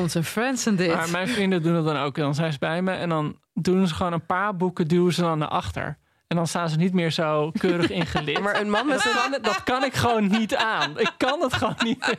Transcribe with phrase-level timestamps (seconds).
[0.00, 0.94] Onze friends en dit.
[0.94, 2.14] Maar mijn vrienden doen het dan ook.
[2.14, 5.20] Dan zijn ze bij me en dan doen ze gewoon een paar boeken, duwen ze
[5.20, 5.98] dan naar achter.
[6.26, 8.40] En dan staan ze niet meer zo keurig ingelid.
[8.40, 10.98] Maar een man met dat, kan, dat kan ik gewoon niet aan.
[10.98, 12.16] Ik kan het gewoon niet.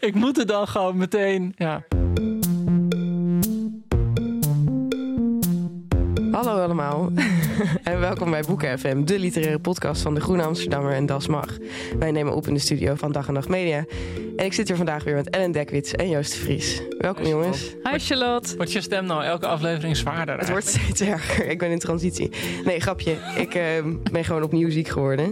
[0.00, 1.52] Ik moet het dan gewoon meteen.
[1.56, 1.82] Ja.
[6.38, 7.10] Hallo allemaal
[7.82, 11.56] en welkom bij Boeken FM, de literaire podcast van de Groene Amsterdammer en Das Mag.
[11.98, 13.84] Wij nemen op in de studio van Dag en Nacht Media.
[14.36, 16.82] En ik zit hier vandaag weer met Ellen Dekwits en Joost de Vries.
[16.98, 17.74] Welkom Hi, jongens.
[17.82, 18.56] Hi Charlotte.
[18.56, 20.38] Wordt je stem nou elke aflevering zwaarder?
[20.38, 21.46] Het wordt steeds erger.
[21.46, 22.30] Ik ben in transitie.
[22.64, 23.16] Nee, grapje.
[23.36, 23.62] Ik uh,
[24.12, 25.26] ben gewoon opnieuw ziek geworden.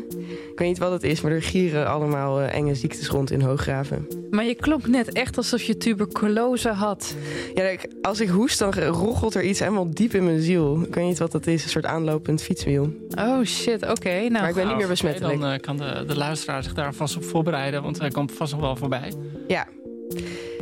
[0.50, 3.40] Ik weet niet wat het is, maar er gieren allemaal uh, enge ziektes rond in
[3.40, 4.06] Hooggraven.
[4.30, 7.14] Maar je klonk net echt alsof je tuberculose had.
[7.54, 10.82] Ja, als ik hoest, dan roggelt er iets helemaal diep in mijn ziel.
[10.82, 11.64] Ik weet niet wat dat is.
[11.64, 12.92] Een soort aanlopend fietswiel.
[13.18, 13.92] Oh shit, oké.
[13.92, 15.40] Okay, nou, maar ik ben niet meer besmettelijk.
[15.40, 18.52] Dan uh, kan de, de luisteraar zich daar vast op voorbereiden, want hij komt vast
[18.52, 19.12] nog wel voorbij.
[19.48, 19.66] Ja.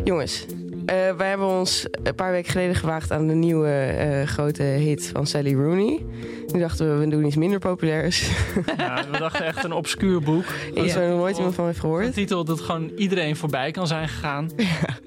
[0.04, 4.62] Jongens, uh, wij hebben ons een paar weken geleden gewaagd aan de nieuwe uh, grote
[4.62, 6.04] hit van Sally Rooney.
[6.52, 8.28] Nu dachten we, we doen iets minder populairs.
[8.76, 10.44] Ja, we dachten echt een obscuur boek.
[10.74, 12.06] Iets waar nog nooit iemand van heeft gehoord.
[12.06, 14.50] Een titel dat gewoon iedereen voorbij kan zijn gegaan.
[14.56, 14.98] Ja.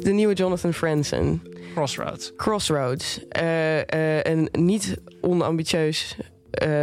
[0.00, 1.42] De nieuwe Jonathan Franzen.
[1.74, 2.32] Crossroads.
[2.36, 3.20] Crossroads.
[3.42, 3.78] Uh,
[4.22, 6.16] een niet onambitieus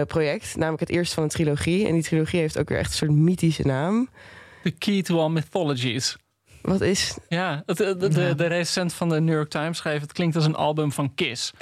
[0.07, 0.55] project.
[0.55, 1.87] Namelijk het eerste van een trilogie.
[1.87, 4.09] En die trilogie heeft ook weer echt een soort mythische naam.
[4.63, 6.17] The Key to All Mythologies.
[6.61, 7.17] Wat is...
[7.29, 10.01] Ja, het, de, de, de, de recensent van de New York Times schreef...
[10.01, 11.51] het klinkt als een album van Kiss.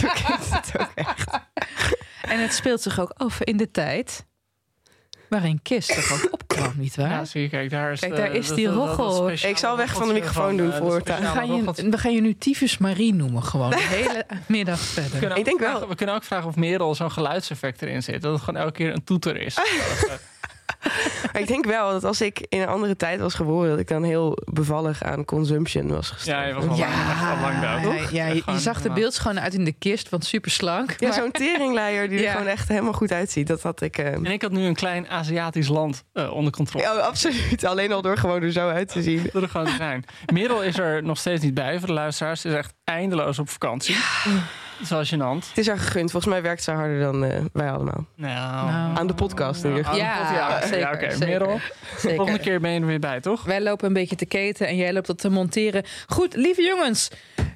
[0.00, 1.40] Zo klinkt het ook echt.
[2.22, 4.26] En het speelt zich ook af in de tijd...
[5.28, 7.10] waarin Kiss toch ook opkwam, nietwaar?
[7.10, 9.30] Ja, zie je, kijk, daar is, kijk, daar is die roggel.
[9.30, 12.34] Ik zal weg van de microfoon doen voor we gaan, je, we gaan je nu
[12.34, 13.70] Tyfus Marie noemen, gewoon.
[13.70, 15.36] De hele middag verder.
[15.36, 15.88] Ik denk wel.
[15.88, 18.22] We kunnen ook vragen of Merel zo'n geluidseffect erin zit.
[18.22, 19.56] Dat het gewoon elke keer een toeter is.
[21.32, 23.88] Maar ik denk wel dat als ik in een andere tijd was geboren, dat ik
[23.88, 26.42] dan heel bevallig aan consumption was gestorven.
[26.42, 28.10] Ja, je was al lang, ja, al lang dood, toch?
[28.10, 30.94] Ja, je, je zag de beeldschoon uit in de kist, want super slank.
[30.98, 31.18] Ja, maar...
[31.18, 32.24] zo'n teringleier die ja.
[32.24, 33.46] er gewoon echt helemaal goed uitziet.
[33.46, 33.98] Dat had ik.
[33.98, 34.06] Uh...
[34.06, 36.84] En ik had nu een klein Aziatisch land uh, onder controle.
[36.84, 37.64] Ja, absoluut.
[37.64, 39.28] Alleen al door gewoon er zo uit te zien.
[39.32, 40.04] Door er gewoon te zijn.
[40.32, 42.40] Merel is er nog steeds niet bij voor de luisteraars.
[42.40, 43.96] Ze is echt eindeloos op vakantie.
[44.78, 45.48] Dat is wel gênant.
[45.48, 46.10] Het is haar gegund.
[46.10, 48.06] Volgens mij werkt ze harder dan uh, wij allemaal.
[48.14, 50.00] Nou, aan de podcast in ieder geval.
[50.00, 51.10] Ja, ja, zeker.
[51.10, 51.26] Ja.
[51.26, 51.60] Merel.
[51.96, 53.44] Volgende keer ben je er weer bij, toch?
[53.44, 55.84] Wij lopen een beetje te keten en jij loopt dat te monteren.
[56.06, 57.10] Goed, lieve jongens.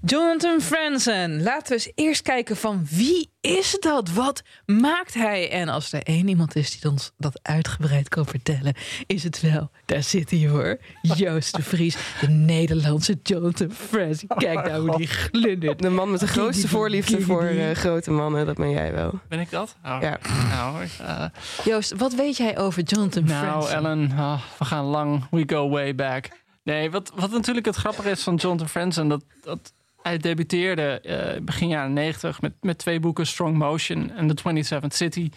[0.05, 1.43] Jonathan Franzen.
[1.43, 4.11] Laten we eens eerst kijken van wie is dat?
[4.11, 5.51] Wat maakt hij?
[5.51, 8.75] En als er één iemand is die ons dat uitgebreid kan vertellen,
[9.07, 14.29] is het wel, daar zit hij hoor, Joost de Vries, de Nederlandse Jonathan Franzen.
[14.29, 15.83] Kijk nou hoe die glundert.
[15.83, 19.21] De man met de grootste voorliefde voor uh, grote mannen, dat ben jij wel.
[19.29, 19.77] Ben ik dat?
[19.85, 20.19] Oh, ja.
[20.49, 21.25] Nou, uh,
[21.65, 23.83] Joost, wat weet jij over Jonathan nou, Franzen?
[23.83, 25.27] Nou, Ellen, oh, we gaan lang.
[25.31, 26.29] We go way back.
[26.63, 29.73] Nee, wat, wat natuurlijk het grappige is van Jonathan Franzen, dat, dat
[30.03, 31.03] hij debuteerde
[31.37, 35.31] uh, begin jaren 90 met, met twee boeken, Strong Motion en The 27th City.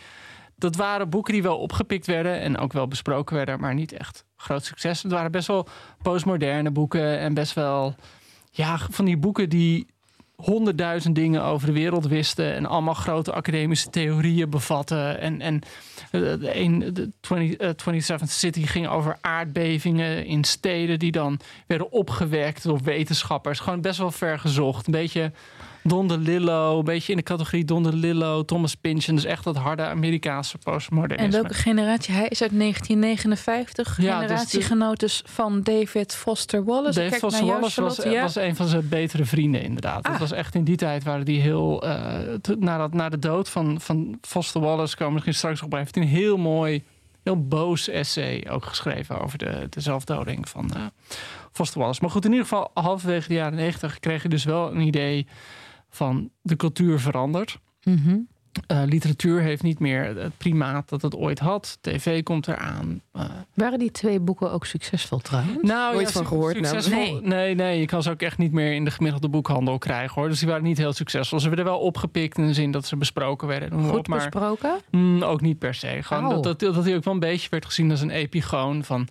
[0.56, 4.26] dat waren boeken die wel opgepikt werden en ook wel besproken werden, maar niet echt
[4.36, 5.04] groot succes.
[5.04, 5.68] Het waren best wel
[6.02, 7.96] postmoderne boeken en best wel
[8.52, 9.88] ja, van die boeken die
[10.36, 15.20] honderdduizend dingen over de wereld wisten en allemaal grote academische theorieën bevatten.
[15.20, 15.62] En, en
[16.12, 21.92] eh, de, de 20, uh, 27th City ging over aardbevingen in steden die dan werden
[21.92, 23.60] opgewekt door wetenschappers.
[23.60, 24.86] Gewoon best wel ver gezocht.
[24.86, 25.32] Een beetje
[25.88, 29.16] Don DeLillo, een beetje in de categorie Don DeLillo, Thomas Pynchon.
[29.16, 31.26] Dus echt dat harde Amerikaanse postmodernisme.
[31.26, 32.14] En welke generatie?
[32.14, 34.02] Hij is uit 1959.
[34.02, 34.28] Ja,
[34.96, 37.00] dus van David Foster Wallace.
[37.00, 38.10] Dave Kijk Foster Wallace was, Charlotte.
[38.10, 38.22] Ja.
[38.22, 40.04] was een van zijn betere vrienden, inderdaad.
[40.04, 40.20] Dat Ah.
[40.20, 41.84] was echt in die tijd waren die heel.
[41.84, 45.62] eh, te- na, dat, na de dood van, van Foster Wallace komen we misschien straks
[45.62, 45.70] op.
[45.70, 46.84] bij, Heeft hij een heel mooi,
[47.24, 50.82] heel boos essay ook geschreven over de, de zelfdoding van eh,
[51.52, 52.02] Foster Wallace.
[52.02, 55.28] Maar goed, in ieder geval, halverwege de jaren negentig kreeg je dus wel een idee
[55.96, 57.60] van de cultuur verandert.
[57.84, 58.18] Mhm.
[58.68, 61.78] Eh, literatuur heeft niet meer het primaat dat het ooit had.
[61.82, 63.02] TV komt eraan.
[63.12, 65.58] Eh, Waren die twee boeken ook succesvol trouwens?
[65.62, 67.26] nou, Nooit ja, van gehoord, succesvol- namelijk.
[67.26, 67.56] Nee.
[67.56, 70.30] nee, je kan ze ook echt niet meer in de gemiddelde boekhandel krijgen hoor.
[70.30, 71.40] Dus die waren niet heel succesvol.
[71.40, 73.84] Ze werden wel opgepikt in de zin dat ze besproken werden.
[73.84, 74.80] Goed op, maar besproken?
[74.92, 75.98] mm, ook niet per se.
[76.02, 76.30] Gewoon Oh.
[76.30, 79.08] dat, dat, dat hij ook wel een beetje werd gezien als een epigoon van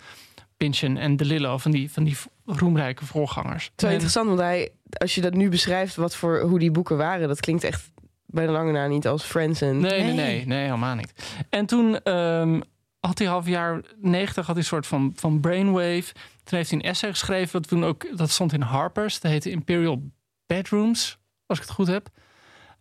[0.56, 2.16] Pynchon en DeLillo, van die, van die
[2.46, 3.64] roemrijke voorgangers.
[3.64, 6.70] Het is wel interessant, want hij, als je dat nu beschrijft, wat voor, hoe die
[6.70, 7.90] boeken waren, dat klinkt echt
[8.26, 9.80] bij de lange na niet als Friends en...
[9.80, 10.14] Nee, nee, Nee.
[10.14, 11.12] nee, nee, helemaal niet.
[11.50, 12.60] En toen ehm,
[13.00, 16.12] had hij half jaar 90 had hij een soort van, van brainwave.
[16.44, 19.20] Toen heeft hij een essay geschreven, dat, toen ook, dat stond in Harper's.
[19.20, 20.02] Dat heette Imperial
[20.46, 22.08] Bedrooms, als ik het goed heb.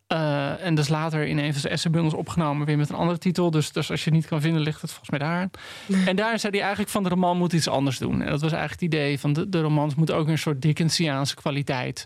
[0.07, 3.51] Eh, en dus later in een van zijn essaybundels opgenomen, weer met een andere titel.
[3.51, 5.49] Dus, dus als je het niet kan vinden, ligt het volgens mij daar.
[6.05, 8.21] En daar zei hij eigenlijk van de roman moet iets anders doen.
[8.21, 11.35] En dat was eigenlijk het idee van de, de romans moet ook een soort Dickensiaanse
[11.35, 12.05] kwaliteit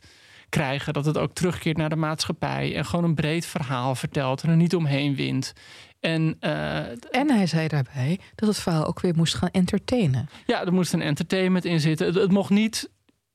[0.50, 0.94] krijgen.
[0.94, 2.76] Dat het ook terugkeert naar de maatschappij.
[2.76, 5.54] En gewoon een breed verhaal vertelt en er niet omheen wint.
[6.00, 6.78] En eh,
[7.12, 10.30] En hij zei daarbij dat het verhaal ook weer moest gaan entertainen.
[10.46, 12.08] ja, er moest een entertainment in zitten.
[12.08, 12.90] Het, het mocht niet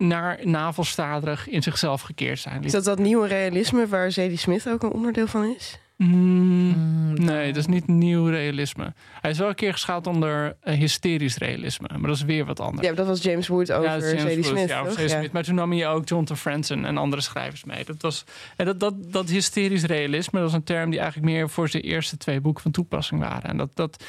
[0.06, 2.64] naar navelstaderig in zichzelf gekeerd zijn.
[2.64, 5.78] Is dat dat nieuwe realisme waar Zadie Smith ook een onderdeel van is?
[5.96, 8.92] Mm, nee, dat is niet nieuw realisme.
[9.20, 11.88] Hij is wel een keer geschaald onder eh, hysterisch realisme.
[11.92, 12.88] Maar dat is weer wat anders.
[12.88, 14.88] Ja, dat was James Wood over Ja, dat is James Zadie Wood, Smith, ja, over
[14.88, 14.98] toch?
[15.00, 15.18] Zadie Ja.
[15.18, 15.32] Smith.
[15.32, 17.84] Maar toen nam je ook Jonathan Franzen en andere schrijvers mee.
[17.84, 18.24] Dat, was,
[18.56, 21.82] en dat, dat, dat hysterisch realisme, dat was een term die eigenlijk meer voor zijn
[21.82, 23.50] eerste twee boeken van toepassing waren.
[23.50, 24.04] En dat, dat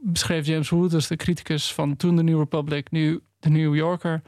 [0.00, 4.22] beschreef James Wood, dus de criticus van toen de New Republic, nu de New Yorker.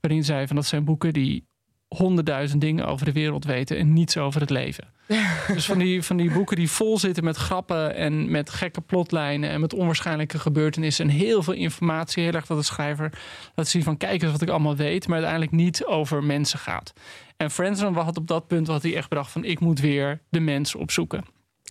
[0.00, 1.46] Waarin zei van dat zijn boeken die
[1.88, 4.84] honderdduizend dingen over de wereld weten en niets over het leven.
[5.54, 9.50] dus van die, van die boeken die vol zitten met grappen en met gekke plotlijnen
[9.50, 12.22] en met onwaarschijnlijke gebeurtenissen en heel veel informatie.
[12.22, 13.12] Heel erg dat de schrijver
[13.54, 16.92] laat zien van kijk eens wat ik allemaal weet, maar uiteindelijk niet over mensen gaat.
[17.36, 20.40] En Franzen had op dat punt had hij echt bedacht van ik moet weer de
[20.40, 21.24] mens opzoeken.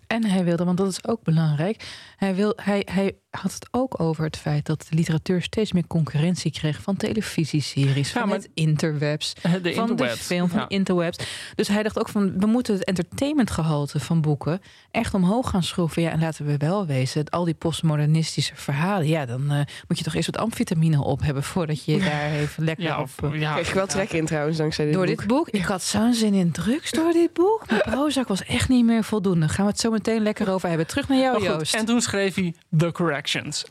[0.08, 1.88] En hij wilde, want dat is ook belangrijk.
[2.16, 5.88] Hij, wil, hij, hij had het ook over het feit dat de literatuur steeds meer
[5.88, 10.66] concurrentie kreeg van televisieseries, Ja, van het interwebs, De van de film, van Ja.
[10.70, 11.18] interwebs.
[11.56, 14.60] Dus hij dacht ook van, we moeten het entertainmentgehalte van boeken
[14.92, 16.02] echt omhoog gaan schroeven.
[16.02, 20.04] Ja, en laten we wel wezen, al die postmodernistische verhalen, ja, dan eh, moet je
[20.04, 23.04] toch eerst wat amfetamine op hebben voordat je daar even lekker Ja, op...
[23.24, 25.18] of, eh, ja, Kreeg je wel trek in trouwens, dankzij dit door boek.
[25.18, 25.50] dit boek.
[25.50, 27.64] Ik had zo'n zin in drugs door dit boek.
[27.70, 29.48] Mijn Prozac was echt niet meer voldoende.
[29.50, 30.88] Gaan we het zo meteen lekker over hebben.
[30.88, 31.76] Terug naar jou, Joost.
[31.76, 32.92] en toen schreef hij The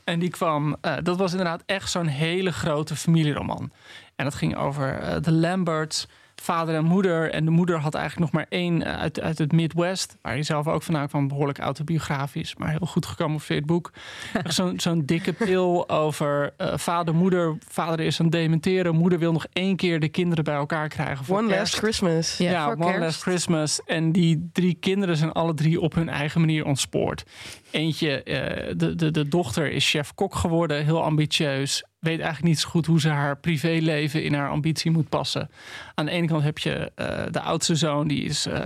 [0.04, 3.72] En die kwam, eh, dat was inderdaad echt zo'n hele grote familieroman.
[4.16, 6.06] En dat ging over eh, de Lamberts,
[6.42, 7.30] vader en moeder.
[7.30, 10.16] En de moeder had eigenlijk nog maar één eh, uit, uit het Midwest.
[10.22, 12.56] Waar hij zelf ook vandaan kwam, behoorlijk autobiografisch.
[12.56, 13.92] Maar heel goed gecamoufleerd boek.
[14.44, 17.56] Zo'n zo'n dikke pil over eh, vader, moeder.
[17.68, 18.94] Vader is aan het dementeren.
[18.94, 21.24] Moeder wil nog één keer de kinderen bij elkaar krijgen.
[21.24, 21.60] Voor One kerst.
[21.60, 22.36] Last Christmas.
[22.36, 23.00] Ja, One kerst.
[23.00, 23.80] Last Christmas.
[23.84, 27.24] En die drie kinderen zijn alle drie op hun eigen manier ontspoord.
[27.70, 31.84] Eentje, eh, de, de, de dochter is chef-kok geworden, heel ambitieus.
[31.98, 35.50] Weet eigenlijk niet zo goed hoe ze haar privéleven in haar ambitie moet passen.
[35.94, 38.46] Aan de ene kant heb je eh, de oudste zoon, die is.
[38.46, 38.60] eh,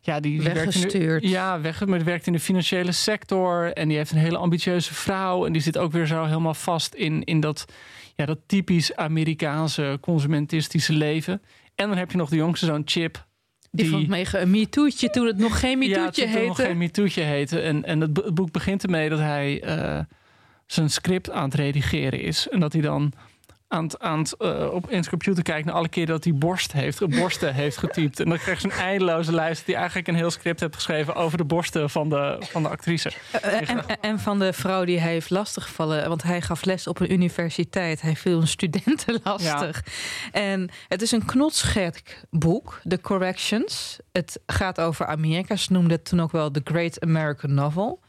[0.00, 1.28] ja, die, die werkt in de- Weggestuurd.
[1.28, 3.72] ja, weg, maar die werkt in de financiële sector.
[3.72, 5.46] En die heeft een hele ambitieuze vrouw.
[5.46, 7.64] En die zit ook weer zo helemaal vast in, in dat,
[8.14, 11.42] ja, dat typisch Amerikaanse consumentistische leven.
[11.74, 13.26] En dan heb je nog de jongste zoon, Chip.
[13.70, 16.70] Die vond mega een MeToo'tje toen het nog geen ja, MeToo'tje toen het nog heette.
[16.70, 17.60] geen MeToo'tje heette.
[17.60, 19.98] En, en het boek begint ermee dat hij eh,
[20.72, 22.48] zijn script aan het redigeren is.
[22.48, 23.12] En dat hij dan
[23.68, 26.34] aan het, aan het, eh, op in zijn computer kijkt naar alle keer dat hij
[26.34, 28.20] borst heeft, borsten heeft getypt.
[28.20, 31.38] En dan krijg je zo'n eindeloze lijst hij eigenlijk een heel script heeft geschreven over
[31.38, 33.12] de borsten van de, van de actrice.
[33.30, 36.08] Eh, en, en van de vrouw die hij heeft lastiggevallen.
[36.08, 38.00] Want hij gaf les op een universiteit.
[38.00, 39.84] Hij viel een studenten lastig.
[40.32, 43.98] En het is een knotsgek boek, The Corrections.
[44.12, 45.56] Het gaat over Amerika.
[45.56, 48.00] Ze noemden het toen ook wel The Great American Novel.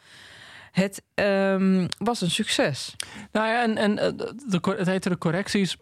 [0.72, 2.96] Het ehm, was een succes.
[3.32, 4.12] Nou ja, en, en eh,
[4.48, 5.78] de, het heette de correcties.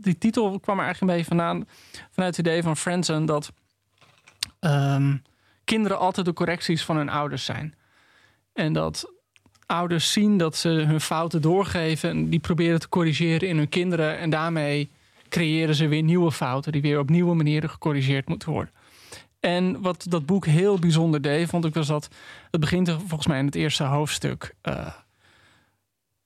[0.00, 1.68] Die titel kwam er eigenlijk een beetje vandaan.
[2.10, 3.52] Vanuit het idee van Franzen dat
[4.60, 5.16] ehm,
[5.64, 7.74] kinderen altijd de correcties van hun ouders zijn.
[8.52, 9.12] En dat
[9.66, 12.10] ouders zien dat ze hun fouten doorgeven.
[12.10, 14.18] En die proberen te corrigeren in hun kinderen.
[14.18, 14.90] En daarmee
[15.28, 16.72] creëren ze weer nieuwe fouten.
[16.72, 18.72] Die weer op nieuwe manieren gecorrigeerd moeten worden.
[19.42, 22.08] En wat dat boek heel bijzonder deed, vond ik was dat
[22.50, 24.54] het begint volgens mij in het eerste hoofdstuk.
[24.62, 24.86] Uh,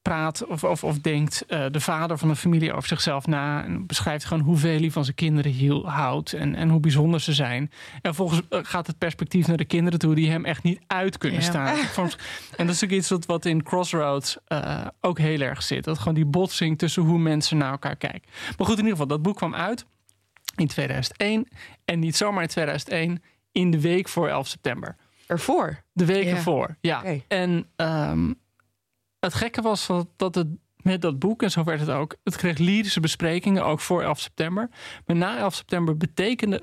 [0.03, 3.65] praat of, of, of denkt uh, de vader van een familie over zichzelf na.
[3.65, 7.33] En beschrijft gewoon hoeveel hij van zijn kinderen hiel, houdt en, en hoe bijzonder ze
[7.33, 7.71] zijn.
[8.03, 11.19] En volgens uh, gaat het perspectief naar de kinderen toe die hem echt niet uit
[11.19, 11.47] kunnen ja.
[11.47, 11.77] staan.
[12.57, 14.39] en dat is ook iets wat, wat in Crossroads
[15.01, 15.85] ook heel erg zit.
[15.85, 18.31] Dat gewoon die botsing tussen hoe mensen naar elkaar kijken.
[18.57, 19.87] Maar goed, in ieder geval, dat boek kwam uit
[20.57, 21.49] in 2001.
[21.85, 23.23] En niet zomaar in 2001,
[23.53, 24.97] in de week voor 11 september.
[25.27, 25.83] Ervoor?
[25.93, 26.31] De week ja.
[26.31, 26.99] ervoor, ja.
[26.99, 27.25] Okay.
[27.29, 28.41] En um,
[29.21, 30.49] het gekke was dat het
[30.87, 34.21] met dat boek, en zo werd het ook, het kreeg lyrische besprekingen, ook voor 11
[34.21, 34.69] september.
[35.07, 36.63] Maar na 11 september betekende,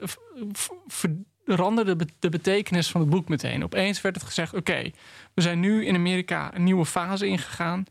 [1.45, 3.63] veranderde de betekenis van het boek meteen.
[3.63, 4.93] Opeens werd het gezegd, oké, okay,
[5.33, 7.85] we zijn nu in Amerika een nieuwe fase ingegaan.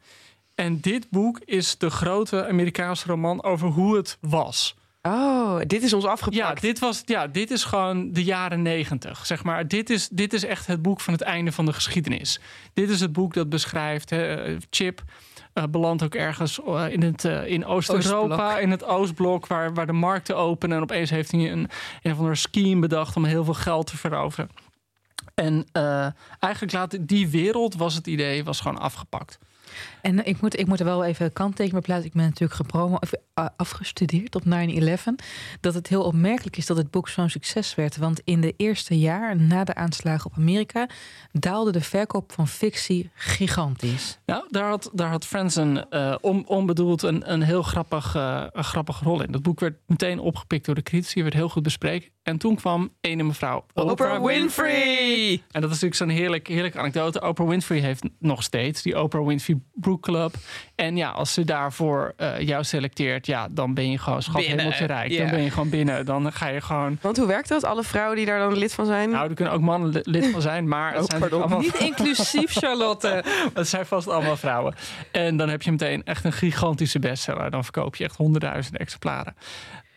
[0.55, 4.77] En dit boek is de grote Amerikaanse roman over hoe het was.
[5.03, 6.37] Oh, dit is ons afgepakt.
[6.37, 9.27] Ja, dit, was, ja, dit is gewoon de jaren negentig.
[9.27, 9.69] Zeg maar.
[9.69, 12.41] dit, is, dit is echt het boek van het einde van de geschiedenis.
[12.75, 14.11] Dit is het boek dat beschrijft.
[14.11, 15.03] Hè, Chip
[15.55, 19.87] uh, belandt ook ergens uh, in, het, uh, in Oost-Europa, in het Oostblok, waar, waar
[19.87, 20.77] de markten openen.
[20.77, 21.69] En opeens heeft hij een,
[22.03, 24.49] een of andere scheme bedacht om heel veel geld te veroveren.
[25.35, 25.67] En
[26.39, 29.39] eigenlijk laat die wereld, was het idee, was gewoon afgepakt.
[30.03, 32.07] En ik moet, ik moet er wel even kanttekening plaatsen.
[32.07, 32.99] Ik ben natuurlijk gepromo,
[33.57, 34.49] afgestudeerd op 9-11.
[35.61, 37.97] Dat het heel opmerkelijk is dat het boek zo'n succes werd.
[37.97, 40.89] Want in de eerste jaar na de aanslagen op Amerika
[41.33, 44.19] daalde de verkoop van fictie gigantisch.
[44.27, 48.65] Nou, daar had, daar had Franzen uh, on, onbedoeld een, een heel grappig, uh, een
[48.65, 49.33] grappig rol in.
[49.33, 52.11] Dat boek werd meteen opgepikt door de critici, werd heel goed bespreken.
[52.23, 55.43] En toen kwam ene mevrouw Oprah Winfrey.
[55.51, 57.21] En dat is natuurlijk zo'n heerlijk, heerlijke anekdote.
[57.21, 59.61] Oprah Winfrey heeft nog steeds die Oprah Winfrey
[60.01, 60.35] Club.
[60.75, 64.85] En ja, als ze daarvoor uh, jou selecteert, ja, dan ben je gewoon schat hemeltje
[64.85, 65.11] rijk.
[65.11, 65.21] Yeah.
[65.21, 66.05] Dan ben je gewoon binnen.
[66.05, 66.99] Dan ga je gewoon.
[67.01, 67.65] Want hoe werkt dat?
[67.65, 69.11] Alle vrouwen die daar dan lid van zijn?
[69.11, 72.53] Nou, er kunnen ook mannen lid van zijn, maar het oh, zijn allemaal niet inclusief,
[72.53, 73.25] Charlotte.
[73.55, 74.75] het zijn vast allemaal vrouwen.
[75.13, 77.51] En dan heb je meteen echt een gigantische bestseller.
[77.51, 79.37] Dan verkoop je echt honderdduizenden exemplaren.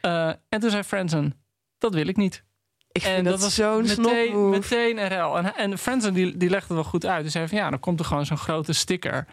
[0.01, 1.33] Uh, en toen zei Franzen,
[1.77, 2.43] dat wil ik niet.
[2.91, 5.37] Ik vind en dat, dat was zo'n meteen, meteen een rel.
[5.37, 7.23] En, en Franzen die, die legde het wel goed uit.
[7.23, 9.25] Dus zei van ja, dan komt er gewoon zo'n grote sticker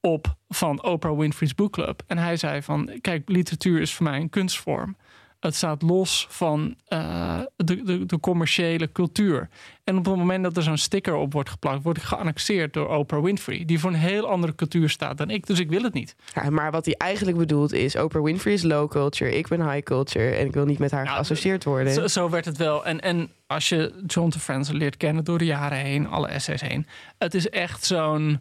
[0.00, 2.02] op van Oprah Winfrey's Book Club.
[2.06, 4.96] En hij zei van, kijk, literatuur is voor mij een kunstvorm.
[5.40, 9.48] Het staat los van uh, de, de, de, commerciële cultuur.
[9.84, 12.88] En op het moment dat er zo'n sticker op wordt geplakt, word ik geannexeerd door
[12.88, 15.46] Oprah Winfrey, die voor een heel andere cultuur staat dan ik.
[15.46, 16.14] Dus ik wil het niet.
[16.34, 19.82] Ja, maar wat hij eigenlijk bedoelt is: Oprah Winfrey is low culture, ik ben high
[19.82, 21.92] culture en ik wil niet met haar nou, geassocieerd worden.
[21.92, 22.84] Zo, zo, werd het wel.
[22.84, 26.86] En, en als je John Franzen leert kennen door de jaren heen, alle essays heen,
[27.18, 28.40] het is echt zo'n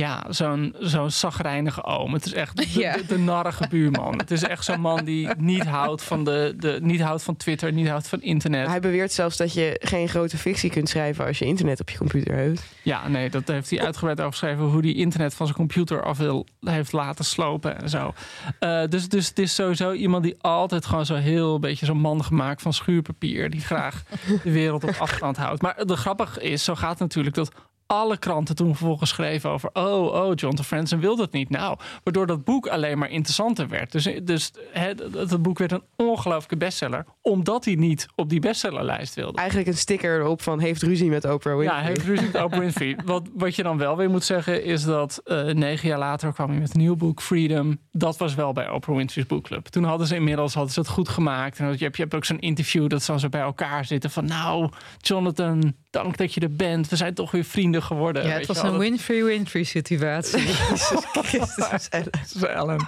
[0.00, 2.12] ja, zo'n zo'n zagrijnige oom.
[2.12, 2.96] Het is echt de, ja.
[2.96, 4.18] de, de narrige buurman.
[4.18, 7.72] het is echt zo'n man die niet houdt van, de, de, niet houdt van Twitter,
[7.72, 8.66] niet houdt van internet.
[8.66, 11.98] Hij beweert zelfs dat je geen grote fictie kunt schrijven als je internet op je
[11.98, 12.62] computer hebt.
[12.82, 14.64] Ja, nee, dat heeft hij uitgebreid overgeschreven.
[14.64, 18.12] Hoe hij internet van zijn computer af wil, heeft laten slopen en zo.
[18.60, 22.24] Uh, dus, dus het is sowieso iemand die altijd gewoon zo heel beetje zo'n man
[22.24, 23.50] gemaakt van schuurpapier.
[23.50, 24.02] Die graag
[24.42, 25.62] de wereld op afstand houdt.
[25.62, 27.52] Maar de grappig is, zo gaat het natuurlijk dat
[27.90, 29.70] alle kranten toen vervolgens schreven over...
[29.72, 31.50] oh, oh, John de Franzen wil dat niet.
[31.50, 33.92] Nou, waardoor dat boek alleen maar interessanter werd.
[33.92, 37.04] Dus, dus het, het boek werd een ongelooflijke bestseller...
[37.22, 39.38] omdat hij niet op die bestsellerlijst wilde.
[39.38, 41.78] Eigenlijk een sticker erop van heeft ruzie met Oprah Winfrey.
[41.78, 42.98] Ja, heeft ruzie met Oprah Winfrey.
[43.04, 46.50] wat, wat je dan wel weer moet zeggen is dat uh, negen jaar later kwam
[46.50, 47.78] hij met een nieuw boek, Freedom.
[47.92, 49.66] Dat was wel bij Oprah Winfrey's boekclub.
[49.66, 51.58] Toen hadden ze inmiddels hadden ze het goed gemaakt.
[51.58, 54.24] En je hebt, je hebt ook zo'n interview dat ze bij elkaar zitten van...
[54.24, 54.68] nou,
[54.98, 56.88] Jonathan, dank dat je er bent.
[56.88, 58.26] We zijn toch weer vrienden geworden.
[58.26, 60.40] Ja, het was een Winfrey-Winfrey situatie.
[60.46, 62.86] Jezus Christus, Ellen.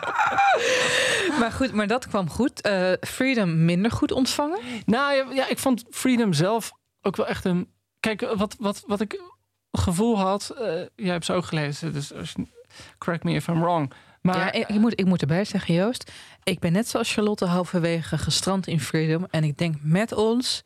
[1.41, 2.67] maar goed, maar dat kwam goed.
[2.67, 4.59] Uh, Freedom minder goed ontvangen?
[4.87, 6.73] Nou ja, ja, ik vond Freedom zelf
[7.03, 7.69] ook wel echt een...
[8.01, 9.21] Kijk, wat, wat, wat ik
[9.73, 10.55] gevoel had...
[10.55, 12.13] Uh, jij hebt ze ook gelezen, dus
[12.99, 13.93] correct me if I'm wrong...
[14.23, 16.13] Maar, ja, ik, ik, moet, ik moet erbij zeggen, Joost.
[16.43, 19.27] Ik ben net zoals Charlotte halverwege gestrand in Freedom.
[19.31, 20.63] En ik denk met ons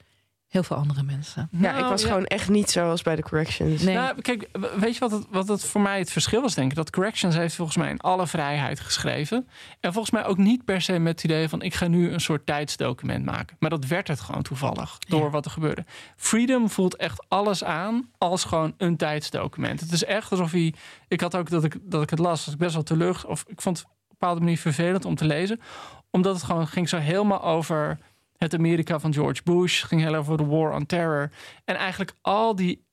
[0.57, 1.49] heel veel andere mensen.
[1.51, 3.83] Ja, ik Nou, was gewoon echt niet zoals bij de corrections.
[3.83, 3.95] Nee.
[3.95, 4.49] Nou, kijk,
[4.79, 6.77] weet je wat het, wat het voor mij het verschil was, denk ik?
[6.77, 9.49] Dat Corrections heeft volgens mij in alle vrijheid geschreven.
[9.81, 11.63] En volgens mij ook niet per se met het idee van...
[11.63, 13.57] ik ga nu een soort tijdsdocument maken.
[13.59, 15.31] Maar dat werd het gewoon toevallig, door Ja.
[15.31, 15.85] wat er gebeurde.
[16.17, 19.81] Freedom voelt echt alles aan als gewoon een tijdsdocument.
[19.81, 20.75] Het is echt alsof hij...
[21.09, 23.23] Ik had ook dat ik, dat ik het las, was ik best wel teleur...
[23.27, 25.61] of ik vond het op een bepaalde manier vervelend om te lezen.
[26.11, 27.99] Omdat het gewoon ging zo helemaal over...
[28.39, 31.31] Het Amerika van George Bush ging heel over de War on Terror.
[31.65, 32.86] En eigenlijk al die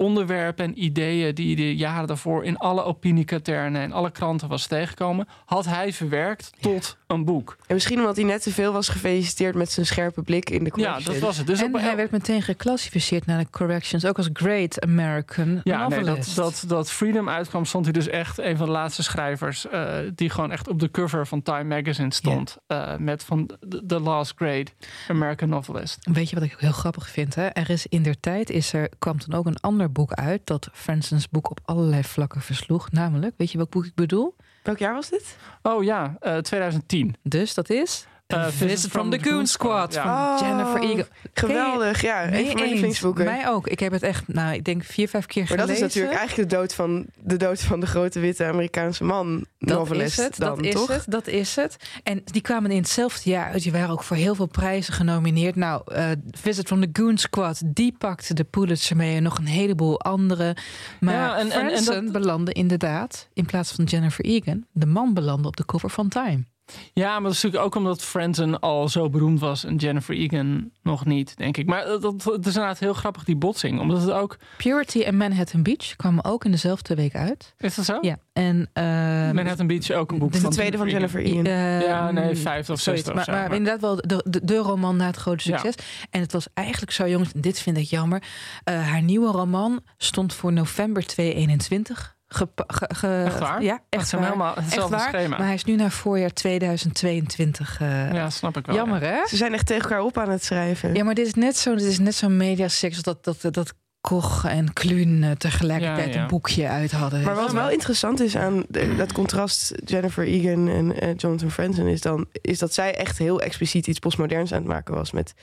[0.00, 5.28] onderwerpen en ideeën die de jaren daarvoor in alle opiniekaternen en alle kranten was tegengekomen,
[5.44, 7.56] had hij verwerkt tot een boek.
[7.66, 10.70] En misschien omdat hij net te veel was gefeliciteerd met zijn scherpe blik in de
[10.74, 11.04] Ja, corrections.
[11.04, 11.46] dat was het.
[11.46, 15.88] Dus en op- hij werd meteen geclassificeerd naar de corrections, ook als Great American ja,
[15.88, 16.36] nee, dat, Novelist.
[16.36, 20.30] dat, dat Freedom uitkwam, stond hij dus echt een van de laatste schrijvers eh, die
[20.30, 22.56] gewoon echt op de cover van Time Magazine stond.
[22.66, 24.72] eh, met van the- The Last Great
[25.08, 25.98] American Novelist.
[26.12, 27.34] Weet je wat ik heel grappig vind?
[27.34, 27.46] Hè?
[27.46, 30.68] Er is in der tijd is er, kwam toen ook een ander boek uit dat
[30.72, 32.90] Fransons boek op allerlei vlakken versloeg.
[32.90, 34.36] Namelijk, weet je welk boek ik bedoel?
[34.62, 35.36] Welk jaar was dit?
[35.62, 37.14] Oh ja, eh, 2010.
[37.22, 40.02] Dus dat is A Visit from the Goon Squad Ja.
[40.02, 41.06] van Oh, Jennifer Egan.
[41.34, 42.24] Geweldig, ja.
[42.24, 43.24] Een van mijn lievelingsboeken.
[43.24, 43.66] Mij ook.
[43.68, 45.86] Ik heb het echt, nou, ik denk vier, vijf keer Maar dat gelezen.
[45.86, 49.44] is natuurlijk eigenlijk de dood van de dood van de grote witte Amerikaanse man.
[49.58, 50.88] Dat novelist is het, dan, dat is toch?
[50.88, 51.76] het, dat is het.
[52.02, 53.62] En die kwamen in hetzelfde jaar uit.
[53.62, 55.56] Die waren ook voor heel veel prijzen genomineerd.
[55.56, 59.46] Nou, eh, Visit from the Goon Squad, die pakte de Pulitzer mee en nog een
[59.46, 60.56] heleboel andere.
[61.00, 65.14] Maar Ja, en- en- en dat- belandde inderdaad, in plaats van Jennifer Egan, de man
[65.14, 66.44] belandde op de cover van Time.
[66.92, 70.70] Ja, maar dat is natuurlijk ook omdat Franzen al zo beroemd was en Jennifer Egan
[70.82, 71.66] nog niet, denk ik.
[71.66, 73.80] Maar dat, dat, het is inderdaad heel grappig, die botsing.
[73.80, 74.36] Omdat het ook...
[74.56, 77.54] Purity en Manhattan Beach kwamen ook in dezelfde week uit.
[77.58, 77.98] Is dat zo?
[78.00, 78.70] Ja, en...
[78.72, 81.44] ehm, Manhattan Beach ook een boek de De van tweede van Jennifer Egan.
[81.44, 84.56] eh, Ja, nee, vijfde of zesde Maar, zo, maar maar- inderdaad wel de, de, de
[84.56, 85.58] roman na het grote Ja.
[85.58, 85.86] succes.
[86.10, 88.22] En het was eigenlijk zo, jongens, en dit vind ik jammer.
[88.64, 92.18] eh, haar nieuwe roman stond voor november 2021.
[92.38, 93.62] Echt waar?
[93.62, 95.08] Ja, Dat echt zijn helemaal Echt hetzelfde waar.
[95.08, 95.36] schema.
[95.36, 97.80] Maar hij is nu naar voorjaar 2022.
[97.80, 98.76] eh, Ja, snap ik wel.
[98.76, 99.08] jammer, ja.
[99.08, 99.26] hè?
[99.28, 100.94] Ze zijn echt tegen elkaar op aan het schrijven.
[100.94, 103.72] Ja, maar dit is net zo, dit is net zo'n mediasex dat, dat, dat, dat
[104.00, 106.20] Koch en Kluun eh, tegelijkertijd Ja, ja.
[106.22, 107.22] een boekje uit hadden.
[107.22, 111.86] Maar wat wel interessant is aan de- dat contrast Jennifer Egan en eh, Jonathan Franzen
[111.86, 115.34] is dan is dat zij echt heel expliciet iets postmoderns aan het maken was met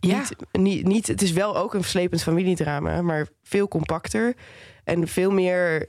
[0.00, 0.16] Ja.
[0.18, 4.34] niet, niet, niet het is wel ook een verslepend familiedrama, maar veel compacter
[4.84, 5.88] en veel meer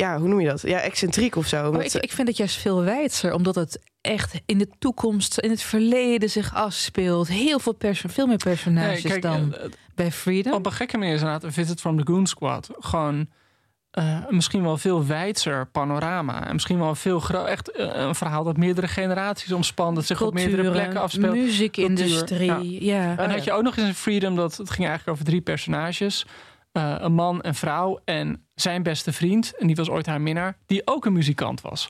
[0.00, 0.60] ja, hoe noem je dat?
[0.62, 1.70] Ja, excentriek of zo.
[1.70, 5.50] Oh, ik, ik vind het juist veel wijdser, omdat het echt in de toekomst, in
[5.50, 7.28] het verleden zich afspeelt.
[7.28, 10.52] Heel veel, perso veel meer personages Nee, kijk, dan eh, bij Freedom.
[10.52, 13.28] op een gekke manier is inderdaad een Visit from the Goon Squad gewoon
[13.90, 16.46] eh, misschien wel veel wijdser panorama.
[16.46, 20.34] En misschien wel veel echt eh, een verhaal dat meerdere generaties omspant, dat zich op
[20.34, 21.34] meerdere plekken afspeelt.
[21.34, 22.50] muziekindustrie.
[22.50, 23.16] Cultuur, ja.
[23.16, 26.26] En had je ook nog eens in Freedom dat het ging eigenlijk over drie personages.
[26.72, 29.56] Eh, een man, een vrouw en zijn beste vriend.
[29.58, 30.56] En die was ooit haar minnaar.
[30.66, 31.88] Die ook een muzikant was.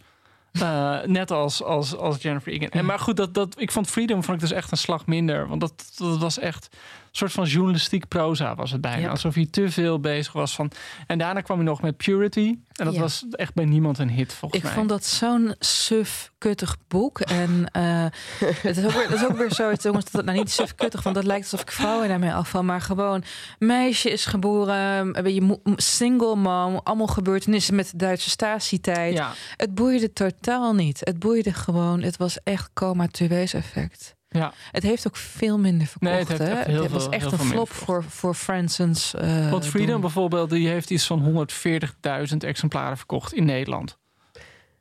[0.53, 2.69] Eh, net als, als, als Jennifer Egan.
[2.69, 5.49] En, maar goed, dat, dat, ik vond Freedom vond ik dus echt een slag minder.
[5.49, 6.79] Want dat, dat was echt een
[7.11, 9.03] soort van journalistiek proza was het bijna.
[9.03, 9.09] Ja.
[9.09, 10.71] Alsof hij te veel bezig was van...
[11.07, 12.59] En daarna kwam hij nog met Purity.
[12.73, 13.01] En dat Ja.
[13.01, 14.77] was echt bij niemand een hit volgens Ik mij.
[14.77, 17.21] vond dat zo'n suf kuttig boek.
[17.21, 18.05] En eh,
[18.63, 21.03] het, is ook weer, het is ook weer zoiets, jongens, dat het nou niet kuttig,
[21.03, 22.63] want dat lijkt alsof ik vrouwen daarmee afval.
[22.63, 23.23] Maar gewoon,
[23.59, 29.17] meisje is geboren, een beetje mo- single mom, allemaal gebeurtenissen met de Duitse statietijd.
[29.17, 31.01] Ja, Het boeide totaal niet.
[31.05, 34.15] Het boeide gewoon, het was echt coma-tueus effect.
[34.29, 34.53] ja.
[34.71, 36.13] Het heeft ook veel minder verkocht.
[36.13, 36.21] Nee,
[36.81, 39.15] het was veel- echt een flop voor, voor Fransons.
[39.15, 40.01] eh, Want Freedom doen.
[40.01, 43.99] bijvoorbeeld, die heeft iets van 140.000 exemplaren verkocht in Nederland.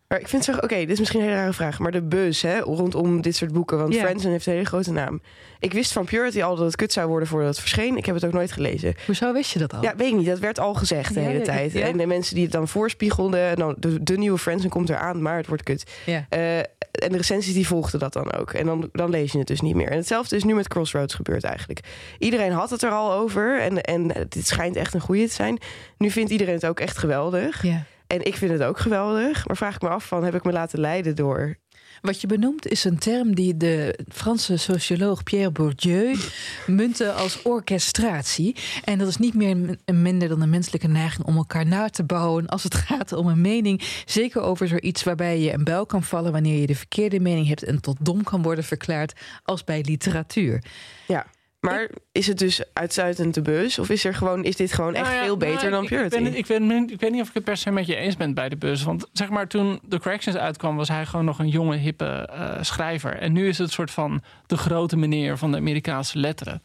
[0.09, 2.41] Maar ik vind zo, oké, dit is misschien een hele rare vraag, maar de buzz
[2.41, 3.95] hè, rondom dit soort boeken, want.
[3.95, 5.21] Franzen heeft een hele grote naam.
[5.59, 7.97] Ik wist van Purity al dat het kut zou worden voordat het verscheen.
[7.97, 8.95] Ik heb het ook nooit gelezen.
[9.05, 9.81] Hoezo wist je dat al?
[9.81, 10.25] Ja, weet ik niet.
[10.25, 11.71] Dat werd al gezegd de hele ja, tijd.
[11.71, 11.87] ja.
[11.87, 15.37] En de mensen die het dan voorspiegelden, nou, de, de nieuwe Friendsen komt eraan, maar
[15.37, 15.83] het wordt kut.
[16.05, 16.25] Ja.
[16.29, 18.53] Eh, en de recensies die volgden dat dan ook.
[18.53, 19.89] En dan, dan lees je het dus niet meer.
[19.89, 21.79] En hetzelfde is nu met Crossroads gebeurd eigenlijk.
[22.19, 25.59] Iedereen had het er al over en, en dit schijnt echt een goede te zijn.
[25.97, 27.63] Nu vindt iedereen het ook echt geweldig.
[27.63, 27.85] Ja.
[28.09, 29.47] En ik vind het ook geweldig.
[29.47, 31.57] Maar vraag ik me af van, heb ik me laten leiden door...
[32.01, 36.15] Wat je benoemt is een term die de Franse socioloog Pierre Bourdieu
[36.67, 38.55] muntte als orchestratie.
[38.83, 42.47] En dat is niet meer minder dan een menselijke neiging om elkaar na te bouwen
[42.47, 43.81] als het gaat om een mening.
[44.05, 47.63] Zeker over zoiets waarbij je een buil kan vallen wanneer je de verkeerde mening hebt
[47.63, 50.63] en tot dom kan worden verklaard als bij literatuur.
[51.07, 51.25] Ja.
[51.59, 53.79] Maar is het dus uitsluitend de bus?
[53.79, 55.89] Of is, er gewoon, is dit gewoon echt Nou ja, veel beter nou, dan ik-
[55.89, 56.15] Purity?
[56.15, 58.17] Ik, ben, ik, weet, ik weet niet of ik het per se met je eens
[58.17, 58.83] ben bij de bus.
[58.83, 62.57] Want zeg maar, toen The Corrections uitkwam, was hij gewoon nog een jonge, hippe eh,
[62.61, 63.15] schrijver.
[63.17, 66.61] En nu is het een soort van de grote meneer van de Amerikaanse letteren.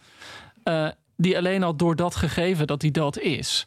[0.63, 3.65] Eh, die alleen al door dat gegeven dat hij dat is.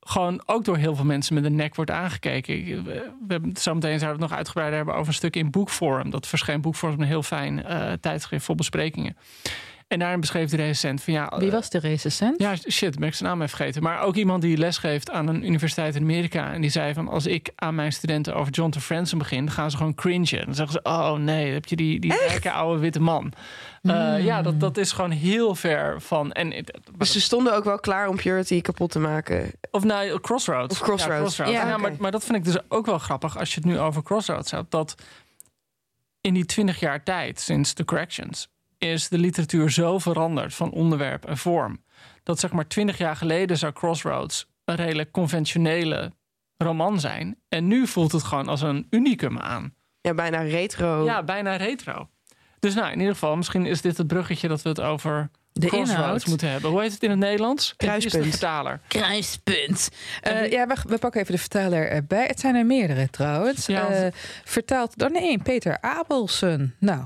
[0.00, 2.84] Gewoon ook door heel veel mensen met een nek wordt aangekeken.
[2.84, 6.10] We, we hebben zometeen zouden we het nog uitgebreider hebben over een stuk in Boekforum.
[6.10, 9.16] Dat verscheen Boekforum een heel fijn eh, tijdschrift vol besprekingen.
[9.88, 11.32] En daarin beschreef de recensent van ja.
[11.38, 12.40] Wie was de recensent?
[12.40, 13.82] Ja, shit, ben ik zijn naam even vergeten.
[13.82, 16.52] Maar ook iemand die lesgeeft aan een universiteit in Amerika.
[16.52, 19.44] En die zei van, als ik aan mijn studenten over John Franzen begin...
[19.44, 20.44] dan gaan ze gewoon cringen.
[20.44, 23.32] Dan zeggen ze, oh nee, dan heb je die, die rijke oude witte man.
[23.82, 26.32] Eh, ja, dat, dat is gewoon heel ver van...
[26.32, 26.64] En,
[26.96, 29.52] Dus ze stonden ook wel klaar om Purity kapot te maken.
[29.70, 30.80] of nou, Crossroads.
[30.80, 31.36] Of Crossroads.
[31.36, 31.80] Ja, Ja, Ja, oké.
[31.80, 34.50] maar, maar dat vind ik dus ook wel grappig als je het nu over Crossroads
[34.50, 34.70] hebt.
[34.70, 34.94] Dat
[36.20, 41.24] in die twintig jaar tijd, sinds The Corrections, is de literatuur zo veranderd van onderwerp
[41.26, 41.82] en vorm.
[42.22, 46.12] Dat zeg maar twintig jaar geleden zou Crossroads een redelijk conventionele
[46.56, 47.36] roman zijn.
[47.48, 49.74] En nu voelt het gewoon als een unicum aan.
[50.00, 51.04] Ja, bijna retro.
[51.04, 52.08] Ja, bijna retro.
[52.58, 55.66] Dus nou, in ieder geval, misschien is dit het bruggetje dat we het over De
[55.66, 56.26] Crossroads inhoud.
[56.26, 56.70] moeten hebben.
[56.70, 57.64] Hoe heet het in het Nederlands?
[57.64, 58.26] Is de Kruispunt.
[58.26, 58.80] vertaler.
[58.88, 59.88] Kruispunt.
[60.20, 62.26] Eh, ja, we, we pakken even de vertaler erbij.
[62.26, 63.66] Het zijn er meerdere trouwens.
[63.66, 63.88] Ja.
[63.88, 64.12] Eh,
[64.44, 66.74] vertaald door nee, Peter Abelsen.
[66.78, 67.04] Nou,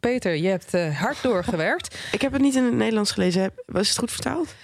[0.00, 1.98] Peter, je hebt eh, hard doorgewerkt.
[2.12, 3.52] Ik heb het niet in het Nederlands gelezen.
[3.66, 4.54] Was het goed vertaald?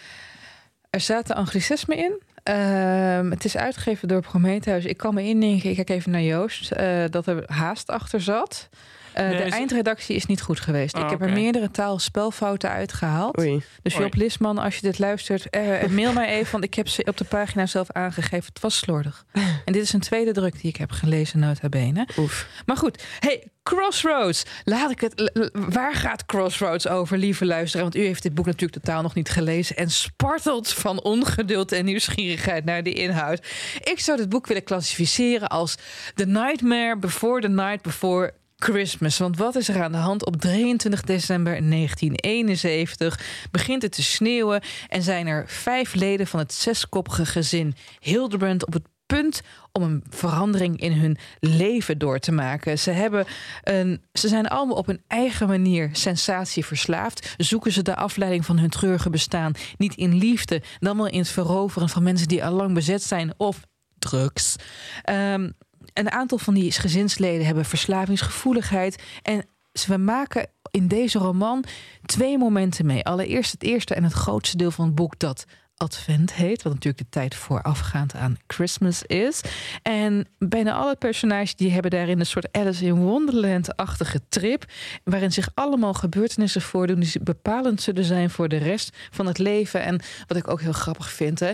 [0.91, 2.23] Er zaten anglicismen in.
[2.43, 4.85] Ehm, het is uitgegeven door Prometheus.
[4.85, 8.69] Ik kan me indenken, ik kijk even naar Joost, eh, dat er haast achter zat.
[9.15, 10.95] Eh, Nee, de is- eindredactie is niet goed geweest.
[10.95, 11.29] Ah, ik heb oké.
[11.29, 13.39] er meerdere taalspelfouten uitgehaald.
[13.39, 13.63] Oei.
[13.83, 14.03] Dus Oei.
[14.05, 17.17] Job Lisman, als je dit luistert, eh, mail mij even, want ik heb ze op
[17.17, 18.47] de pagina zelf aangegeven.
[18.53, 19.25] Het was slordig.
[19.65, 22.09] En dit is een tweede druk die ik heb gelezen, nota bene.
[22.19, 22.47] Oef.
[22.67, 24.43] Maar goed, hey, Crossroads.
[24.65, 25.31] Laat ik het.
[25.53, 27.83] Waar gaat Crossroads over, lieve luisteraar?
[27.83, 31.85] Want u heeft dit boek natuurlijk totaal nog niet gelezen en spartelt van ongeduld en
[31.85, 33.47] nieuwsgierigheid naar de inhoud.
[33.83, 35.75] Ik zou dit boek willen klassificeren als
[36.15, 39.19] The Nightmare Before the Night Before Christmas.
[39.19, 40.27] Want wat is er aan de hand?
[40.27, 46.53] Op 23 december 1971 begint het te sneeuwen en zijn er vijf leden van het
[46.53, 52.79] zeskoppige gezin Hildebrand op het punt om een verandering in hun leven door te maken.
[52.79, 53.27] Ze, hebben
[53.63, 57.35] een, ze zijn allemaal op hun eigen manier sensatie verslaafd.
[57.37, 61.29] Zoeken ze de afleiding van hun treurige bestaan niet in liefde, dan wel in het
[61.29, 63.61] veroveren van mensen die al lang bezet zijn of
[63.99, 64.57] drugs.
[65.03, 65.51] Ehm,
[65.93, 69.47] een aantal van die gezinsleden hebben verslavingsgevoeligheid en
[69.87, 71.65] we maken in deze roman
[72.05, 73.05] twee momenten mee.
[73.05, 75.45] Allereerst het eerste en het grootste deel van het boek dat
[75.77, 79.41] Advent heet, wat natuurlijk de tijd voorafgaand aan Christmas is.
[79.83, 84.65] En bijna alle personages die hebben daarin een soort Alice in Wonderland-achtige trip,
[85.05, 89.83] waarin zich allemaal gebeurtenissen voordoen die bepalend zullen zijn voor de rest van het leven.
[89.83, 91.51] En wat ik ook heel grappig vind, hè,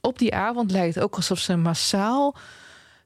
[0.00, 2.36] op die avond lijkt het ook alsof ze massaal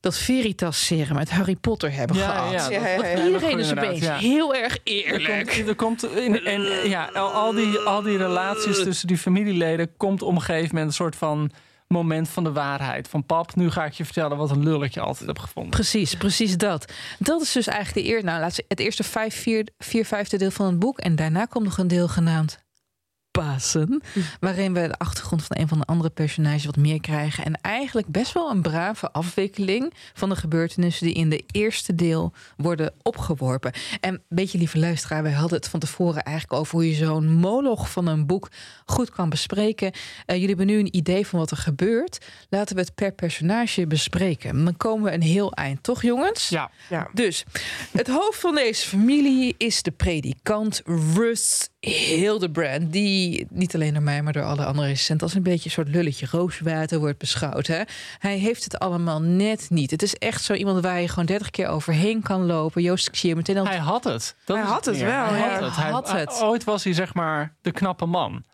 [0.07, 2.53] dat Veritas serum uit Harry Potter hebben Ja, gehad.
[2.53, 2.97] ja, Ja, ja, ja.
[3.15, 4.17] Want iedereen is opeens ja.
[4.17, 5.47] heel erg Er eerlijk.
[5.57, 10.23] komt, er komt in, en ja, al, die, al die relaties tussen die familieleden komt
[10.23, 11.51] op een gegeven moment een soort van
[11.89, 13.09] moment van de waarheid.
[13.09, 15.71] Van pap, nu ga ik je vertellen wat een lul ik je altijd heb gevonden.
[15.73, 16.93] Precies, precies dat.
[17.19, 20.37] Dat is dus eigenlijk de eer, nou, laat ze- het eerste vijf, vier, vier vijfde
[20.39, 20.99] deel van het boek.
[20.99, 22.59] En daarna komt nog een deel genaamd
[23.37, 24.03] Pasen.
[24.41, 27.45] Waarin we de achtergrond van een van de andere personages wat meer krijgen.
[27.45, 32.33] En eigenlijk best wel een brave afwikkeling van de gebeurtenissen die in de eerste deel
[32.57, 33.73] worden opgeworpen.
[34.01, 37.33] En weet je, lieve luisteraar, wij hadden het van tevoren eigenlijk over hoe je zo'n
[37.33, 38.49] moloch van een boek
[38.87, 39.93] goed kan bespreken.
[39.93, 42.25] Eh, jullie hebben nu een idee van wat er gebeurt.
[42.49, 44.65] Laten we het per personage bespreken.
[44.65, 46.49] Dan komen we een heel eind, toch jongens?
[46.49, 47.09] Ja, Ja.
[47.13, 47.45] Dus
[47.93, 50.83] het hoofd van deze familie is de predikant
[51.87, 52.93] Russ Hildebrand.
[52.93, 55.27] Die niet alleen door mij, maar door alle andere recensenten...
[55.27, 57.67] als een beetje een soort lulletje rooswater wordt beschouwd.
[57.67, 57.83] Hè?
[58.19, 59.91] Hij heeft het allemaal net niet.
[59.91, 62.83] Het is echt zo iemand waar je gewoon 30 keer overheen kan lopen.
[62.83, 63.67] Joost, ik zie je meteen al...
[63.67, 64.35] hij had het.
[64.45, 65.51] Dat Hij had het wel, Hij ja.
[65.53, 65.77] had het.
[65.77, 66.41] Hij, Had het.
[66.43, 68.45] Ooit was hij zeg maar de knappe man.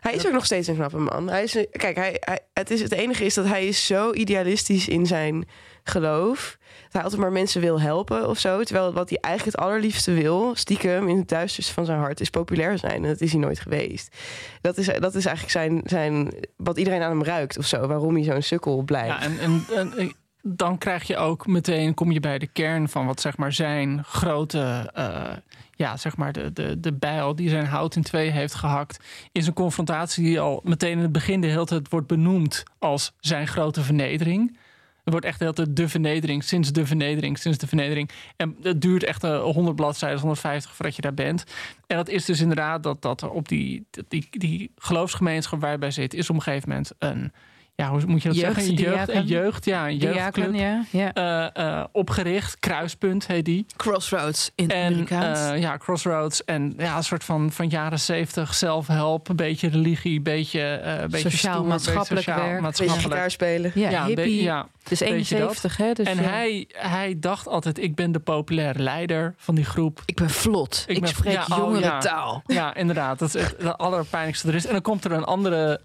[0.00, 1.28] Hij is ook nog steeds een knappe man.
[1.28, 4.12] Hij is, een- kijk, hij, hij, het, is, het enige is dat hij is zo
[4.12, 5.48] idealistisch in zijn
[5.84, 6.58] geloof.
[6.94, 8.62] Hij altijd maar mensen wil helpen of zo.
[8.62, 12.30] Terwijl wat hij eigenlijk het allerliefste wil, stiekem in het duisterste van zijn hart, is
[12.30, 13.04] populair zijn.
[13.04, 14.16] En dat is hij nooit geweest.
[14.60, 17.86] Dat is, dat is eigenlijk zijn, zijn, wat iedereen aan hem ruikt of zo.
[17.86, 19.08] Waarom hij zo'n sukkel blijft.
[19.08, 20.10] Ja, en, en, en, eh,
[20.42, 24.04] dan krijg je ook meteen, kom je bij de kern van wat zeg maar zijn
[24.04, 25.32] grote, eh,
[25.70, 29.46] ja, zeg maar de, de, de bijl die zijn hout in twee heeft gehakt, is
[29.46, 33.46] een confrontatie die al meteen in het begin de hele tijd wordt benoemd als zijn
[33.46, 34.62] grote vernedering.
[35.04, 38.10] Het wordt echt heel de vernedering, sinds de vernedering, sinds de vernedering.
[38.36, 41.44] En het duurt echt uh, 100 bladzijden, 150 voordat je daar bent.
[41.86, 45.78] En dat is dus inderdaad dat, dat er op die, die, die geloofsgemeenschap waar je
[45.78, 47.32] bij zit, is op een gegeven moment een
[47.76, 48.72] ja, hoe moet je dat Jeugd, zeggen?
[48.72, 49.16] Een jeugd, diaken.
[49.16, 50.52] een jeugd, ja, een jeugdclub.
[50.52, 51.52] Diaken, ja, ja.
[51.54, 53.66] eh, eh, opgericht, Kruispunt heet die.
[53.76, 55.38] Crossroads in En Amerikaans.
[55.50, 56.44] eh, ja, Crossroads.
[56.44, 59.28] En ja, een soort van, van jaren zeventig zelfhelp.
[59.28, 62.62] Een beetje religie, een beetje, beetje Sociaal, stoer, maatschappelijk beetje sociaal, werk.
[62.62, 63.30] Beetje maatschappelijk.
[63.30, 63.72] spelen.
[63.74, 64.42] ja, ja, hippie.
[64.42, 64.66] ja.
[64.88, 65.00] Dat.
[65.00, 65.92] 71, hè?
[65.92, 70.02] Dus en hij, hij dacht altijd, ik ben de populaire leider van die groep.
[70.06, 70.84] Ik ben vlot.
[70.86, 72.42] Ik, ben- spreek ja, oh, jongere taal.
[72.46, 73.18] Ja, inderdaad.
[73.18, 74.66] Dat is het de allerpijnlijkste er is.
[74.66, 75.78] En dan komt er een andere,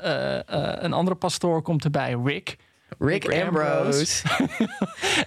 [0.84, 2.58] een andere pastoor komt erbij, Rick.
[3.00, 4.24] Rick Rick Ambrose.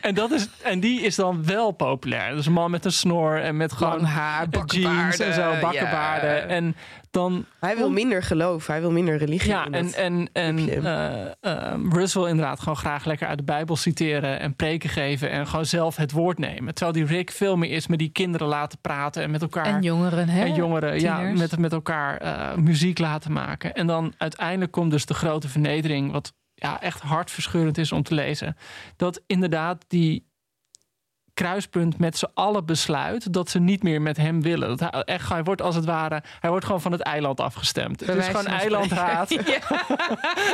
[0.01, 2.35] En, dat is, en die is dan wel populair.
[2.35, 6.35] Dus een man met een snor en met gewoon Lang haar, jeans en zo, bakkenbaarden,
[6.35, 6.47] ja.
[6.47, 6.77] En
[7.11, 9.51] dan Hij wil minder geloof, hij wil minder religie.
[9.51, 13.77] Ja, en, en, en eh, eh, Russ wil inderdaad gewoon graag lekker uit de Bijbel
[13.77, 16.75] citeren en preken geven en gewoon zelf het woord nemen.
[16.75, 19.67] Terwijl die Rick veel meer is met die kinderen laten praten en met elkaar.
[19.67, 20.45] En jongeren, hè?
[20.45, 23.75] en jongeren, ja, met, met elkaar eh, muziek laten maken.
[23.75, 28.15] En dan uiteindelijk komt dus de grote vernedering, wat ja, echt hartverscheurend is om te
[28.15, 28.57] lezen.
[28.97, 30.31] Dat inderdaad die
[31.35, 34.69] kruispunt met z'n allen besluit dat ze niet meer met hem willen.
[34.69, 37.99] Dat hij, echt, hij wordt als het ware, hij wordt gewoon van het eiland afgestemd.
[38.07, 39.31] Bij het is gewoon van eilandraad.
[39.31, 39.61] spreken.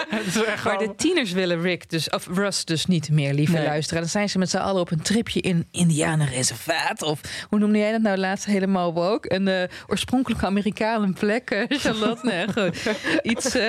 [0.09, 3.35] Het is echt Maar gewoon- de tieners willen Rick dus, of Russ dus niet meer,
[3.35, 3.65] lieve Nee.
[3.65, 4.01] luisteren.
[4.03, 7.03] Dan zijn ze met z'n allen op een tripje in Indianenreservaat.
[7.03, 9.35] Of hoe noemde jij dat nou laatst helemaal woke?
[9.35, 12.27] Een eh, oorspronkelijke Amerikanen plek, Charlotte.
[12.27, 12.97] Nee, goed.
[13.23, 13.69] Iets, eh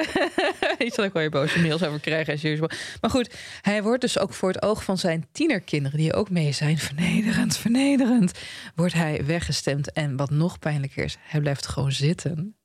[0.80, 2.70] iets dat ik wel je boze mails over krijgen as usual.
[3.02, 6.52] Maar goed, hij wordt dus ook voor het oog van zijn tienerkinderen, die ook mee
[6.52, 6.78] zijn,
[7.10, 8.40] vernederend, vernederend,
[8.76, 9.92] wordt hij weggestemd.
[9.92, 12.58] En wat nog pijnlijker is, hij blijft gewoon zitten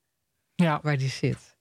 [0.54, 0.80] ja.
[0.82, 1.56] waar hij zit.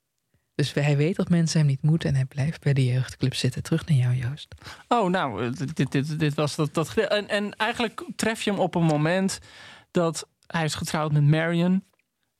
[0.55, 3.63] Dus hij weet dat mensen hem niet moeten en hij blijft bij de jeugdclub zitten.
[3.63, 4.55] Terug naar jou, Joost.
[4.87, 6.73] Oh, nou, dit, dit, dit was dat.
[6.73, 9.39] dat en, en eigenlijk tref je hem op een moment
[9.91, 11.83] dat hij is getrouwd met Marion.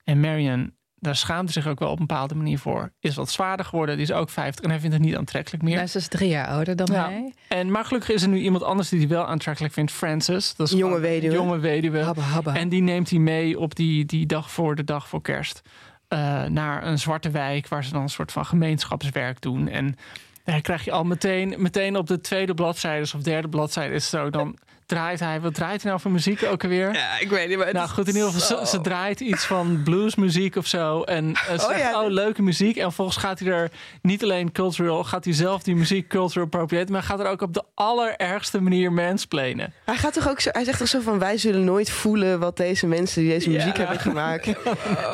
[0.03, 2.91] En Marion, daar schaamt hij zich ook wel op een bepaalde manier voor.
[2.99, 5.75] Is wat zwaarder geworden, die is ook 50 en hij vindt het niet aantrekkelijk meer.
[5.75, 7.05] Hij is dus drie jaar ouder dan Ja.
[7.09, 7.33] hij.
[7.47, 10.55] En, maar gelukkig is er nu iemand anders die hij wel aantrekkelijk vindt, Francis.
[10.55, 11.33] Dat is Jonge weduwe.
[11.33, 11.99] Jonge weduwe.
[11.99, 12.55] Habba, habba.
[12.55, 15.61] En die neemt hij mee op die, die dag voor de dag voor kerst.
[16.07, 19.67] eh, naar een zwarte wijk waar ze dan een soort van gemeenschapswerk doen.
[19.67, 19.97] En
[20.43, 24.21] daar krijg je al meteen, meteen op de tweede bladzijde of derde bladzijde is het
[24.21, 24.29] zo.
[24.29, 24.57] Dan
[24.93, 26.93] draait hij, wat draait hij nou voor muziek ook alweer?
[26.93, 27.58] Ja, ik weet niet.
[27.58, 31.01] Maar Nou goed, in ieder geval, ze, ze draait iets van bluesmuziek of zo.
[31.01, 32.01] En eh, ze Oh, zegt, ja.
[32.03, 32.77] oh, leuke muziek.
[32.77, 36.91] En volgens gaat hij er niet alleen cultural, gaat hij zelf die muziek cultural appropriate,
[36.91, 39.73] maar gaat er ook op de allerergste manier mansplainen.
[39.86, 42.58] Hij gaat toch ook zo, hij zegt toch zo van wij zullen nooit voelen wat
[42.58, 44.47] deze mensen die deze muziek hebben gemaakt.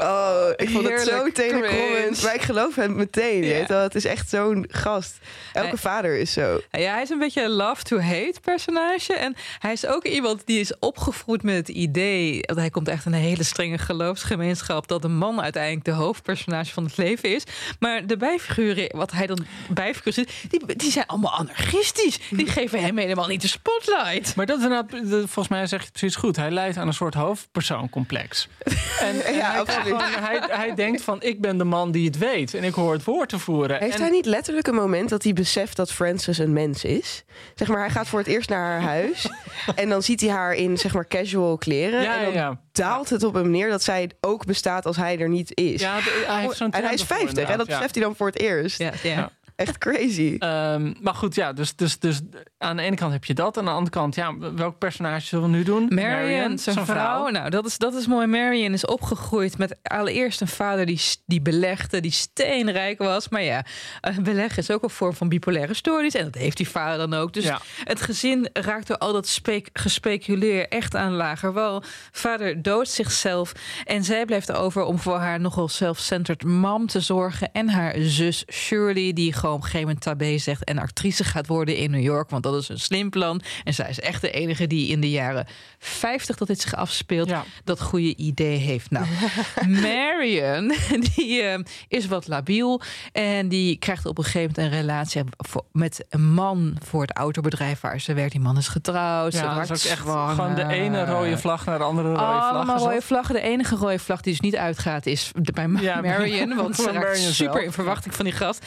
[0.02, 2.12] Oh, ik vond het zo cringe.
[2.24, 3.44] Maar ik geloof hem meteen.
[3.44, 3.50] Ja.
[3.50, 3.82] weet je wel.
[3.82, 5.18] Het is echt zo'n gast.
[5.54, 6.60] Elke Hij- vader is zo.
[6.72, 9.14] Ja, hij is een beetje een love-to-hate personage.
[9.14, 12.42] En hij is ook iemand die is opgevoed met het idee...
[12.42, 14.88] dat hij komt echt in een hele strenge geloofsgemeenschap...
[14.88, 17.44] dat de man uiteindelijk de hoofdpersonage van het leven is.
[17.80, 20.32] Maar de bijfiguren, wat hij dan bijfiguren zit...
[20.50, 22.20] Die, die zijn allemaal anarchistisch.
[22.30, 24.36] Die geven hem helemaal niet de spotlight.
[24.36, 26.36] Maar dat is inderdaad, de- volgens mij zeg je het precies goed.
[26.36, 28.48] Hij leidt aan een soort hoofdpersooncomplex.
[29.00, 29.84] En, en Ja, hij, absoluut.
[29.86, 32.54] gewoon- hij, hij denkt van, ik ben de man die het weet.
[32.54, 33.80] En ik hoor het woord te voeren.
[33.80, 37.24] Heeft en, hij niet letterlijk een moment dat hij beseft dat Frances een mens is?
[37.56, 39.28] Zeg maar, hij gaat voor het eerst naar haar huis.
[39.76, 42.02] en dan ziet hij haar in zeg maar casual kleren.
[42.02, 42.60] Ja, en dan ja, ja.
[42.72, 45.82] daalt het op hem neer dat zij ook bestaat als hij er niet is.
[45.82, 48.28] Ja, hij heeft zo'n en hij is ervoor 50 en dat beseft hij dan voor
[48.28, 48.78] het eerst.
[48.78, 49.32] Ja, ja.
[49.60, 50.36] Echt crazy.
[50.40, 52.22] Ehm, maar goed, ja, dus, dus, dus
[52.58, 53.58] aan de ene kant heb je dat.
[53.58, 55.86] Aan de andere kant, ja, welk personage zullen we nu doen?
[55.90, 57.28] Marion, zijn vrouw.
[57.28, 58.28] Nou, dat is, dat is mooi.
[58.28, 63.30] Marion is opgegroeid met allereerst een vader die, die belegde, die steenrijk was.
[63.30, 63.66] Maar ja,
[64.02, 66.14] een beleg is ook een vorm van bipolaire stories.
[66.14, 67.34] En dat heeft die vader dan ook.
[67.34, 67.62] Dus Ja.
[67.84, 71.84] het gezin raakt door al dat speek, gespeculeer echt aan lager wal.
[72.12, 73.52] Vader doodt zichzelf.
[73.86, 77.52] En zij blijft over om voor haar nogal self-centered mam te zorgen.
[77.52, 80.64] En haar zus Shirley, die gewoon op een gegeven moment tabé zegt...
[80.64, 83.42] en actrice gaat worden in New York, want dat is een slim plan.
[83.64, 85.48] En zij is echt de enige die in de jaren
[85.80, 87.30] 50 dat dit zich afspeelt...
[87.30, 87.44] Ja.
[87.64, 88.92] dat goede idee heeft.
[88.92, 89.06] Nou,
[89.82, 90.74] Marion,
[91.16, 92.82] die eh, is wat labiel...
[93.12, 95.24] en die krijgt op een gegeven moment een relatie
[95.72, 96.78] met een man...
[96.86, 98.32] voor het autobedrijf waar ze werkt.
[98.32, 100.36] Die man is getrouwd, Ja, dat is ook echt zwanger.
[100.36, 102.52] gewoon de ene rode vlag naar de andere rode vlag.
[102.52, 102.92] Allemaal is dat?
[102.92, 103.36] rode vlaggen.
[103.36, 106.56] De enige rode vlag die dus niet uitgaat is bij Ja, Marion.
[106.56, 107.66] Want ze van raakt Marion super zelf.
[107.66, 108.66] in verwachting van die gast.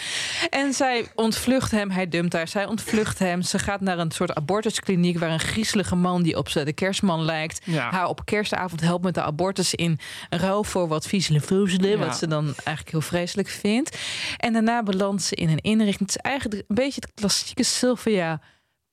[0.51, 1.90] En zij ontvlucht hem.
[1.90, 2.48] Hij dumpt haar.
[2.48, 3.42] Zij ontvlucht hem.
[3.42, 5.18] Ze gaat naar een soort abortuskliniek...
[5.18, 7.60] waar een griezelige man die op de kerstman lijkt...
[7.64, 7.90] Ja.
[7.90, 9.74] haar op kerstavond helpt met de abortus...
[9.74, 9.98] in
[10.30, 11.90] ruil voor wat viezele vroezelen.
[11.90, 11.96] Ja.
[11.96, 13.98] Wat ze dan eigenlijk heel vreselijk vindt.
[14.36, 16.08] En daarna belandt ze in een inrichting.
[16.08, 18.40] Het is eigenlijk een beetje het klassieke Sylvia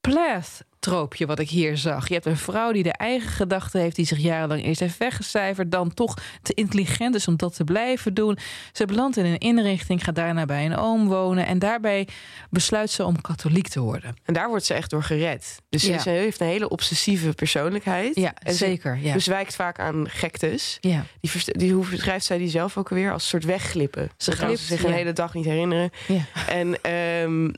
[0.01, 2.07] Plath troopje wat ik hier zag.
[2.07, 5.71] Je hebt een vrouw die de eigen gedachten heeft, die zich jarenlang eerst heeft weggecijferd,
[5.71, 8.37] dan toch te intelligent is om dat te blijven doen.
[8.71, 12.07] Ze belandt in een inrichting, gaat daarna bij een oom wonen en daarbij
[12.49, 14.15] besluit ze om katholiek te worden.
[14.23, 15.57] En daar wordt ze echt door gered.
[15.69, 15.97] Dus Ja.
[15.99, 18.15] ze heeft een hele obsessieve persoonlijkheid.
[18.15, 18.97] Ja, en ze zeker.
[19.01, 19.13] Ja.
[19.13, 20.77] bezwijkt vaak aan gektes.
[20.81, 21.05] ja.
[21.21, 23.11] Die, die, hoe beschrijft zij die zelf ook alweer?
[23.11, 24.09] Als een soort wegglippen.
[24.17, 25.89] Ze ze zich een hele dag niet herinneren.
[26.07, 26.25] Ja.
[26.47, 27.49] En, ehm,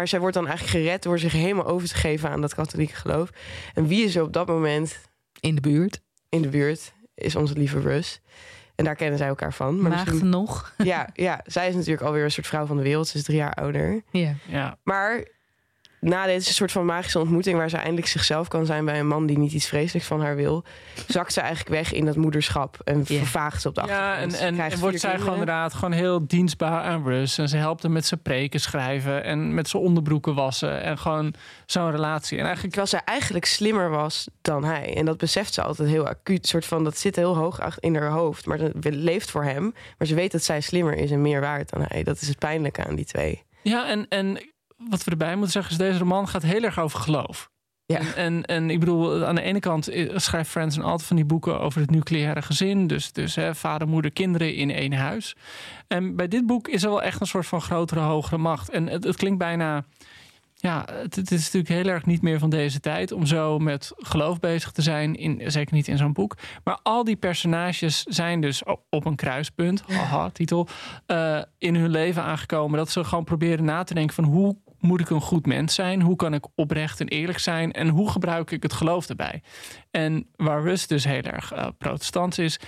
[0.00, 2.94] maar zij wordt dan eigenlijk gered door zich helemaal over te geven aan dat katholieke
[2.94, 3.30] geloof.
[3.74, 4.98] En wie is er op dat moment
[5.40, 6.00] In de buurt.
[6.28, 6.92] in de buurt?
[7.14, 8.20] Is onze lieve Russ.
[8.74, 9.80] En daar kennen zij elkaar van.
[9.80, 10.74] Maar misschien- nog.
[10.78, 13.08] ja, ja, zij is natuurlijk alweer een soort vrouw van de wereld.
[13.08, 14.02] Ze is drie jaar ouder.
[14.10, 14.34] Ja.
[14.48, 14.78] Ja.
[14.82, 15.26] Maar
[16.00, 17.56] na deze soort van magische ontmoeting...
[17.56, 20.36] waar ze eindelijk zichzelf kan zijn bij een man die niet iets vreselijks van haar
[20.36, 20.64] wil...
[21.06, 23.18] zakt ze eigenlijk weg in dat moederschap en Ja.
[23.18, 23.86] vervaagt ze op de Ja,
[24.16, 24.56] en, achtergrond.
[24.56, 27.38] Ze en, en wordt zij gewoon inderdaad gewoon heel dienstbaar aan Russ.
[27.38, 30.82] En ze helpt hem met zijn preken schrijven en met zijn onderbroeken wassen.
[30.82, 31.34] En gewoon
[31.66, 32.38] zo'n relatie.
[32.38, 34.96] En eigenlijk Terwijl zij eigenlijk slimmer was dan hij.
[34.96, 36.46] En dat beseft ze altijd heel acuut.
[36.46, 38.46] Soort van, dat zit heel hoog in haar hoofd.
[38.46, 39.74] Maar ze leeft voor hem.
[39.98, 42.02] Maar ze weet dat zij slimmer is en meer waard dan hij.
[42.02, 43.42] Dat is het pijnlijke aan die twee.
[43.62, 44.38] Ja, en, en
[44.88, 45.78] wat we erbij moeten zeggen is...
[45.78, 47.50] deze roman gaat heel erg over geloof.
[47.90, 48.14] Ja.
[48.14, 51.60] En, en, ik bedoel, aan de ene kant eh, schrijft Franzen altijd van die boeken...
[51.60, 52.86] over het nucleaire gezin.
[52.86, 55.36] Dus, dus hè, vader, moeder, kinderen in één huis.
[55.86, 58.70] En bij dit boek is er wel echt een soort van grotere, hogere macht.
[58.70, 59.84] En het, het klinkt bijna...
[60.54, 63.12] Ja, het, het is natuurlijk heel erg niet meer van deze tijd...
[63.12, 65.14] om zo met geloof bezig te zijn.
[65.14, 66.36] In, zeker niet in zo'n boek.
[66.64, 69.82] Maar al die personages zijn dus op een kruispunt...
[69.86, 70.68] haha, titel...
[71.06, 72.78] eh, in hun leven aangekomen...
[72.78, 74.24] dat ze gewoon proberen na te denken van...
[74.24, 76.02] hoe moet ik een goed mens zijn?
[76.02, 77.72] Hoe kan ik oprecht en eerlijk zijn?
[77.72, 79.42] En hoe gebruik ik het geloof erbij?
[79.90, 82.60] En waar Rust dus heel erg eh, protestant is...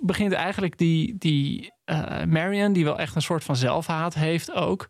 [0.00, 2.72] begint eigenlijk die, die eh, Marion...
[2.72, 4.88] die wel echt een soort van zelfhaat heeft ook...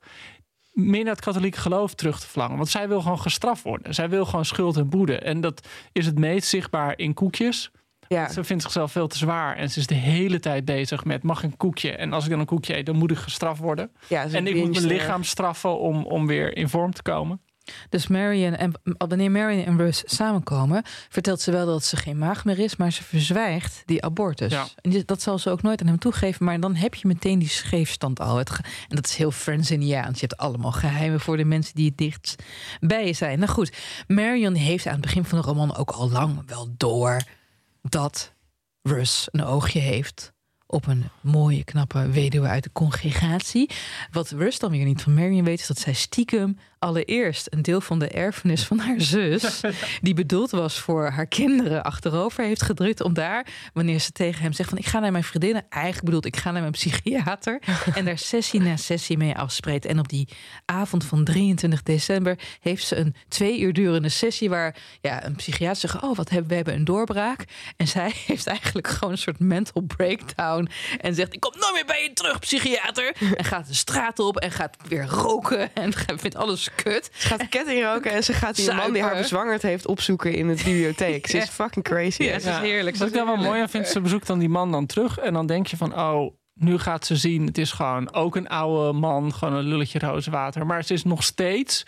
[0.73, 2.57] meer naar het katholieke geloof terug te verlangen.
[2.57, 3.95] Want zij wil gewoon gestraft worden.
[3.95, 5.19] Zij wil gewoon schuld en boete.
[5.19, 7.71] En dat is het meest zichtbaar in koekjes...
[8.09, 11.23] Ja, Ze vindt zichzelf veel te zwaar en ze is de hele tijd bezig met
[11.23, 13.61] mag ik een koekje en als ik dan een koekje eet dan moet ik gestraft
[13.61, 17.03] worden ja ze en ik moet mijn lichaam straffen om, om weer in vorm te
[17.03, 17.41] komen.
[17.89, 22.45] Dus Marion en wanneer Marion en Russ samenkomen, vertelt ze wel dat ze geen maag
[22.45, 24.53] meer is, maar ze verzwijgt die abortus.
[24.53, 24.67] Ja.
[24.81, 27.49] En dat zal ze ook nooit aan hem toegeven, maar dan heb je meteen die
[27.49, 28.37] scheefstand al.
[28.37, 30.21] Het ge- en dat is heel Frenzeniaans.
[30.21, 32.43] Je hebt allemaal geheimen voor de mensen die het dichtst
[32.81, 33.39] bij je zijn.
[33.39, 37.21] Nou goed, Marion heeft aan het begin van de roman ook al lang wel door
[37.89, 38.33] dat
[38.83, 40.33] Russ een oogje heeft
[40.67, 43.71] op een mooie, knappe weduwe uit de congregatie.
[44.11, 47.81] Wat Russ dan weer niet van Marion weet, is dat zij stiekem allereerst een deel
[47.81, 49.61] van de erfenis van haar zus,
[50.03, 54.53] die bedoeld was voor haar kinderen, achterover heeft gedrukt om daar, wanneer ze tegen hem
[54.53, 57.63] zegt van ik ga naar mijn vriendinnen, eigenlijk bedoelt ik ga naar mijn psychiater
[57.95, 59.85] en daar sessie na sessie mee afspreekt.
[59.85, 60.29] En op die
[60.65, 65.81] avond van 23 december heeft ze een twee uur durende sessie waar ja, een psychiater
[65.81, 67.45] zegt, oh wat hebben we hebben een doorbraak.
[67.77, 70.69] En zij heeft eigenlijk gewoon een soort mental breakdown
[71.01, 73.17] en zegt ik kom nooit meer bij je terug psychiater.
[73.35, 77.11] En gaat de straat op en gaat weer roken en vindt alles kut.
[77.13, 80.49] Ze gaat ketting roken en ze gaat die man die haar bezwangerd heeft opzoeken in
[80.49, 81.27] de bibliotheek.
[81.27, 82.23] Ze is fucking crazy.
[82.23, 82.97] Ja, ze is heerlijk.
[82.97, 85.19] Wat ik is dan wel mooi aan vind, ze bezoekt dan die man dan terug
[85.19, 88.49] en dan denk je van oh, nu gaat ze zien, het is gewoon ook een
[88.49, 90.67] oude man, gewoon een lulletje rozenwater.
[90.67, 91.83] Maar ze is nog steeds,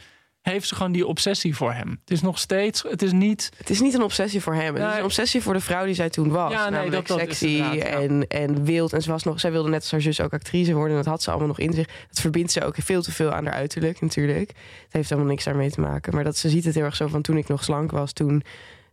[0.52, 1.88] heeft ze gewoon die obsessie voor hem.
[2.00, 4.74] Het is nog steeds, het is niet Het is niet een obsessie voor hem.
[4.74, 6.52] Het is een obsessie voor de vrouw die zij toen was.
[6.52, 7.74] Ja, nee, dat- dat sexy ja.
[7.74, 8.92] en, en wild.
[8.92, 10.90] En ze was nog, zij wilde net als haar zus ook actrice worden.
[10.90, 11.86] En dat had ze allemaal nog in zich.
[12.08, 14.48] Dat verbindt ze ook veel te veel aan haar uiterlijk natuurlijk.
[14.48, 16.14] Het heeft helemaal niks daarmee te maken.
[16.14, 18.12] Maar dat ze ziet het heel erg zo van toen ik nog slank was.
[18.12, 18.42] Toen,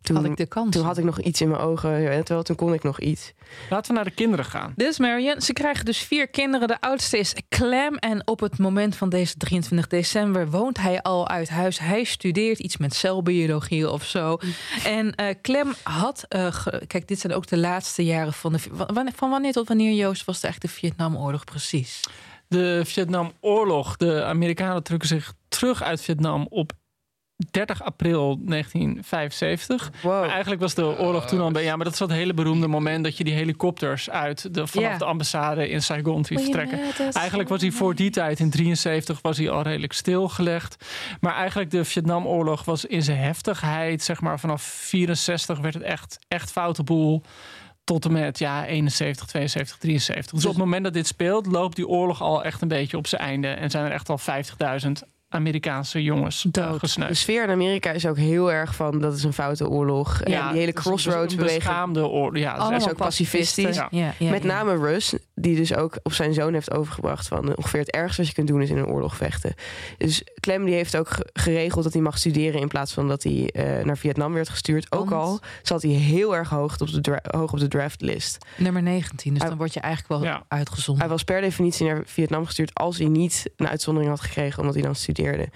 [0.04, 0.76] toen, Had ik de kans.
[0.76, 2.02] toen had ik nog iets in mijn ogen.
[2.02, 3.34] Ja, terwijl toen kon ik nog iets.
[3.70, 4.74] Laten we naar de kinderen gaan.
[4.76, 5.42] Dit is Marion.
[5.42, 6.68] Ze krijgen dus vier kinderen.
[6.68, 7.96] De oudste is Clem.
[7.96, 11.80] En op het moment van deze 23 december woont hij al uit huis.
[11.80, 14.38] Hij studeert iets met celbiologie of zo.
[14.86, 16.26] En eh, Clem had...
[16.30, 18.60] eh, kijk, dit zijn ook de laatste jaren van de...
[18.60, 22.00] Van, van wanneer tot wanneer, Joost, was het eigenlijk de Vietnamoorlog precies?
[22.48, 23.98] De Vietnamoorlog.
[23.98, 26.72] De Amerikanen trekken zich terug uit Vietnam op
[27.52, 29.92] 30 april 1975.
[30.02, 30.12] Wow.
[30.22, 31.52] Maar eigenlijk was de oorlog toen al...
[31.52, 33.04] beetje- Ja, maar dat is dat hele beroemde moment...
[33.04, 36.80] dat je die helikopters uit de, vanaf de ambassade in Saigon ziet vertrekken.
[37.14, 40.86] Eigenlijk was hij voor die tijd, in 73, was hij al redelijk stilgelegd.
[41.20, 46.20] Maar eigenlijk de Vietnamoorlog was in zijn heftigheid, zeg maar vanaf 64 werd het echt,
[46.28, 47.24] echt foute boel.
[47.84, 50.34] Tot en met ja, 71, 72, 73.
[50.34, 53.08] Dus op het moment dat dit speelt, loopt die oorlog al echt een beetje op
[53.08, 53.48] zijn einde.
[53.48, 54.20] En zijn er echt al
[54.86, 54.92] 50.000
[55.34, 56.96] Amerikaanse jongens Dood.
[57.08, 60.22] De sfeer in Amerika is ook heel erg van dat is een foute oorlog.
[60.22, 61.64] en die hele crossroads beweging.
[61.64, 62.38] beschaamde oorlog.
[62.42, 63.76] Ja, Allemaal is ook pacifistisch.
[63.76, 63.88] Ja.
[63.92, 64.48] Ja, ja, Met ja.
[64.48, 68.18] name Russ, die dus ook op zijn zoon heeft overgebracht van eh, ongeveer het ergste
[68.18, 69.54] wat je kunt doen is in een oorlog vechten.
[69.98, 73.24] Dus Clem die heeft ook ge- geregeld dat hij mag studeren in plaats van dat
[73.24, 74.92] hij eh, naar Vietnam werd gestuurd.
[74.92, 78.46] Ook al zat hij heel erg hoog op de, dra- hoog op de draftlist.
[78.58, 80.44] Nummer 19, dus Hij- dan word je eigenlijk wel Ja.
[80.48, 81.04] uitgezonden.
[81.04, 84.74] Hij was per definitie naar Vietnam gestuurd als hij niet een uitzondering had gekregen omdat
[84.76, 85.50] hij dan studeerde.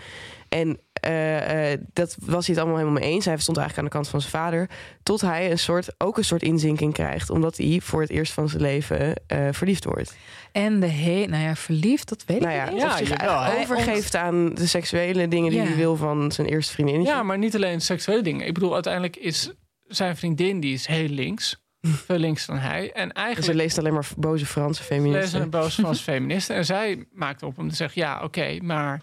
[0.49, 3.25] En eh, eh, dat was hij het allemaal helemaal mee eens.
[3.25, 4.69] Hij stond eigenlijk aan de kant van zijn vader.
[5.03, 7.29] Tot hij een soort, ook een soort inzinking krijgt.
[7.29, 10.15] Omdat hij voor het eerst van zijn leven eh, verliefd wordt.
[10.51, 12.81] En de he nou ja, verliefd, dat weet Nou ik ja, niet.
[12.81, 15.65] Ja, of zich hij overgeeft aan de seksuele dingen die Ja.
[15.65, 17.13] hij wil van zijn eerste vriendinnetje.
[17.13, 18.47] Ja, maar niet alleen seksuele dingen.
[18.47, 19.51] Ik bedoel, uiteindelijk is
[19.87, 21.65] zijn vriendin die is heel links.
[22.05, 22.91] Veel links dan hij.
[22.91, 25.41] En eigenlijk hij leest alleen maar boze Franse feministen.
[25.41, 26.55] een boos Frans feministen.
[26.55, 29.01] En zij maakt op om te zeggen: ja, oké, maar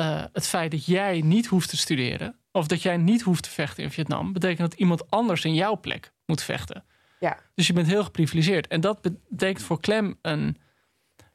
[0.00, 2.34] eh, het feit dat jij niet hoeft te studeren.
[2.52, 4.32] of dat jij niet hoeft te vechten in Vietnam.
[4.32, 6.84] betekent dat iemand anders in jouw plek moet vechten.
[7.20, 7.38] Ja.
[7.54, 8.66] Dus je bent heel geprivilegeerd.
[8.66, 10.56] En dat betekent voor Clem een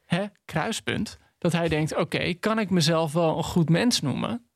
[0.04, 1.18] hè, kruispunt.
[1.38, 4.46] Dat hij denkt: oké, kan ik mezelf wel een goed mens noemen.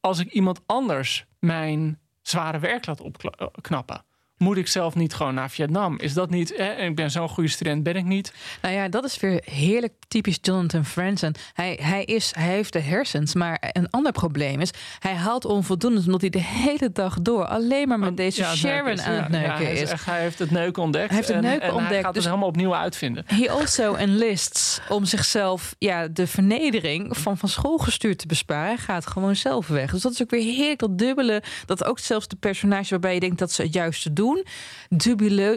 [0.00, 4.04] als ik iemand anders mijn zware werk laat opknappen?
[4.38, 5.98] Moet ik zelf niet gewoon naar Vietnam?
[5.98, 6.54] Is dat niet.
[6.54, 8.32] En ik ben zo'n goede student, ben ik niet.
[8.62, 11.34] Nou ja, dat is weer heerlijk typisch Jonathan Franzen.
[11.52, 14.70] Hij, hij, is, hij heeft de hersens, maar een ander probleem is...
[14.98, 17.46] hij haalt onvoldoende omdat hij de hele dag door...
[17.46, 19.90] alleen maar met deze Ja, Sharon neuken is- aan het neuken ja, hij is.
[19.90, 21.06] echt- hij heeft het neuken ontdekt.
[21.08, 23.24] Hij heeft het en, neuken en Hij ontdekt, gaat dus- het helemaal opnieuw uitvinden.
[23.26, 28.66] He also enlists om zichzelf ja, de vernedering van van school gestuurd te besparen.
[28.66, 29.90] Hij gaat gewoon zelf weg.
[29.90, 31.42] Dus dat is ook weer heerlijk, dat dubbele.
[31.66, 34.24] Dat ook zelfs de personages waarbij je denkt dat ze het juiste doen...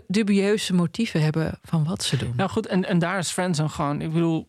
[0.08, 2.34] Dubieuze motieven hebben van wat ze doen.
[2.36, 4.02] Nou goed, en, en daar is Friendzone gewoon...
[4.02, 4.48] Ik bedoel,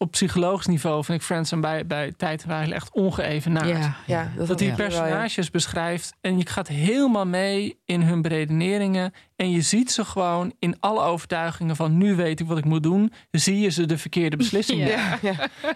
[0.00, 3.68] op psychologisch niveau vind ik Friendzone bij, bij tijd eigenlijk echt ongeëvenaard.
[3.68, 4.74] ja, Ja, dat, Dat die ja.
[4.74, 9.12] personages beschrijft en je gaat helemaal mee in hun beredeneringen.
[9.36, 12.82] En je ziet ze gewoon in alle overtuigingen van nu weet ik wat ik moet
[12.82, 13.12] doen.
[13.30, 15.18] Zie je ze de verkeerde beslissing Ja.
[15.22, 15.32] Ja.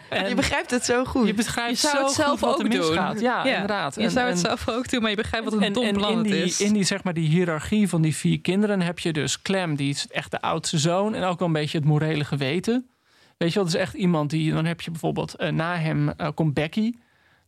[0.09, 1.27] En Je begrijpt het zo goed.
[1.27, 2.81] je beschrijft Je zou zo het zelf goed wat er ook doen.
[2.81, 3.21] misgaat.
[3.21, 3.95] Ja, Ja, inderdaad.
[3.95, 5.85] Je En- zou het en- zelf ook doen, maar je begrijpt wat een en, dom
[5.85, 6.61] en plan in het die, is.
[6.61, 9.91] in die, zeg maar, die hiërarchie van die vier kinderen heb je dus Clem, die
[9.91, 11.15] is echt de oudste zoon.
[11.15, 12.87] En ook wel een beetje het morele geweten.
[13.37, 14.53] Weet je wel, dat is echt iemand die...
[14.53, 16.93] Dan heb je bijvoorbeeld, eh, na hem eh, komt Becky.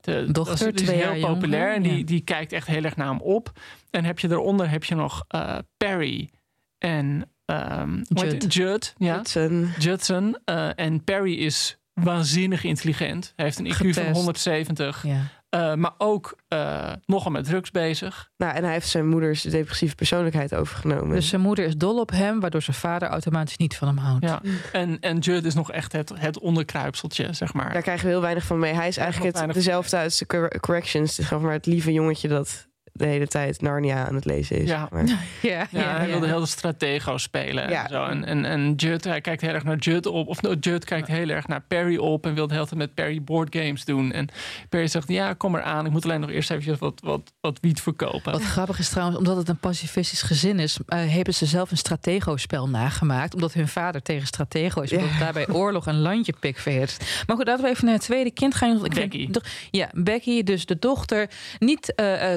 [0.01, 1.74] De Dochter, dat is, die is heel populair.
[1.74, 2.05] En die, ja.
[2.05, 3.53] die kijkt echt heel erg naar hem op.
[3.91, 6.28] En heb je daaronder heb je nog eh, Perry
[6.78, 7.28] en
[8.09, 8.55] Judd.
[8.55, 8.95] Judd.
[8.99, 9.16] Ja.
[9.16, 9.70] Hudson.
[9.78, 10.39] Judson.
[10.45, 13.32] Eh, en Perry is waanzinnig intelligent.
[13.37, 14.11] Hij heeft een IQ van Getest.
[14.11, 15.07] 170.
[15.07, 15.20] ja.
[15.55, 18.30] Eh, maar ook eh, nogal met drugs bezig.
[18.36, 21.14] Nou, en hij heeft zijn moeders depressieve persoonlijkheid overgenomen.
[21.14, 24.24] Dus zijn moeder is dol op hem, waardoor zijn vader automatisch niet van hem houdt.
[24.24, 24.40] Ja.
[24.72, 27.72] En, en Judd is nog echt het, het onderkruipseltje, zeg maar.
[27.72, 28.74] Daar krijgen we heel weinig van mee.
[28.74, 31.16] Hij is eigenlijk het, dezelfde uit de cor- corrections.
[31.16, 34.68] Dus maar het lieve jongetje dat de hele tijd Narnia aan het lezen is.
[34.68, 34.88] Ja.
[34.90, 35.05] Maar,
[35.42, 37.68] ja, Ja, hij wilde heel de stratego spelen.
[37.70, 37.82] Ja.
[37.82, 38.05] En, zo.
[38.05, 40.28] En, en, en Judd, hij kijkt heel erg naar Judd op.
[40.28, 42.26] Of no, Judd kijkt heel erg naar Perry op.
[42.26, 44.12] En wil de hele tijd met Perry boardgames doen.
[44.12, 44.28] En
[44.68, 45.86] Perry zegt, ja, kom eraan.
[45.86, 48.32] Ik moet alleen nog eerst even wat, wat, wat wiet verkopen.
[48.32, 51.76] Wat grappig is trouwens, omdat het een pacifistisch gezin is, eh, hebben ze zelf een
[51.76, 53.34] stratego-spel nagemaakt.
[53.34, 54.92] Omdat hun vader tegen stratego is.
[54.92, 55.18] Omdat Ja.
[55.18, 57.22] daarbij oorlog een landje pikveert.
[57.26, 58.84] Maar goed, laten we even naar het tweede kind gaan.
[58.84, 59.28] Ik Becky.
[59.70, 61.30] ja, Becky, dus de dochter.
[61.59, 62.34] Niet eh,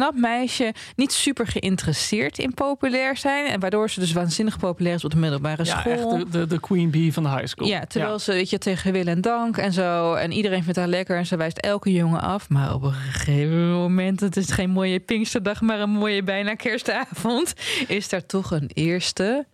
[0.00, 3.46] knap meisje, niet super geïnteresseerd in populair zijn.
[3.46, 5.92] En waardoor ze dus waanzinnig populair is op de middelbare ja, school.
[5.92, 7.66] echt de, de, de queen bee van de high school.
[7.68, 10.14] Ja, terwijl ze weet je, tegen wil en dank en zo.
[10.14, 12.48] En iedereen vindt haar lekker en ze wijst elke jongen af.
[12.48, 17.54] Maar op een gegeven moment, het is geen mooie Pinksterdag, maar een mooie bijna kerstavond,
[17.86, 19.46] is daar toch een eerste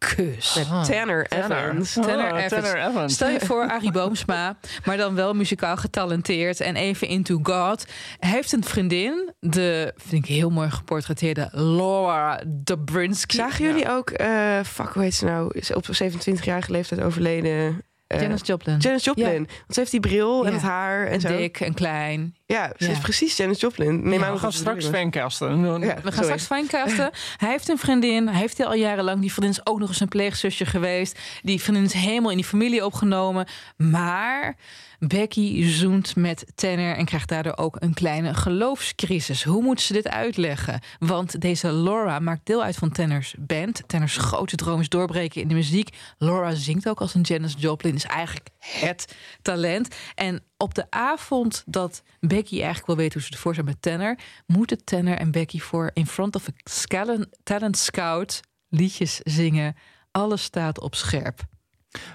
[0.00, 0.54] kus.
[0.54, 1.96] met Tanner Evans.
[1.96, 2.48] Oh, Tanner Evans.
[2.48, 3.14] Tanner Evans.
[3.14, 7.86] Stel je voor Arie Boomsma, maar dan wel muzikaal getalenteerd en even into God.
[8.18, 13.36] Hij heeft een vriendin, de, vind ik heel mooi geportretteerde Laura Dobrinsky.
[13.36, 15.58] Zagen jullie ook, eh fuck, hoe heet ze nou?
[15.58, 17.82] Is op 27-jarige leeftijd overleden.
[18.10, 18.76] Eh, Janis Joplin.
[18.78, 19.36] Janis Joplin.
[19.36, 20.56] Want ze heeft die bril en Ja.
[20.56, 21.36] het haar en, en zo.
[21.36, 22.34] dik en klein.
[22.46, 22.90] Ja, ze Ja.
[22.90, 24.02] is precies Janis Joplin.
[24.08, 25.62] Neem Ja, aan We gaan straks fancasten.
[25.62, 26.22] We gaan sorry.
[26.22, 27.10] straks finecasten.
[27.36, 28.28] Hij heeft een vriendin.
[28.28, 29.20] Hij heeft die al jarenlang.
[29.20, 31.18] Die vriendin is ook nog eens een pleegzusje geweest.
[31.42, 33.46] Die vriendin is helemaal in die familie opgenomen.
[33.76, 34.56] Maar
[35.00, 39.44] Becky zoent met Tanner en krijgt daardoor ook een kleine geloofscrisis.
[39.44, 40.80] Hoe moet ze dit uitleggen?
[40.98, 43.82] Want deze Laura maakt deel uit van Tanners band.
[43.86, 45.96] Tanners grote droom is doorbreken in de muziek.
[46.18, 47.94] Laura zingt ook als een Janis Joplin.
[47.94, 49.94] Is eigenlijk het talent.
[50.14, 54.18] En op de avond dat Becky eigenlijk wil weten hoe ze ervoor staat met Tanner,
[54.46, 59.76] moeten Tanner en Becky voor in front of a talent scout liedjes zingen.
[60.10, 61.40] Alles staat op scherp.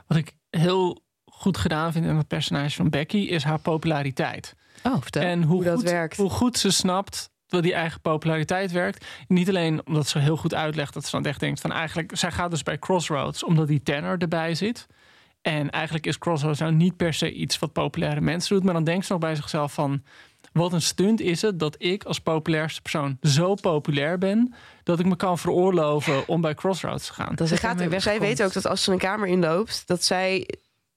[0.07, 1.03] Wat ik heel
[1.37, 4.55] goed gedaan vind in het personage van Becky, is haar populariteit.
[4.83, 5.21] Oh, vertel.
[5.21, 6.17] En hoe, Hoe dat goed, werkt.
[6.17, 9.05] hoe goed ze snapt dat die eigen populariteit werkt.
[9.27, 12.31] Niet alleen omdat ze heel goed uitlegt dat ze dan echt denkt van eigenlijk, zij
[12.31, 14.87] gaat dus bij Crossroads omdat die tenor erbij zit.
[15.41, 18.83] En eigenlijk is Crossroads nou niet per se iets wat populaire mensen doet, maar dan
[18.83, 20.03] denkt ze nog bij zichzelf van
[20.53, 25.05] wat een stunt is het dat ik als populairste persoon zo populair ben dat ik
[25.05, 27.35] me kan veroorloven om bij Crossroads te gaan.
[27.35, 30.47] dat Ze gaat, zij weet ook dat als ze een kamer inloopt, dat zij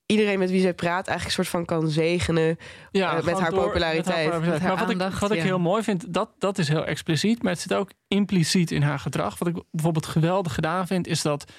[0.09, 2.57] iedereen met wie zij praat eigenlijk een soort van kan zegenen.
[2.91, 4.31] Ja, Eh, met haar door- populariteit.
[4.31, 6.85] met Met haar maar wat, ik, wat ik heel mooi vind, dat, dat is heel
[6.87, 7.43] expliciet.
[7.43, 9.39] Maar het zit ook impliciet in haar gedrag.
[9.39, 11.53] Wat ik bijvoorbeeld geweldig gedaan vind, is dat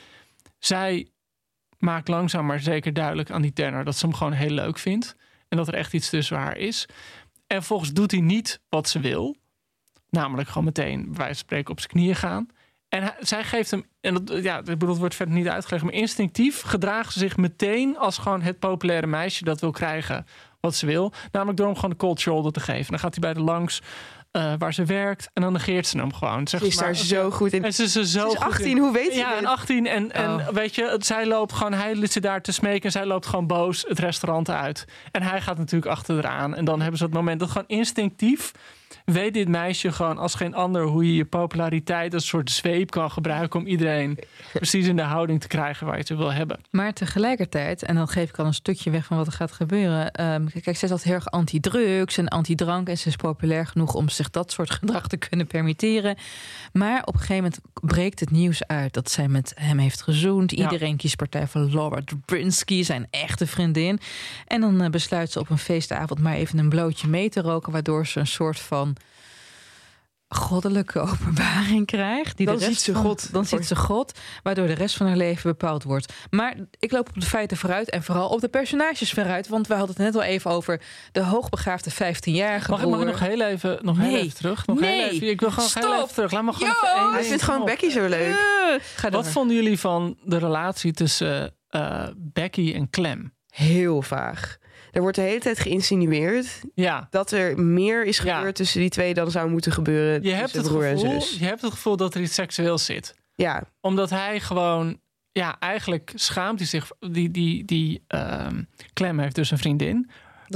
[0.59, 1.07] zij
[1.77, 5.15] maakt langzaam maar zeker duidelijk aan die tenor dat ze hem gewoon heel leuk vindt.
[5.47, 6.85] En dat er echt iets tussen haar is.
[7.47, 9.35] En vervolgens doet hij niet wat ze wil.
[10.09, 12.47] Namelijk gewoon meteen, bij wijze van spreken, op zijn knieën gaan.
[12.89, 15.83] En hij- zij geeft hem, en dat, ja, ik bedoel, het wordt verder niet uitgelegd,
[15.83, 20.25] maar instinctief gedraagt ze zich meteen als gewoon het populaire meisje dat wil krijgen
[20.59, 21.13] wat ze wil.
[21.31, 22.89] Namelijk door hem gewoon de cold shoulder te geven.
[22.91, 23.81] Dan gaat hij bij de langs
[24.31, 26.47] eh, waar ze werkt en dan negeert ze hem gewoon.
[26.47, 27.63] Ze Zegt is maar, daar zo goed in.
[27.63, 28.77] en ze is er zo Ze is goed 18, in.
[28.77, 29.45] hoe weet ze Ja, dit?
[29.45, 30.47] 18 en, en Oh.
[30.47, 33.85] weet je, zij loopt gewoon, hij zit daar te smeken en zij loopt gewoon boos
[33.87, 34.85] het restaurant uit.
[35.11, 36.55] En hij gaat natuurlijk achter eraan.
[36.55, 38.51] En dan hebben ze het moment dat gewoon instinctief
[39.05, 42.91] weet dit meisje gewoon als geen ander hoe je je populariteit als een soort zweep
[42.91, 44.19] kan gebruiken om iedereen
[44.53, 46.59] precies in de houding te krijgen waar je ze wil hebben.
[46.71, 50.11] Maar tegelijkertijd, en dan geef ik al een stukje weg van wat er gaat gebeuren.
[50.11, 52.89] ehm, kijk, zij is altijd heel erg anti-drugs en anti-drank.
[52.89, 56.15] En ze is populair genoeg om zich dat soort gedrag te kunnen permitteren.
[56.73, 60.51] Maar op een gegeven moment breekt het nieuws uit dat zij met hem heeft gezoend.
[60.51, 60.63] Ja.
[60.63, 62.01] Iedereen kiest partij voor Laura
[62.83, 63.99] zijn echte vriendin.
[64.47, 67.71] En dan eh, besluit ze op een feestavond maar even een blootje mee te roken.
[67.71, 68.78] Waardoor ze een soort van
[70.27, 72.37] goddelijke openbaring krijgt.
[72.37, 73.31] Die Dan de rest ziet ze van- God.
[73.33, 76.13] Dan ziet ze God, waardoor de rest van haar leven bepaald wordt.
[76.29, 79.47] Maar ik loop op de feiten vooruit en vooral op de personages vooruit.
[79.47, 83.05] Want we hadden het net al even over de hoogbegaafde 15-jarige Mag ik, mag ik
[83.05, 84.65] nog heel even, nog heel even terug?
[84.67, 85.01] Nog Nee.
[85.01, 85.93] heel even, ik wil gewoon heel Stop.
[86.03, 86.31] even terug.
[86.31, 87.65] Laat me gewoon Yo, even één Hij ding vindt gewoon.
[87.65, 88.33] Becky zo leuk.
[88.35, 89.09] Eh, ga.
[89.09, 93.33] Wat vonden jullie van de relatie tussen eh, Becky en Clem?
[93.49, 94.57] Heel vaag.
[94.91, 98.35] Er wordt de hele tijd geïnsinueerd Ja, dat er meer is Ja.
[98.35, 101.39] gebeurd tussen die twee dan zou moeten gebeuren je hebt, het broer en gevoel, zus.
[101.39, 103.15] je hebt het gevoel dat er iets seksueels zit.
[103.35, 104.99] Ja, Omdat hij gewoon,
[105.31, 106.91] ja, eigenlijk schaamt hij zich.
[106.99, 108.63] Die, die, die ehm,
[108.93, 109.95] Clem heeft dus een vriendin.
[110.01, 110.09] dat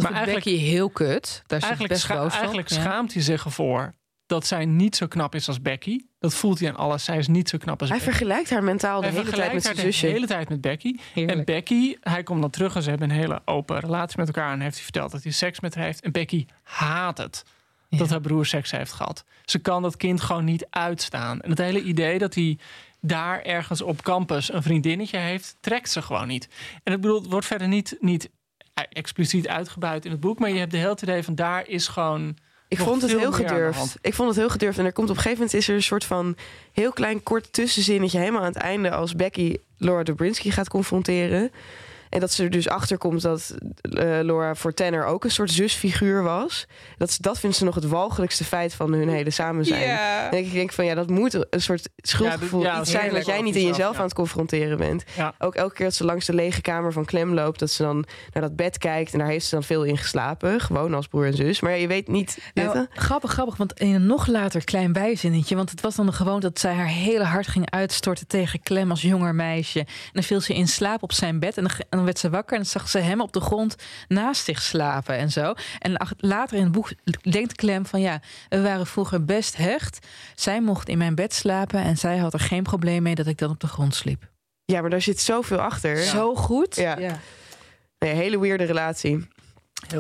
[0.04, 1.44] maar vindt eigenlijk- Becky heel kut.
[1.48, 2.76] Daar is Eigenlijk, best scha- eigenlijk ja.
[2.82, 3.94] schaamt hij zich ervoor
[4.26, 6.00] dat zij niet zo knap is als Becky.
[6.20, 7.04] Dat voelt hij aan alles.
[7.04, 8.12] Zij is niet zo knap als hij Becky.
[8.12, 10.06] vergelijkt haar mentaal de Hij hele tijd met vergelijkt zijn haar zusje.
[10.06, 10.96] de hele tijd met Becky.
[11.14, 11.38] Heerlijk.
[11.38, 14.52] En Becky, hij komt dan terug en ze hebben een hele open relatie met elkaar.
[14.52, 16.02] En heeft hij verteld dat hij seks met haar heeft.
[16.02, 17.44] En Becky haat het
[17.90, 19.26] dat haar broer seks heeft gehad.
[19.46, 21.42] Ze kan dat kind gewoon niet uitstaan.
[21.42, 22.58] En het hele idee dat hij
[23.02, 26.50] daar ergens op campus een vriendinnetje heeft, trekt ze gewoon niet.
[26.84, 28.30] En ik bedoel, het wordt verder niet, niet
[28.90, 30.40] expliciet uitgebuit in het boek.
[30.40, 32.38] Maar je hebt de hele idee van daar is gewoon.
[32.74, 33.96] Ik vond het heel gedurfd.
[34.02, 34.78] Ik vond het heel gedurfd.
[34.78, 36.36] En er komt op een gegeven moment is er een soort van
[36.72, 41.52] heel klein kort tussenzinnetje helemaal aan het einde als Becky Laura Dobrinsky gaat confronteren.
[42.14, 45.52] En dat ze er dus achter komt dat eh, Laura voor Tanner ook een soort
[45.52, 46.66] zusfiguur was.
[46.98, 49.82] Dat, dat vindt ze nog het walgelijkste feit van hun hele samen zijn.
[49.88, 50.32] Ja.
[50.32, 53.26] En ik denk van ja, dat moet een soort schuldgevoel Ja, iets dat- zijn dat
[53.26, 53.98] jij niet in jezelf, ja.
[54.00, 55.04] aan het confronteren bent.
[55.16, 55.34] Ja.
[55.40, 58.06] Ook elke keer dat ze langs de lege kamer van Clem loopt, dat ze dan
[58.34, 61.26] naar dat bed kijkt en daar heeft ze dan veel in geslapen, gewoon als broer
[61.26, 61.60] en zus.
[61.60, 62.38] Maar ja, je weet niet.
[62.54, 65.56] Nou, grappig, grappig, want in een nog later klein bijzinnetje.
[65.56, 69.02] Want het was dan gewoon dat zij haar hele hart ging uitstorten tegen Clem als
[69.02, 69.80] jonger meisje.
[69.80, 71.58] En dan viel ze in slaap op zijn bed.
[71.58, 73.76] En dan, en dan werd ze wakker en zag ze hem op de grond
[74.08, 75.54] naast zich slapen en zo.
[75.80, 76.92] En later in het boek
[77.22, 80.08] denkt Clem van ja, we waren vroeger best hecht.
[80.36, 83.38] Zij mocht in mijn bed slapen en zij had er geen probleem mee dat ik
[83.38, 84.32] dan op de grond sliep.
[84.66, 85.98] Ja, maar daar zit zoveel achter.
[85.98, 86.76] Zo goed.
[86.76, 86.98] Ja.
[88.00, 89.28] Nee, hele weirde relatie.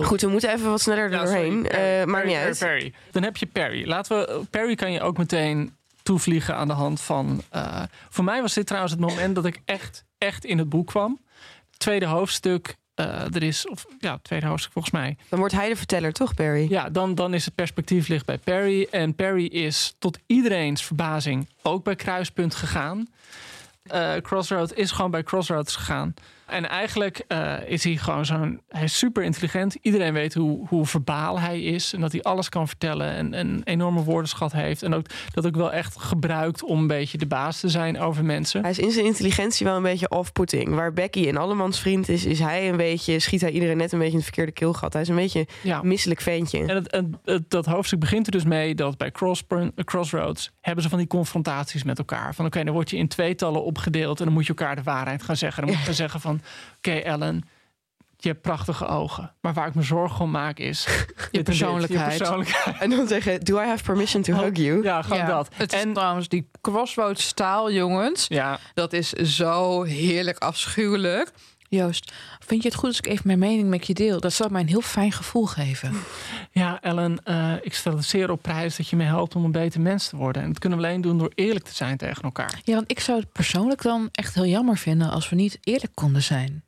[0.01, 1.67] Goed, we moeten even wat sneller er Ja, doorheen.
[1.69, 2.57] Eh, Perry, niet Perry, uit.
[2.59, 2.93] Perry.
[3.11, 3.87] Dan heb je Perry.
[3.87, 7.41] Laten we, Perry kan je ook meteen toevliegen aan de hand van.
[7.49, 10.87] eh, voor mij was dit trouwens het moment dat ik echt, echt in het boek
[10.87, 11.19] kwam.
[11.78, 12.76] Tweede hoofdstuk.
[12.95, 15.17] eh, er is, of ja, tweede hoofdstuk volgens mij.
[15.30, 16.69] Dan wordt hij de verteller, toch, Barry?
[16.69, 18.88] Ja, dan, dan is het perspectief ligt bij Perry.
[18.91, 23.07] En Perry is tot iedereen's verbazing ook bij Kruispunt gegaan.
[23.84, 26.13] Eh Crossroads is gewoon bij Crossroads gegaan.
[26.45, 28.61] En eigenlijk eh, is hij gewoon zo'n...
[28.69, 29.75] Hij is super intelligent.
[29.81, 31.93] Iedereen weet hoe, hoe verbaal hij is.
[31.93, 33.07] En dat hij alles kan vertellen.
[33.13, 34.83] En en een enorme woordenschat heeft.
[34.83, 38.25] En ook dat ook wel echt gebruikt om een beetje de baas te zijn over
[38.25, 38.61] mensen.
[38.61, 40.69] Hij is in zijn intelligentie wel een beetje off-putting.
[40.75, 43.97] Waar Becky een allemans vriend is, is hij een beetje, schiet hij iedereen net een
[43.97, 44.93] beetje in het verkeerde keelgat.
[44.93, 45.81] Hij is een beetje Ja.
[45.81, 46.59] misselijk ventje.
[46.65, 49.11] En het, het- het- dat hoofdstuk begint er dus mee dat bij
[49.85, 52.35] Crossroads hebben ze van die confrontaties met elkaar.
[52.35, 55.23] Van oké, dan word je in tweetallen opgedeeld en dan moet je elkaar de waarheid
[55.23, 55.61] gaan zeggen.
[55.61, 56.32] Dan moet je gaan zeggen van
[56.77, 57.43] oké Ellen,
[58.17, 59.34] je hebt prachtige ogen.
[59.41, 60.88] Maar waar ik me zorgen om maak is...
[61.43, 62.11] persoonlijkheid.
[62.11, 62.77] Je persoonlijkheid.
[62.79, 64.84] En dan zeggen, do I have permission to hug you?
[64.84, 65.49] Ja, gewoon Ja, dat.
[65.53, 68.25] Het is en trouwens die crossroads staal, jongens.
[68.27, 71.31] ja, Dat is zo heerlijk afschuwelijk.
[71.76, 74.19] Joost, vind je het goed als ik even mijn mening met je deel?
[74.19, 75.93] Dat zou mij een heel fijn gevoel geven.
[76.51, 79.51] ja, Ellen, eh, ik stel het zeer op prijs dat je me helpt om een
[79.51, 80.41] beter mens te worden.
[80.41, 82.61] En dat kunnen we alleen doen door eerlijk te zijn tegen elkaar.
[82.63, 85.91] Ja, want ik zou het persoonlijk dan echt heel jammer vinden als we niet eerlijk
[85.93, 86.63] konden zijn.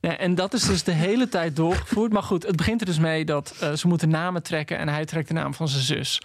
[0.00, 2.12] Ja, en dat is dus de hele tijd doorgevoerd.
[2.12, 5.04] Maar goed, het begint er dus mee dat eh, ze moeten namen trekken en hij
[5.04, 6.20] trekt de naam van zijn zus.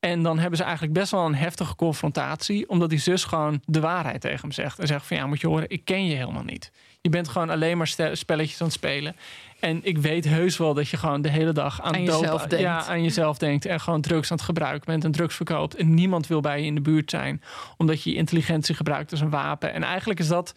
[0.00, 3.80] En dan hebben ze eigenlijk best wel een heftige confrontatie, omdat die zus gewoon de
[3.80, 4.78] waarheid tegen hem zegt.
[4.78, 6.70] En zegt van ja, moet je horen, ik ken je helemaal niet.
[7.02, 9.16] Je bent gewoon alleen maar spelletjes aan het spelen.
[9.60, 12.42] En ik weet heus wel dat je gewoon de hele dag aan, Aan dope- jezelf
[12.46, 12.64] denkt.
[12.64, 13.64] Ja, aan jezelf denkt.
[13.64, 15.74] En gewoon drugs aan het gebruiken bent en drugs verkoopt.
[15.74, 17.42] En niemand wil bij je in de buurt zijn.
[17.76, 19.72] Omdat je je intelligentie gebruikt als een wapen.
[19.72, 20.54] En eigenlijk is dat,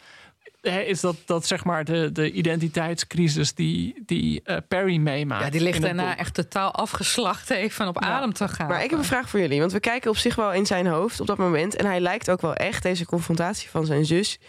[0.61, 5.43] hè, is dat, dat zeg maar de, de identiteitscrisis die, die eh, Perry meemaakt.
[5.43, 6.19] Ja, die ligt daarna boek.
[6.19, 8.07] echt totaal afgeslacht even op Ja.
[8.09, 8.67] adem te gaan.
[8.67, 9.59] Maar ik heb een vraag voor jullie.
[9.59, 11.75] Want we kijken op zich wel in zijn hoofd op dat moment.
[11.75, 14.39] En hij lijkt ook wel echt, deze confrontatie van zijn zus...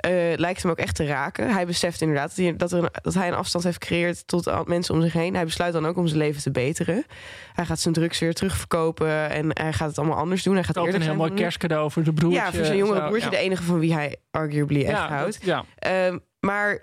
[0.00, 1.52] eh, lijkt hem ook echt te raken.
[1.52, 4.26] Hij beseft inderdaad dat hij, dat, er een, dat hij een afstand heeft gecreëerd...
[4.26, 5.34] tot al- mensen om zich heen.
[5.34, 7.04] Hij besluit dan ook om zijn leven te beteren.
[7.52, 9.30] Hij gaat zijn drugs weer terugverkopen.
[9.30, 10.54] En hij gaat het allemaal anders doen.
[10.54, 12.38] Hij gaat Koopt een heel zijn mooi kerstcadeau voor de broertje.
[12.40, 13.30] Ja, voor zijn jongere Zo, broertje.
[13.30, 13.36] ja.
[13.36, 15.32] De enige van wie hij arguably echt ja, houdt.
[15.34, 15.64] dat- ja.
[15.78, 16.82] Ehm, maar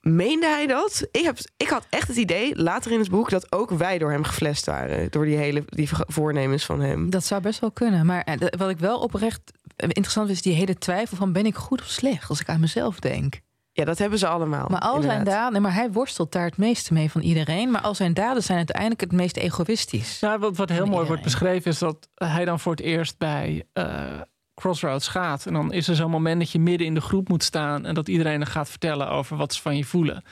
[0.00, 1.08] meende hij dat?
[1.12, 3.30] Ik, heb, ik had echt het idee, later in het boek...
[3.30, 5.10] dat ook wij door hem geflest waren.
[5.10, 7.10] Door die hele die voornemens van hem.
[7.10, 8.06] Dat zou best wel kunnen.
[8.06, 9.42] Maar eh, wat ik wel oprecht
[9.86, 13.00] interessant is die hele twijfel van ben ik goed of slecht als ik aan mezelf
[13.00, 13.40] denk.
[13.72, 14.66] Ja, dat hebben ze allemaal.
[14.68, 17.70] Maar al zijn daden, nee, maar hij worstelt daar het meeste mee van iedereen.
[17.70, 20.20] Maar al zijn daden zijn uiteindelijk het meest egoïstisch.
[20.20, 23.64] Ja, wat, wat heel mooi wordt beschreven is dat hij dan voor het eerst bij
[23.72, 24.20] eh,
[24.54, 25.46] Crossroads gaat.
[25.46, 27.94] En dan is er zo'n moment dat je midden in de groep moet staan en
[27.94, 30.24] dat iedereen dan gaat vertellen over wat ze van je voelen.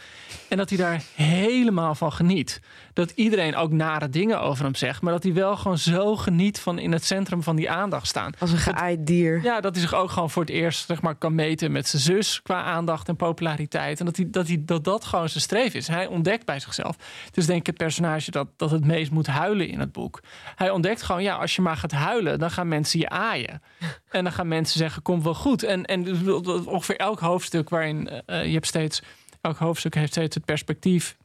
[0.49, 2.61] En dat hij daar helemaal van geniet.
[2.93, 6.61] Dat iedereen ook nare dingen over hem zegt, maar dat hij wel gewoon zo geniet
[6.61, 8.33] van in het centrum van die aandacht staan.
[8.39, 9.43] Als een geaaid dier.
[9.43, 12.03] Ja, dat hij zich ook gewoon voor het eerst zeg maar, kan meten met zijn
[12.03, 14.01] zus qua aandacht en populariteit.
[14.01, 15.89] En dat, hij, dat, hij, dat dat gewoon zijn streven is.
[15.89, 16.97] Hij ontdekt bij zichzelf.
[17.27, 20.23] Het is denk ik het personage dat, dat het meest moet huilen in het boek.
[20.55, 23.63] Hij ontdekt gewoon, ja, als je maar gaat huilen, dan gaan mensen je aaien.
[24.11, 25.63] En dan gaan mensen zeggen, komt wel goed.
[25.63, 26.19] En, en dus
[26.65, 29.03] ongeveer elk hoofdstuk waarin eh, je hebt steeds,
[29.47, 31.17] elk hoofdstuk heeft steeds het perspectief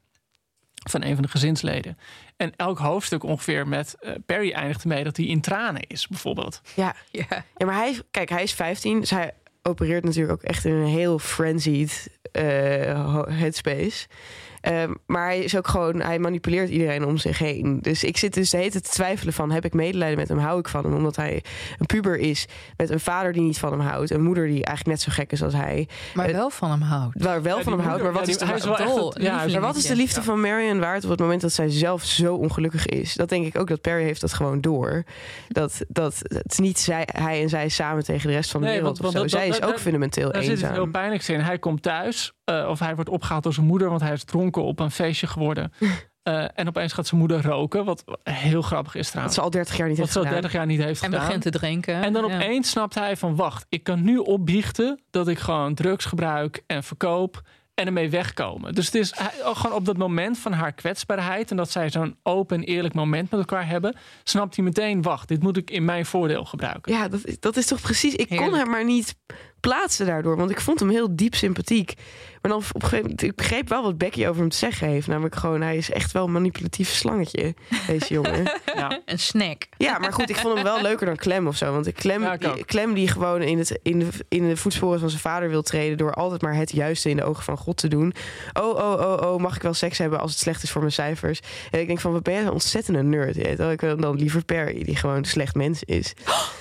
[0.90, 1.98] van een van de gezinsleden.
[2.38, 6.62] En elk hoofdstuk ongeveer met eh, Perry eindigt ermee dat hij in tranen is, bijvoorbeeld.
[6.76, 6.96] Ja.
[7.12, 7.26] Ja.
[7.58, 10.88] ja, maar hij, kijk, hij is 15, dus hij opereert natuurlijk ook echt in een
[10.88, 14.08] heel frenzied eh, headspace.
[14.62, 17.80] Ehm, maar hij is ook gewoon, hij manipuleert iedereen om zich heen.
[17.82, 20.38] Dus ik zit dus de hele tijd te twijfelen van, heb ik medelijden met hem,
[20.38, 20.94] hou ik van hem?
[20.94, 21.44] Omdat hij
[21.80, 22.46] een puber is
[22.78, 25.32] met een vader die niet van hem houdt, een moeder die eigenlijk net zo gek
[25.32, 27.24] is als hij, Maar Eh, wel van hem houdt.
[27.24, 28.04] waar wel Ja, van hem houdt.
[28.04, 29.76] Maar wat ja, is de hij is wel echt dol, het- ja, is- Maar wat
[29.76, 33.14] is de liefde van Marion waard op het moment dat zij zelf zo ongelukkig is?
[33.14, 35.04] Dat denk ik ook dat Perry heeft dat gewoon door.
[35.48, 38.68] Dat, dat het is niet zij, hij en zij samen tegen de rest van de
[38.68, 38.98] Nee, wereld.
[38.98, 39.20] want- of zo.
[39.20, 40.92] want dat- zij is dat- ook dat- fundamenteel Daar zit het heel eenzaam.
[40.92, 41.40] pijnlijks in.
[41.40, 44.51] Hij komt thuis, eh, of hij wordt opgehaald door zijn moeder, want hij is dronken
[44.58, 45.72] op een feestje geworden.
[46.22, 49.36] Eh, en opeens gaat zijn moeder roken, wat heel grappig is Dat trouwens.
[49.36, 50.42] ze al 30 jaar niet Wat heeft ze al gedaan.
[50.42, 51.26] 30 jaar niet heeft En gedaan.
[51.26, 51.94] begint te drinken.
[52.04, 52.36] En dan Ja.
[52.36, 56.84] opeens snapt hij van wacht, ik kan nu opbiechten dat ik gewoon drugs gebruik en
[56.84, 57.42] verkoop
[57.74, 58.74] en ermee wegkomen.
[58.74, 62.16] Dus het is oh, gewoon op dat moment van haar kwetsbaarheid en dat zij zo'n
[62.24, 65.86] open en eerlijk moment met elkaar hebben, snapt hij meteen wacht, dit moet ik in
[65.86, 66.94] mijn voordeel gebruiken.
[66.94, 68.16] Ja, dat, is- dat is toch precies.
[68.16, 69.16] Ik kon hem maar niet
[69.62, 71.94] plaatsen daardoor, want ik vond hem heel diep sympathiek.
[72.42, 74.88] Maar dan op een gegeven moment, ik begreep wel wat Becky over hem te zeggen
[74.88, 75.08] heeft.
[75.08, 77.56] Namelijk gewoon, hij is echt wel een manipulatief slangetje,
[77.88, 78.52] deze jongen.
[78.76, 79.00] Ja.
[79.06, 79.68] Een snack.
[79.78, 81.72] Ja, maar goed, ik vond hem wel leuker dan Clem of zo.
[81.72, 82.66] Want ik Clem, Ja, ik.
[82.66, 85.98] Clem die gewoon in, het, in, de, in de voetsporen van zijn vader wil treden...
[85.98, 88.14] door altijd maar het juiste in de ogen van God te doen.
[88.54, 90.94] Oh, oh, oh, oh, mag ik wel seks hebben als het slecht is voor mijn
[90.94, 91.40] cijfers?
[91.72, 93.36] En ik denk van, wat ben je een ontzettende nerd.
[93.36, 93.72] je weet wel.
[93.72, 96.14] Ik wil dan liever Perry, die gewoon een slecht mens is.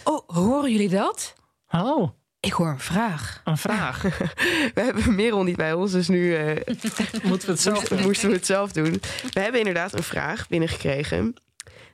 [0.05, 1.35] Oh, horen jullie dat?
[1.71, 2.09] Oh,
[2.41, 3.41] Ik hoor een vraag.
[3.45, 4.03] een vraag.
[4.75, 6.57] We hebben Merel niet bij ons, dus nu eh,
[7.23, 9.01] Moeten we het zelf moesten, moesten we het zelf doen.
[9.33, 11.35] We hebben inderdaad een vraag binnengekregen.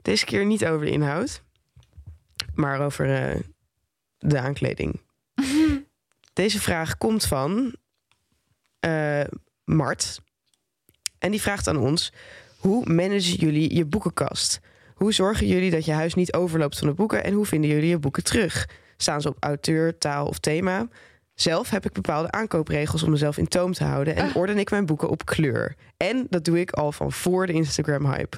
[0.03, 1.42] Deze keer niet over de inhoud,
[2.55, 3.40] maar over eh,
[4.18, 5.01] de aankleding.
[6.32, 7.74] Deze vraag komt van
[8.80, 9.24] eh,
[9.64, 10.20] Mart.
[11.18, 12.12] En die vraagt aan ons:
[12.59, 14.61] hoe managen jullie je boekenkast?
[14.94, 17.24] Hoe zorgen jullie dat je huis niet overloopt van de boeken?
[17.24, 18.68] En hoe vinden jullie je boeken terug?
[18.97, 20.88] Staan ze op auteur, taal of thema?
[21.34, 24.16] Zelf heb ik bepaalde aankoopregels om mezelf in toom te houden.
[24.16, 25.74] En orden ik mijn boeken op kleur.
[25.97, 28.36] En dat doe ik al van voor de Instagram-hype.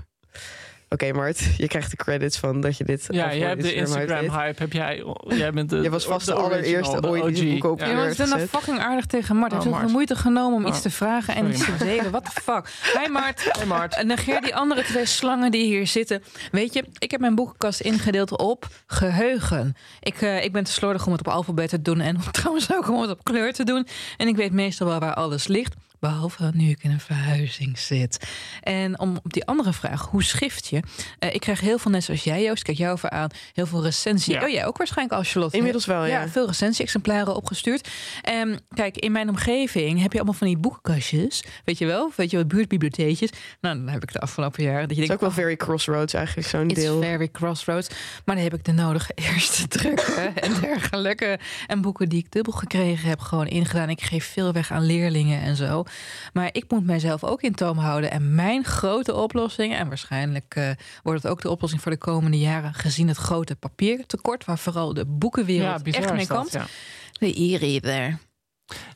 [0.91, 3.07] Oké, Mart, je krijgt de credits van dat je dit.
[3.09, 4.63] Ja, jij hebt de Instagram hype.
[4.63, 7.51] Heb jij, jij bent de, Jij was vast de allereerste de ooit die OG.
[7.51, 7.93] boeken op Ja.
[7.95, 9.51] Maar dan fucking aardig tegen Mart.
[9.53, 9.87] Hij Oh, heeft Mart.
[9.87, 10.69] de moeite genomen om Oh.
[10.71, 12.11] iets te vragen en Sorry, iets te delen.
[12.11, 12.71] What the fuck?
[13.03, 13.49] Hi Mart.
[13.53, 14.03] Hey Mart.
[14.05, 16.23] Negeer die andere twee slangen die hier zitten.
[16.53, 19.77] Weet je, ik heb mijn boekenkast ingedeeld op geheugen.
[20.01, 22.01] Ik, eh, ik ben te slordig om het op alfabet te doen.
[22.01, 23.87] En trouwens ook om het op kleur te doen.
[24.17, 25.75] En ik weet meestal wel waar alles ligt.
[26.01, 28.29] Behalve nu ik in een verhuizing zit.
[28.63, 30.83] En om op die andere vraag, hoe schrift je?
[31.19, 33.83] Eh, ik krijg heel veel, net zoals jij Joost, kijk jou even aan, heel veel
[33.83, 34.33] recensie.
[34.35, 34.43] Ja.
[34.43, 35.57] Oh jij ook waarschijnlijk als Charlotte.
[35.57, 36.23] Inmiddels wel, ja.
[36.23, 37.89] Ja, veel recensie-exemplaren opgestuurd.
[38.23, 41.45] En kijk, in mijn omgeving heb je allemaal van die boekenkastjes.
[41.65, 42.13] Weet je wel?
[42.17, 43.31] Weet je wel, buurtbibliotheekjes.
[43.61, 44.89] Nou, dan heb ik de afgelopen jaren...
[44.89, 47.01] Dat je Het is ook denkt, wel very crossroads eigenlijk, zo'n It's deel.
[47.01, 47.89] very crossroads.
[48.25, 51.39] Maar dan heb ik de nodige eerste drukken en dergelijke.
[51.67, 53.91] En boeken die ik dubbel gekregen heb, gewoon ingedaan.
[53.91, 55.85] Ik geef veel weg aan leerlingen en zo.
[56.33, 58.11] Maar ik moet mijzelf ook in toom houden.
[58.11, 60.71] En mijn grote oplossing, en waarschijnlijk eh,
[61.03, 64.95] wordt het ook de oplossing voor de komende jaren, gezien het grote papiertekort, waar vooral
[64.95, 66.53] de boekenwereld Ja, echt mee kampt.
[66.53, 66.67] ja.
[67.13, 68.19] De e-reader.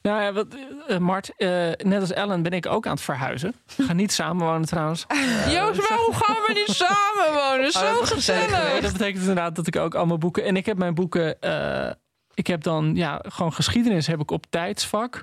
[0.03, 0.47] Nou ja, wat,
[0.89, 3.55] eh, Mart, eh, net als Ellen ben ik ook aan het verhuizen.
[3.77, 5.07] Ik ga niet samenwonen trouwens.
[5.55, 7.67] Joost, waarom gaan we niet samenwonen?
[7.67, 8.81] Oh, Zo gezellig.
[8.81, 10.45] Dat betekent inderdaad dat ik ook allemaal boeken...
[10.45, 11.37] En ik heb mijn boeken...
[12.35, 15.23] ik heb dan ja, gewoon geschiedenis heb ik op tijdsvak.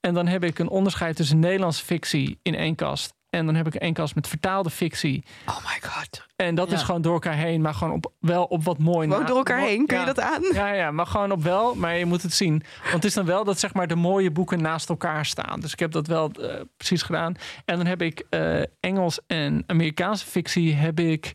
[0.00, 3.12] En dan heb ik een onderscheid tussen Nederlandse fictie in één kast.
[3.30, 5.24] En dan heb ik één kast met vertaalde fictie.
[5.46, 6.26] Oh my god.
[6.36, 6.74] En dat Ja.
[6.76, 9.60] is gewoon door elkaar heen, maar gewoon op, wel op wat mooi Gewoon door elkaar
[9.60, 10.02] heen, kun Ja.
[10.06, 10.42] je dat aan?
[10.52, 12.62] Ja, ja, maar gewoon op wel, maar je moet het zien.
[12.82, 15.60] Want het is dan wel dat zeg maar de mooie boeken naast elkaar staan.
[15.60, 17.34] Dus ik heb dat wel eh, precies gedaan.
[17.64, 21.32] En dan heb ik eh, Engels en Amerikaanse fictie heb ik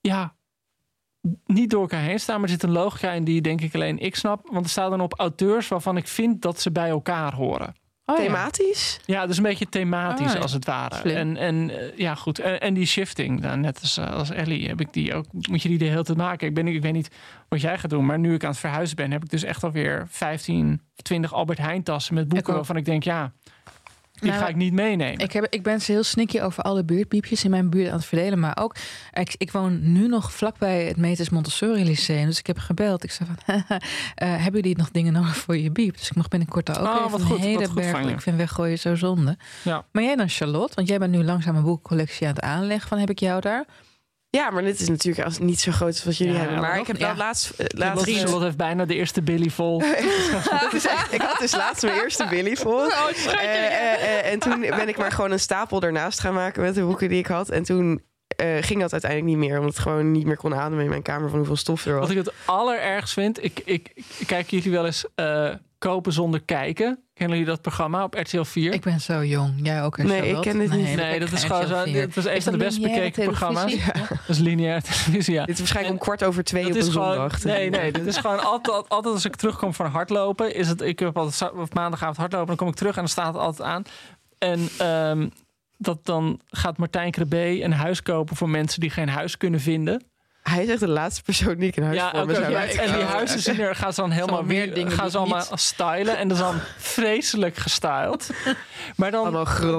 [0.00, 0.34] ja
[1.46, 3.98] niet door elkaar heen staan, maar er zit een logica in die denk ik alleen
[3.98, 4.48] ik snap.
[4.52, 7.74] Want er staat dan op auteurs waarvan ik vind dat ze bij elkaar horen.
[8.04, 8.16] Oh.
[8.16, 9.00] Thematisch?
[9.04, 10.94] Ja, dus een beetje thematisch Ah, als het ware.
[10.94, 11.16] slim.
[11.16, 12.38] En, en eh, ja, goed.
[12.38, 15.24] En, en die shifting, nou, net als, eh, als Ellie, heb ik die ook.
[15.32, 16.48] Moet je die de hele tijd maken?
[16.48, 17.10] Ik, ben, ik weet niet
[17.48, 19.64] wat jij gaat doen, maar nu ik aan het verhuizen ben, heb ik dus echt
[19.64, 23.32] alweer 15, 20 Albert Heijn tassen met boeken waarvan ik denk, ja,
[24.20, 25.18] die Nou, ga ik niet meenemen.
[25.18, 28.04] Ik, heb, ik ben ze heel snikkie over alle buurtpiepjes in mijn buurt aan het
[28.04, 28.38] verdelen.
[28.38, 28.74] Maar ook,
[29.12, 32.26] ik, ik woon nu nog vlakbij het Metis Montessori Lyceum.
[32.26, 33.04] Dus ik heb gebeld.
[33.04, 33.54] Ik zei van,
[34.14, 35.96] eh, hebben jullie nog dingen nodig voor je biep?
[35.98, 38.08] Dus ik mag binnenkort daar ook Oh, even wat een goed, hele wat berg.
[38.08, 39.36] Ik vind weggooien zo zonde.
[39.62, 39.84] Ja.
[39.92, 40.74] Maar jij dan Charlotte?
[40.74, 42.88] Want jij bent nu langzaam een boekcollectie aan het aanleggen.
[42.88, 43.64] Van heb ik jou daar?
[44.30, 46.60] Ja, maar dit is natuurlijk als niet zo groot als wat jullie Ja, hebben.
[46.60, 47.08] maar ik heb ja.
[47.08, 47.46] dat laatst...
[47.56, 49.78] Charlotte, laatst Charlotte heeft bijna de eerste Billy vol.
[50.60, 52.84] dat is echt, ik had dus laatst mijn eerste Billy vol.
[52.86, 56.62] Oh, Eh, eh, eh, en toen ben ik maar gewoon een stapel ernaast gaan maken
[56.62, 57.48] met de boeken die ik had.
[57.50, 58.02] En toen
[58.36, 59.58] eh, ging dat uiteindelijk niet meer.
[59.58, 62.00] Omdat het gewoon niet meer kon ademen in mijn kamer van hoeveel stof er was.
[62.00, 66.42] Wat ik het allerergst vind, ik, ik, ik kijk jullie wel eens eh, kopen zonder
[66.44, 67.02] kijken.
[67.14, 68.72] Kennen jullie dat programma op RTL 4?
[68.72, 69.54] Ik ben zo jong.
[69.62, 70.96] Jij ook, hè, Nee, ik ken dit niet.
[70.96, 71.74] Nee, dat is gewoon zo.
[71.74, 72.00] RTL 4.
[72.00, 73.72] Het was een van de best lineaire bekeken programma's.
[73.72, 73.92] televisie?
[74.08, 75.44] Dat is lineair televisie, ja.
[75.44, 77.44] Dit is waarschijnlijk En om kwart over twee op is een gewoon, zondag.
[77.44, 80.98] nee, nee, dit is gewoon altijd, altijd als ik terugkom van hardlopen, is het, ik
[80.98, 83.82] heb altijd of maandagavond hardlopen, dan kom ik terug en dan staat het altijd aan.
[84.38, 85.28] En ehm,
[85.76, 90.04] dat dan gaat Martijn Krabbe een huis kopen voor mensen die geen huis kunnen vinden.
[90.48, 93.60] Hij is echt de laatste persoon die ik in huis Ja, en die huizen zien
[93.60, 96.36] er, gaan ze dan helemaal meer weer dingen gaan ze allemaal niet- stylen en dat
[96.36, 98.30] is dan vreselijk gestyled.
[98.96, 99.34] Maar dan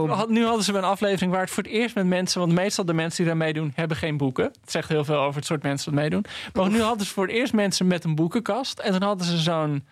[0.10, 2.86] had, nu hadden ze een aflevering waar het voor het eerst met mensen, want meestal
[2.86, 4.44] de mensen die daar meedoen hebben geen boeken.
[4.44, 6.26] Het zegt heel veel over het soort mensen dat meedoen.
[6.54, 9.38] Maar nu hadden ze voor het eerst mensen met een boekenkast en dan hadden ze
[9.38, 9.88] zo'n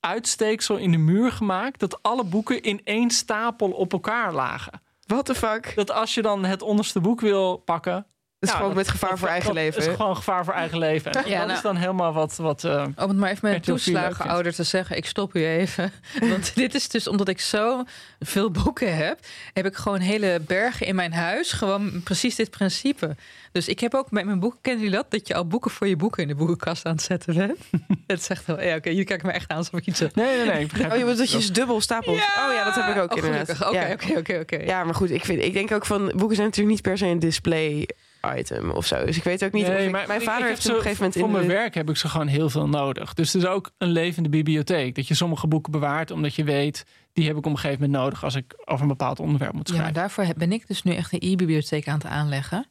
[0.00, 4.80] uitsteeksel in de muur gemaakt dat alle boeken in één stapel op elkaar lagen.
[5.06, 5.72] What the fuck?
[5.74, 8.06] Dat als je dan het onderste boek wil pakken,
[8.40, 9.82] is Ja, gewoon dat- met gevaar dat- voor eigen dat leven.
[9.90, 11.12] is gewoon gevaar voor eigen leven.
[11.12, 12.36] En Ja, dat nou- is dan helemaal wat.
[12.36, 14.96] wat eh, Om het maar even met een RTL 4 leuk toeslagen ouder te zeggen,
[14.96, 15.92] ik stop u even.
[16.30, 17.82] Want dit is dus omdat ik zo
[18.20, 19.18] veel boeken heb,
[19.52, 21.52] heb ik gewoon hele bergen in mijn huis.
[21.52, 23.16] Gewoon precies dit principe.
[23.52, 25.10] Dus ik heb ook met mijn boeken, kennen jullie dat?
[25.10, 27.58] Dat je al boeken voor je boeken in de boekenkast aan het zetten bent.
[28.06, 30.46] Het zegt wel, ja oké, jullie kijken me echt aan alsof ik iets nee, nee,
[30.46, 30.60] nee.
[30.62, 31.10] Ik begrijp Oh, je het.
[31.10, 32.16] bedoelt dat je ze dubbel stapelt?
[32.16, 33.68] Oh ja, dat heb ik ook Oh, inderdaad.
[33.68, 34.56] oké, oké, oké.
[34.56, 36.12] Ja, maar goed, ik, vind, ik denk ook van...
[36.16, 37.88] Boeken zijn natuurlijk niet per se een display
[38.36, 39.04] item of zo.
[39.04, 40.76] Dus ik weet ook niet Nee, of ik- maar Mijn vader ik heeft heb op
[40.78, 41.14] een ze- gegeven moment...
[41.18, 43.14] Voor in mijn de- werk heb ik ze gewoon heel veel nodig.
[43.14, 44.94] Dus het is ook een levende bibliotheek.
[44.94, 46.84] Dat je sommige boeken bewaart, omdat je weet...
[47.12, 48.24] die heb ik op een gegeven moment nodig...
[48.24, 50.00] als ik over een bepaald onderwerp moet Ja, maar schrijven.
[50.02, 52.66] daarvoor heb- ben ik dus nu echt een e-bibliotheek aan het aanleggen.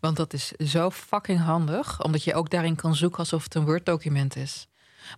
[0.00, 2.02] Want dat is zo fucking handig.
[2.02, 4.66] Omdat je ook daarin kan zoeken alsof het een Word-document is.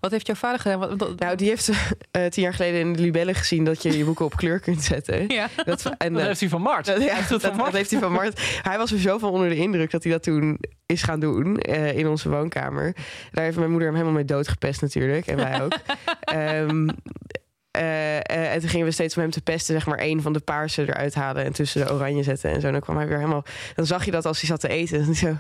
[0.01, 0.79] Wat heeft jouw vader gedaan?
[0.79, 1.71] Wat, wat- Nou, die heeft
[2.11, 3.65] eh, tien jaar geleden in de Libelle gezien...
[3.65, 5.29] dat je je boeken op kleur kunt zetten.
[5.35, 5.49] ja.
[5.65, 6.87] Dat, en, Dat eh, heeft hij van Mart.
[6.87, 8.41] dat, ja, heeft dat, heeft hij van Mart.
[8.63, 11.57] Hij was er zo van onder de indruk dat hij dat toen is gaan doen
[11.59, 12.97] eh, in onze woonkamer.
[13.33, 15.27] Daar heeft mijn moeder hem helemaal mee doodgepest natuurlijk.
[15.27, 15.73] En wij ook.
[16.21, 16.89] Ehm,
[17.71, 20.33] Eh, eh, en toen gingen we steeds om hem te pesten, zeg maar één van
[20.33, 22.67] de paarse eruit halen en tussen de oranje zetten en zo.
[22.67, 23.45] En dan kwam hij weer helemaal.
[23.75, 25.01] Dan zag je dat als hij zat te eten.
[25.01, 25.37] En zo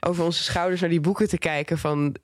[0.00, 2.14] over onze schouders naar die boeken te kijken van.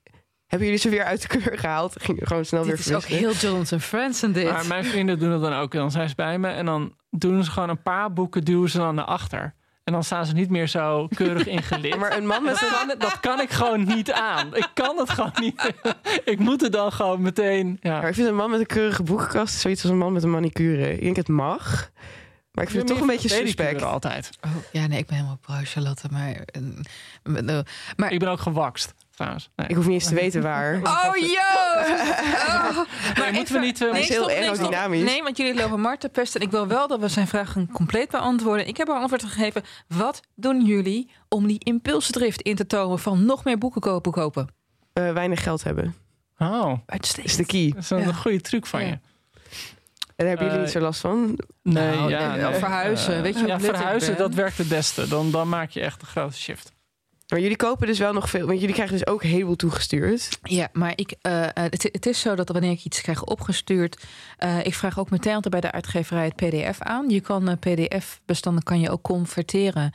[0.51, 2.03] Hebben jullie ze weer uit de kleur gehaald?
[2.03, 4.51] Ging gewoon snel Dit weer is ook heel Jonathan Franzen dit.
[4.53, 5.72] Maar mijn vrienden doen het dan ook.
[5.72, 8.78] Dan zijn ze bij me en dan doen ze gewoon een paar boeken, duwen ze
[8.78, 9.55] dan naar achter.
[9.84, 11.96] En dan staan ze niet meer zo keurig in gelid.
[12.01, 14.57] Maar een man met dat, kan, dat kan ik gewoon niet aan.
[14.57, 15.72] Ik kan het gewoon niet.
[16.24, 17.78] ik moet het dan gewoon meteen.
[17.80, 18.01] Ja.
[18.01, 20.30] Maar ik vind een man met een keurige boekenkast zoiets als een man met een
[20.30, 20.92] manicure.
[20.94, 21.90] Ik denk het mag.
[22.53, 23.82] Maar ik vind het toch een beetje suspect.
[23.82, 24.30] altijd.
[24.40, 26.44] Oh, ja, nee, ik ben helemaal pro Charlotte, maar...
[27.22, 27.59] eh,
[27.96, 29.50] maar Ik ben ook gewakst, trouwens.
[29.56, 29.68] Nee.
[29.68, 30.74] Ik hoef niet eens te weten waar.
[30.82, 31.90] Oh, Joost!
[32.48, 32.78] Oh.
[33.22, 33.80] Nee, moeten we niet...
[33.82, 35.02] eh, is heel aerodynamisch.
[35.04, 36.40] Nee, want jullie lopen Marten te pesten.
[36.40, 38.66] En ik wil wel dat we zijn vragen compleet beantwoorden.
[38.66, 39.62] Ik heb al antwoord gegeven.
[39.88, 44.48] Wat doen jullie om die impulsdrift in te tonen van nog meer boeken kopen kopen?
[44.92, 45.94] Eh, weinig geld hebben.
[46.38, 47.26] Oh, Uitstekend.
[47.30, 47.70] is de key.
[47.74, 48.12] dat is een Ja.
[48.12, 48.86] goede truc van Ja.
[48.86, 48.92] je.
[48.92, 49.00] En
[50.16, 51.38] daar hebben jullie Eh, niet zo last van.
[51.62, 53.22] Nee, Nou, ja, nee, verhuizen.
[53.22, 55.08] Weet je ja, verhuizen, dat werkt het beste.
[55.08, 56.72] Dan, dan maak je echt een grote shift.
[57.31, 58.47] Maar jullie kopen dus wel nog veel.
[58.47, 60.39] Want jullie krijgen dus ook heleboel toegestuurd.
[60.43, 64.05] Ja, maar ik, eh, eh, het, het is zo dat wanneer ik iets krijg opgestuurd,
[64.39, 67.11] eh, ik vraag ook meteen altijd bij de uitgeverij het PDF aan.
[67.11, 69.93] Je kan PDF-bestanden kan je ook converteren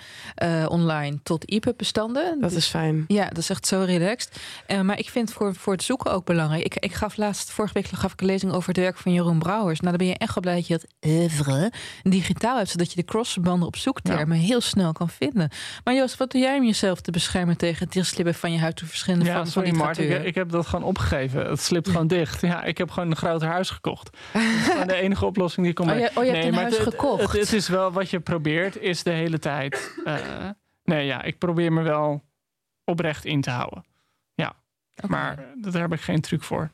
[0.68, 2.42] online tot EPUB-bestanden.
[2.42, 3.04] Dat is fijn.
[3.08, 4.40] Ja, dat is echt zo relaxed.
[4.84, 6.64] Maar ik vind voor, voor het zoeken ook belangrijk.
[6.64, 9.40] Ik, ik gaf laatst, vorige week gaf ik een lezing over het werk van Jeroen
[9.40, 9.80] Brouwers.
[9.80, 11.72] Nou, dan ben je echt wel blij dat je het oeuvre
[12.04, 15.50] digitaal hebt, zodat je de crossverbanden op zoektermen heel snel kan vinden.
[15.84, 18.76] Maar Joost, wat doe jij om jezelf te beschermen tegen het slippen van je huid
[18.76, 21.45] te verschillen Ja, van, van sorry Mart, ik, ik heb dat gewoon opgegeven.
[21.49, 22.41] Het slipt gewoon dicht.
[22.41, 24.09] Ja, ik heb gewoon een groter huis gekocht.
[24.34, 26.11] Dat is gewoon de enige oplossing die ik kon Oh, maken.
[26.13, 27.21] je- oh, je hebt een maar huis het- gekocht.
[27.21, 29.95] Het, het is wel wat je probeert, is de hele tijd...
[30.05, 30.15] eh,
[30.84, 32.23] nee, ja, ik probeer me wel
[32.84, 33.86] oprecht in te houden.
[35.03, 35.07] Oké.
[35.11, 36.69] Maar eh, daar heb ik geen truc voor.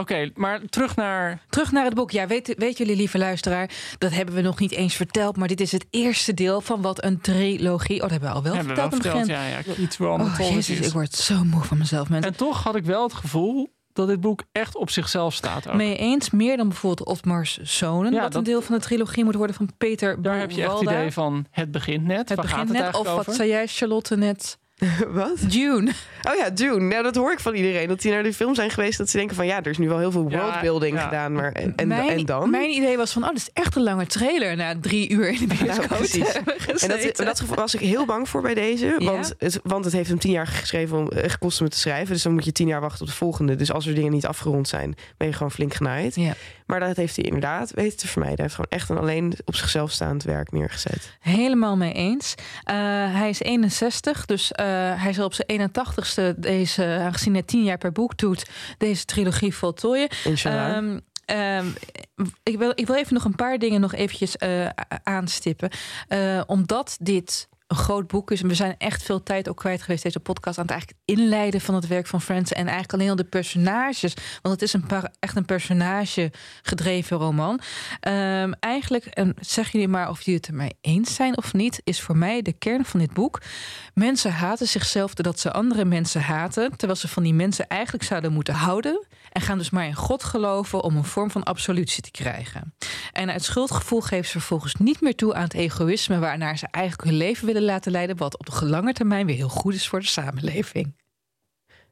[0.00, 1.40] Oké, maar terug naar...
[1.48, 2.10] Terug naar het boek.
[2.10, 5.36] Ja, weet, weet jullie, lieve luisteraar, dat hebben we nog niet eens verteld.
[5.36, 7.94] Maar dit is het eerste deel van wat een trilogie.
[7.96, 10.34] Oh, dat hebben we al wel hebben we verteld wel ja, ja, iets wel Oh,
[10.38, 12.30] jezus, ik word zo moe van mezelf, mensen.
[12.30, 15.68] En toch had ik wel het gevoel dat dit boek echt op zichzelf staat.
[15.68, 15.74] Ook.
[15.74, 19.24] Mee eens, meer dan bijvoorbeeld Otmars Zonen, Ja, wat dat- een deel van de trilogie
[19.24, 22.28] moet worden van Peter Daar heb je echt het idee van, het begint net.
[22.28, 23.24] Het begint net, of over?
[23.24, 24.58] wat zei jij, Charlotte, net?
[25.08, 25.50] Wat?
[25.50, 25.92] Dune.
[26.22, 26.80] Oh ja, Dune.
[26.80, 27.88] Nou, dat hoor ik van iedereen.
[27.88, 28.98] Dat die naar de film zijn geweest.
[28.98, 31.04] Dat ze denken van ja, er is nu wel heel veel worldbuilding ja.
[31.04, 31.32] gedaan.
[31.32, 32.50] Maar en, en, mijn, en dan?
[32.50, 35.48] Mijn idee was van, oh, dit is echt een lange trailer na drie uur in
[35.48, 36.32] de bioscoop precies.
[36.82, 38.86] En dat, dat was ik heel bang voor bij deze.
[38.86, 38.98] Ja?
[38.98, 41.80] Want, het, want het heeft hem tien jaar geschreven om, eh, gekost om het te
[41.80, 42.12] schrijven.
[42.12, 43.56] Dus dan moet je tien jaar wachten op de volgende.
[43.56, 46.14] Dus als er dingen niet afgerond zijn, ben je gewoon flink genaaid.
[46.14, 46.34] Ja.
[46.66, 48.38] Maar dat heeft hij inderdaad weten te vermijden.
[48.38, 51.16] Hij heeft gewoon echt een alleen op zichzelf staand werk neergezet.
[51.20, 52.34] Helemaal mee eens.
[52.64, 52.74] Eh,
[53.14, 54.65] hij is 61, dus eh,
[54.96, 58.46] hij zal op zijn 81ste deze, aangezien hij 10 jaar per boek doet,
[58.78, 60.08] deze trilogie voltooien.
[61.26, 61.66] Ehm,
[62.42, 64.66] ik, wil, ik wil even nog een paar dingen nog eventjes eh,
[65.02, 65.70] aanstippen.
[66.08, 68.42] Eh, omdat dit een groot boek is.
[68.42, 71.60] En we zijn echt veel tijd ook kwijt geweest, deze podcast, aan het eigenlijk inleiden
[71.60, 72.52] van het werk van Friends.
[72.52, 74.14] En eigenlijk alleen al de personages.
[74.42, 77.60] Want het is een par- echt een personage gedreven roman.
[78.00, 82.00] Ehm, eigenlijk, en zeg jullie maar of jullie het ermee eens zijn of niet, is
[82.00, 83.42] voor mij de kern van dit boek.
[83.94, 86.76] Mensen haten zichzelf doordat ze andere mensen haten.
[86.76, 89.06] Terwijl ze van die mensen eigenlijk zouden moeten houden.
[89.36, 92.74] En gaan dus maar in God geloven om een vorm van absolutie te krijgen.
[93.12, 97.08] En uit schuldgevoel geven ze vervolgens niet meer toe aan het egoïsme waarnaar ze eigenlijk
[97.08, 98.16] hun leven willen laten leiden.
[98.16, 100.96] Wat op de lange termijn weer heel goed is voor de samenleving.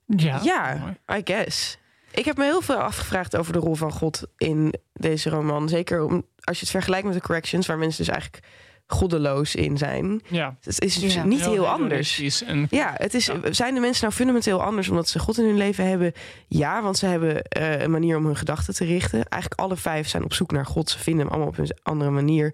[0.07, 0.97] Ja, ja.
[1.16, 1.78] I guess.
[2.11, 5.68] Ik heb me heel veel afgevraagd over de rol van God in deze roman.
[5.68, 8.45] Zeker om, als je het vergelijkt met de corrections, waar mensen dus eigenlijk
[8.87, 10.20] goddeloos in zijn.
[10.28, 10.57] ja.
[10.61, 11.24] Het is Ja.
[11.24, 12.43] niet heel, anders.
[12.43, 13.53] En, Ja, het is, Ja.
[13.53, 16.12] zijn de mensen nou fundamenteel anders omdat ze God in hun leven hebben?
[16.47, 19.24] Ja, want ze hebben eh, een manier om hun gedachten te richten.
[19.28, 20.91] Eigenlijk alle vijf zijn op zoek naar God.
[20.91, 22.45] Ze vinden hem allemaal op een andere manier.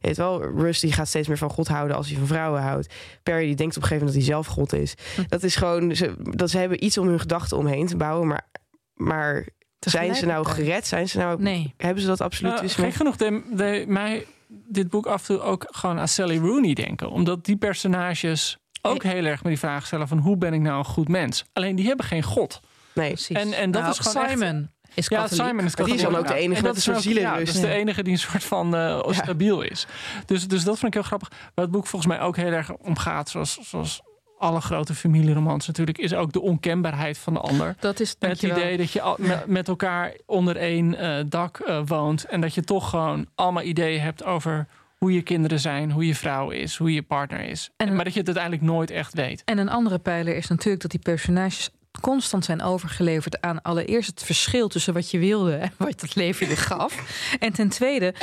[0.00, 2.62] Je weet wel, Rust die gaat steeds meer van God houden als hij van vrouwen
[2.62, 2.94] houdt.
[3.22, 4.94] Perry die denkt op een gegeven moment dat hij zelf God is.
[5.28, 8.26] Dat is gewoon, ze, dat ze hebben iets om hun gedachten omheen te bouwen.
[8.28, 8.46] Maar,
[8.94, 9.46] maar
[9.78, 10.86] zijn ze nou gered?
[10.86, 11.74] Zijn ze nou, Nee.
[11.76, 12.52] Hebben ze dat absoluut?
[12.52, 16.08] Nou, dus gek genoeg deed, deed mij dit boek af en toe ook gewoon aan
[16.08, 17.10] Sally Rooney denken.
[17.10, 20.78] Omdat die personages ook heel erg met die vraag stellen van hoe ben ik nou
[20.78, 21.44] een goed mens?
[21.52, 22.60] Alleen die hebben geen god.
[22.94, 23.08] nee.
[23.12, 23.36] Precies.
[23.36, 25.44] En- en dat Nou, is gewoon echt- Simon is Ja, katholiek.
[25.46, 27.68] Simon is die is dan ook de enige En dat een is soort Ja, de
[27.68, 29.86] enige die een soort van eh, stabiel is.
[30.26, 31.28] Dus, dus dat vond ik heel grappig.
[31.54, 34.02] Waar het boek volgens mij ook heel erg om gaat, zoals, zoals
[34.44, 37.76] alle grote familieromans natuurlijk, is ook de onkenbaarheid van de ander.
[37.80, 41.80] Dat is Het idee dat je al- me- met elkaar onder één eh, dak eh,
[41.86, 42.24] woont.
[42.24, 44.66] En dat je toch gewoon allemaal ideeën hebt over
[44.98, 47.70] hoe je kinderen zijn, hoe je vrouw is, hoe je partner is.
[47.76, 49.42] En- maar dat je het uiteindelijk nooit echt weet.
[49.44, 51.70] En een andere pijler is natuurlijk dat die personages
[52.00, 56.48] constant zijn overgeleverd aan allereerst het verschil tussen wat je wilde en wat het leven
[56.48, 57.22] je gaf.
[57.38, 58.14] En ten tweede,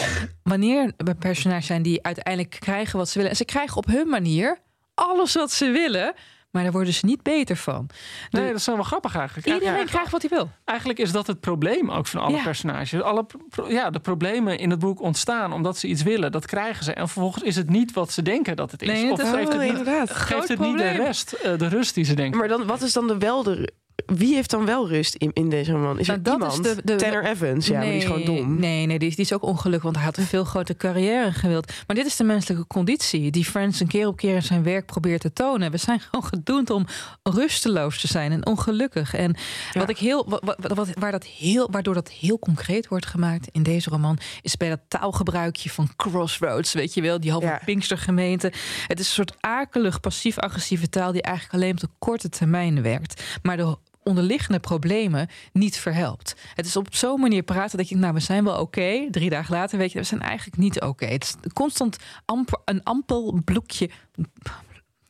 [0.43, 3.31] wanneer er personages zijn die uiteindelijk krijgen wat ze willen.
[3.31, 4.57] En ze krijgen op hun manier
[4.93, 6.13] alles wat ze willen.
[6.51, 7.89] Maar daar worden ze niet beter van.
[8.29, 9.47] Nee, De- dat is wel grappig eigenlijk.
[9.47, 10.49] iedereen Eigenlijk- krijgt wat hij wil.
[10.65, 12.43] Eigenlijk is dat het probleem ook van alle Ja.
[12.43, 13.01] personages.
[13.01, 16.31] Alle, pro- ja, de problemen in het boek ontstaan omdat ze iets willen.
[16.31, 16.93] Dat krijgen ze.
[16.93, 18.87] En vervolgens is het niet wat ze denken dat het is.
[18.87, 22.03] Nee, of is- geeft Oh, het, geeft het niet de rest, eh, de rust die
[22.03, 22.39] ze denken.
[22.39, 23.73] Maar dan, wat is dan de wel de...
[24.05, 25.99] Wie heeft dan wel rust in, in deze roman?
[25.99, 26.75] Is er Nou, dat is iemand?
[26.75, 28.59] de- de- Tanner Evans, ja, maar die is gewoon dom.
[28.59, 31.31] Nee, nee die, is, die is ook ongelukkig, want hij had een veel grotere carrière
[31.31, 31.71] gewild.
[31.87, 34.85] Maar dit is de menselijke conditie die Friends een keer op keer in zijn werk
[34.85, 35.71] probeert te tonen.
[35.71, 36.85] We zijn gewoon gedoemd om
[37.23, 39.13] rusteloos te zijn en ongelukkig.
[39.13, 39.35] En
[39.73, 43.47] wat ik heel, wat, wat, wat- waar dat heel, waardoor dat heel concreet wordt gemaakt
[43.51, 47.61] in deze roman, is bij dat taalgebruikje van Crossroads, weet je wel, die halve Ja.
[47.65, 48.51] Pinkstergemeente.
[48.87, 53.23] Het is een soort akelig, passief-agressieve taal die eigenlijk alleen op de korte termijn werkt.
[53.41, 56.35] Maar de onderliggende problemen niet verhelpt.
[56.55, 59.07] Het is op zo'n manier praten dat je, nou, we zijn wel oké.
[59.11, 61.05] Drie dagen later weet je, we zijn eigenlijk niet oké.
[61.05, 63.89] Het is constant amper, een ampel bloekje.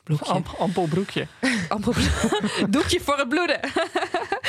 [0.02, 0.32] Bloekje.
[0.32, 1.26] Amp, ampel broekje.
[1.68, 1.92] Ampel,
[2.70, 3.58] doekje voor het bloeden.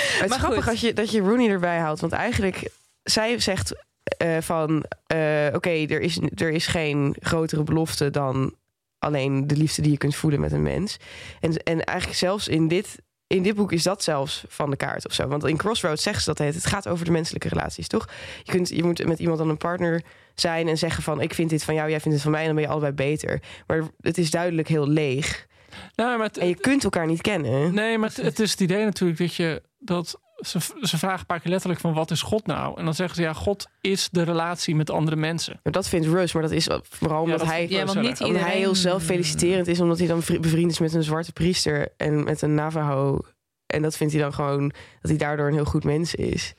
[0.04, 2.00] Het is Maar grappig als je, dat je Rooney erbij haalt.
[2.00, 2.72] Want eigenlijk,
[3.04, 3.74] zij zegt
[4.18, 4.86] eh, van...
[5.08, 8.56] eh, Oké, er, is, er is geen grotere belofte dan
[9.00, 10.98] alleen de liefde die je kunt voelen met een mens.
[11.40, 12.98] En, en eigenlijk zelfs in dit,
[13.34, 15.28] in dit boek is dat zelfs van de kaart of zo.
[15.28, 18.10] Want in Crossroads zegt ze dat het, het gaat over de menselijke relaties, toch?
[18.44, 20.02] Je, kunt, je moet met iemand dan een partner
[20.36, 21.22] zijn en zeggen van...
[21.22, 22.40] ik vind dit van jou, jij vindt het van mij...
[22.42, 23.42] en dan ben je allebei beter.
[23.68, 25.48] Maar het is duidelijk heel leeg.
[25.96, 27.74] Nou, maar En je kunt elkaar niet kennen.
[27.74, 31.26] Nee, maar het, het is het idee natuurlijk dat je dat ze, ze vragen een
[31.26, 32.78] paar keer letterlijk van wat is God nou?
[32.80, 35.60] En dan zeggen ze ja, God is de relatie met andere mensen.
[35.64, 37.70] Maar dat vindt Russ, maar dat is vooral omdat dat hij...
[37.70, 38.22] Ja, want heel niet.
[38.22, 41.32] Omdat hij heel iedereen- zelffeliciterend is, omdat hij dan vri- bevriend is met een zwarte
[41.32, 43.20] priester en met een Navajo.
[43.68, 44.68] En dat vindt hij dan gewoon
[45.02, 46.54] dat hij daardoor een heel goed mens is.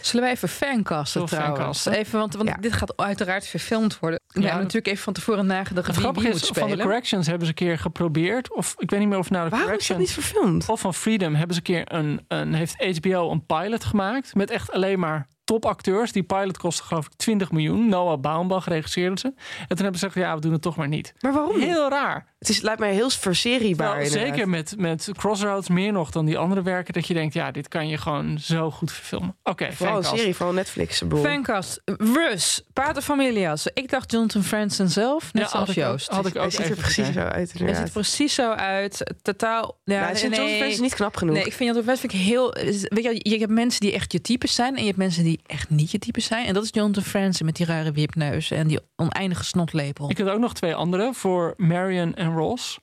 [0.00, 1.58] Zullen wij even fancasten trouwens?
[1.58, 1.92] fancasten?
[1.92, 2.56] Even, want, want Ja.
[2.60, 4.20] dit gaat uiteraard verfilmd worden.
[4.26, 6.54] We Ja, hebben dat- natuurlijk even van tevoren nagedacht Het wie grappige is, moet van
[6.54, 6.84] de spelen.
[6.86, 8.54] Corrections hebben ze een keer geprobeerd.
[8.54, 10.16] Of ik weet niet meer of nou de Waarom is dat Corrections...
[10.24, 10.68] niet verfilmd?
[10.68, 14.50] Of van Freedom hebben ze een keer een, een heeft HBO een pilot gemaakt met
[14.50, 16.12] echt alleen maar topacteurs.
[16.12, 17.88] Die pilot kostte geloof ik 20 miljoen.
[17.88, 19.26] Noah Baumbach regisseerde ze.
[19.26, 19.34] En
[19.68, 21.14] toen hebben ze gezegd, ja, we doen het toch maar niet.
[21.20, 21.60] Maar waarom?
[21.60, 22.28] Heel raar.
[22.38, 23.96] Het is, lijkt mij heel verseriebaar.
[23.96, 26.92] Nou, zeker met, met Crossroads meer nog dan die andere werken.
[26.92, 29.36] Dat je denkt, ja, dit kan je gewoon zo goed verfilmen.
[29.42, 30.20] Oké, Vooral een fancast.
[30.20, 31.02] serie, vooral Netflix.
[31.22, 31.82] Fancast.
[31.84, 32.62] Russ.
[32.72, 33.66] Pater Familias.
[33.74, 35.32] Ik dacht Jonathan Franzen zelf.
[35.32, 36.08] Net Ja, zoals had ik ook- Joost.
[36.10, 37.22] had ik Hij ook ziet er even precies gekeken.
[37.22, 39.14] zo uit Hij ziet er precies zo uit.
[39.22, 39.78] Totaal.
[39.84, 40.16] Ja, Nou.
[40.16, 41.34] John's Fans is niet knap genoeg.
[41.34, 42.52] Nee, ik vind Jonathan Franzen vind ik heel.
[42.88, 44.74] Weet je, je hebt mensen die echt je type zijn.
[44.74, 46.46] En je hebt mensen die echt niet je type zijn.
[46.46, 48.50] En dat is Jonathan Franzen met die rare wipneus.
[48.50, 50.10] En die oneindige snotlepel.
[50.10, 52.78] Ik had ook nog twee andere voor Marion en Ross.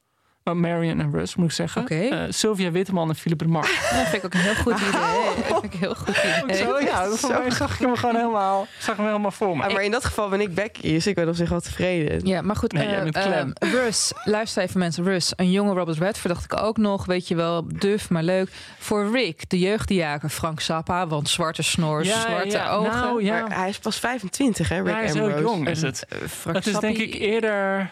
[0.47, 1.81] Oh, Marion en Russ, moet ik zeggen.
[1.81, 1.95] Oké.
[1.95, 3.65] Eh, Sylvia Witteman en Philip de Mark.
[3.95, 4.89] Dat vind ik ook een heel goed idee.
[5.49, 6.57] Dat vind ik heel goed idee.
[6.57, 7.07] Zo, ja,
[7.39, 9.63] mij zag ik hem gewoon helemaal, zag hem helemaal voor me.
[9.63, 12.27] Ah, maar in dat geval ben ik Becky, dus ik ben op zich wel tevreden.
[12.27, 12.71] Ja, maar goed.
[12.71, 13.47] Nee, eh, eh.
[13.59, 15.03] Russ, luister even mensen.
[15.03, 17.05] Russ, een jonge Robert Redford dacht ik ook nog.
[17.05, 18.49] Weet je wel, duf, maar leuk.
[18.77, 21.07] Voor Rick, de jeugdjager Frank Zappa.
[21.07, 22.69] Want zwarte snor, Ja, zwarte ja.
[22.69, 22.91] ogen.
[22.91, 23.41] Nou, ja.
[23.41, 26.05] Maar hij is pas 25, hè, Rick Ja, hij is heel jong, is het.
[26.27, 27.89] Frank Het is denk ik eerder,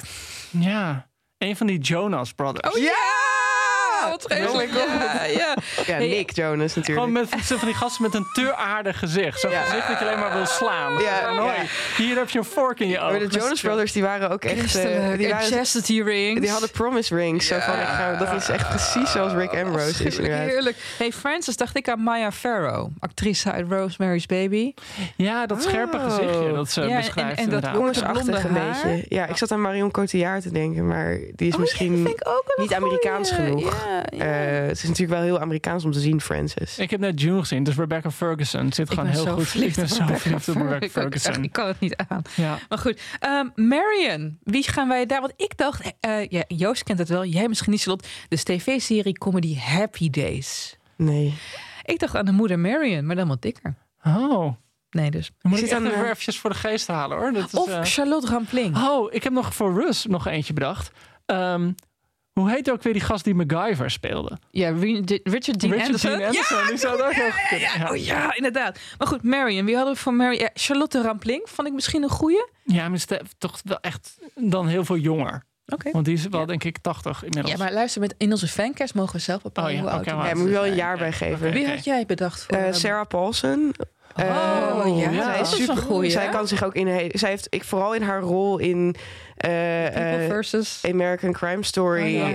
[0.49, 2.75] ja, een van die Jonas Brothers.
[2.75, 3.34] Oh ja!
[4.09, 4.69] Wat vreselijk.
[4.73, 5.55] Ja, ja.
[5.85, 6.85] Ja, Nick Jonas natuurlijk.
[7.07, 9.39] Gewoon met van die gasten met een te aardig gezicht.
[9.39, 9.61] Zo'n Ja.
[9.61, 10.93] gezicht dat je alleen maar wil slaan.
[11.01, 11.53] Ja, ja.
[11.97, 13.11] Hier heb je een vork in je oog.
[13.11, 14.75] Maar de Jonas Brothers die waren ook echt...
[14.75, 14.83] eh,
[15.17, 16.41] die, En waren, chastity rings.
[16.41, 17.47] die hadden promise rings.
[17.47, 20.47] Zo van, ik ga, dat is echt precies zoals Rick Ambrose is inderdaad.
[20.47, 20.77] Heerlijk.
[20.97, 22.89] Hey, Francis dacht ik aan Maya Farrow.
[22.99, 24.73] Actrice uit Rosemary's Baby.
[25.15, 26.03] Ja, dat scherpe Oh.
[26.03, 27.73] gezichtje dat ze Ja, en- beschrijft en dat inderdaad.
[27.75, 28.83] jongens- Jongensachtig een blonde haar.
[28.83, 29.05] beetje.
[29.15, 31.97] Ja, ik zat aan Marion Cotillard te denken, maar die is Oh, misschien...
[31.97, 32.23] ja, niet
[32.55, 32.75] goeie.
[32.75, 33.85] Amerikaans genoeg.
[33.95, 34.61] Ja, ja.
[34.61, 36.77] eh, het is natuurlijk wel heel Amerikaans om te zien, Francis.
[36.77, 39.61] Ik heb net June gezien, dus Rebecca Ferguson zit gewoon heel goed.
[39.61, 41.43] Ik ben zo Rebecca verliefd op Rebecca Ferguson.
[41.43, 42.21] Ik, kan het niet aan.
[42.35, 42.57] Ja.
[42.69, 44.37] Maar goed, ehm, Marion.
[44.43, 45.21] Wie gaan wij daar?
[45.21, 47.25] Want ik dacht, eh, ja, Joost kent het wel.
[47.25, 48.07] Jij misschien niet, Charlotte.
[48.29, 50.77] De tv-serie Comedy Happy Days.
[50.95, 51.33] Nee.
[51.83, 53.75] Ik dacht aan de moeder Marion, maar dan wat dikker.
[54.03, 54.53] Oh,
[54.89, 55.31] Nee, dus.
[55.41, 57.33] dan moet ik aan, even eh, eventjes voor de geest halen hoor.
[57.33, 58.77] Dat is, Of eh, Charlotte Rampling.
[58.77, 60.91] Oh, ik heb nog voor Russ nog eentje bedacht.
[61.25, 61.71] Ehm,
[62.39, 64.37] hoe heet ook weer die gast die MacGyver speelde?
[64.51, 66.11] Ja, Richard Dean Richard Anderson.
[66.11, 67.67] Dean Anderson, die zou goed kunnen.
[67.67, 67.89] Ja, Ja.
[67.89, 68.79] oh ja, inderdaad.
[68.97, 69.65] Maar goed, Marion.
[69.65, 70.39] Wie hadden we voor Marion?
[70.41, 72.47] Ja, Charlotte Rampling vond ik misschien een goeie.
[72.63, 72.99] Ja, maar
[73.37, 75.43] toch wel echt dan heel veel jonger.
[75.67, 75.91] Oké.
[75.91, 76.45] Want die is wel Ja.
[76.45, 77.51] denk ik 80 inmiddels.
[77.57, 80.05] Ja, maar luister, met, in onze fancast mogen we zelf bepalen Oh ja, hoe oud
[80.05, 81.51] Ja, mensen moet je wel een jaar bij geven.
[81.51, 82.57] Wie had jij bedacht voor?
[82.57, 83.75] Eh, eh, Sarah Paulson.
[84.15, 84.25] Eh,
[84.85, 85.77] Oh, ja, zij dat is super.
[85.77, 87.11] goeie, Zij kan zich ook in.
[87.13, 88.95] Zij heeft ik vooral in haar rol in
[89.37, 90.83] eh, eh, versus...
[90.89, 92.33] American Crime Story Oh, ja.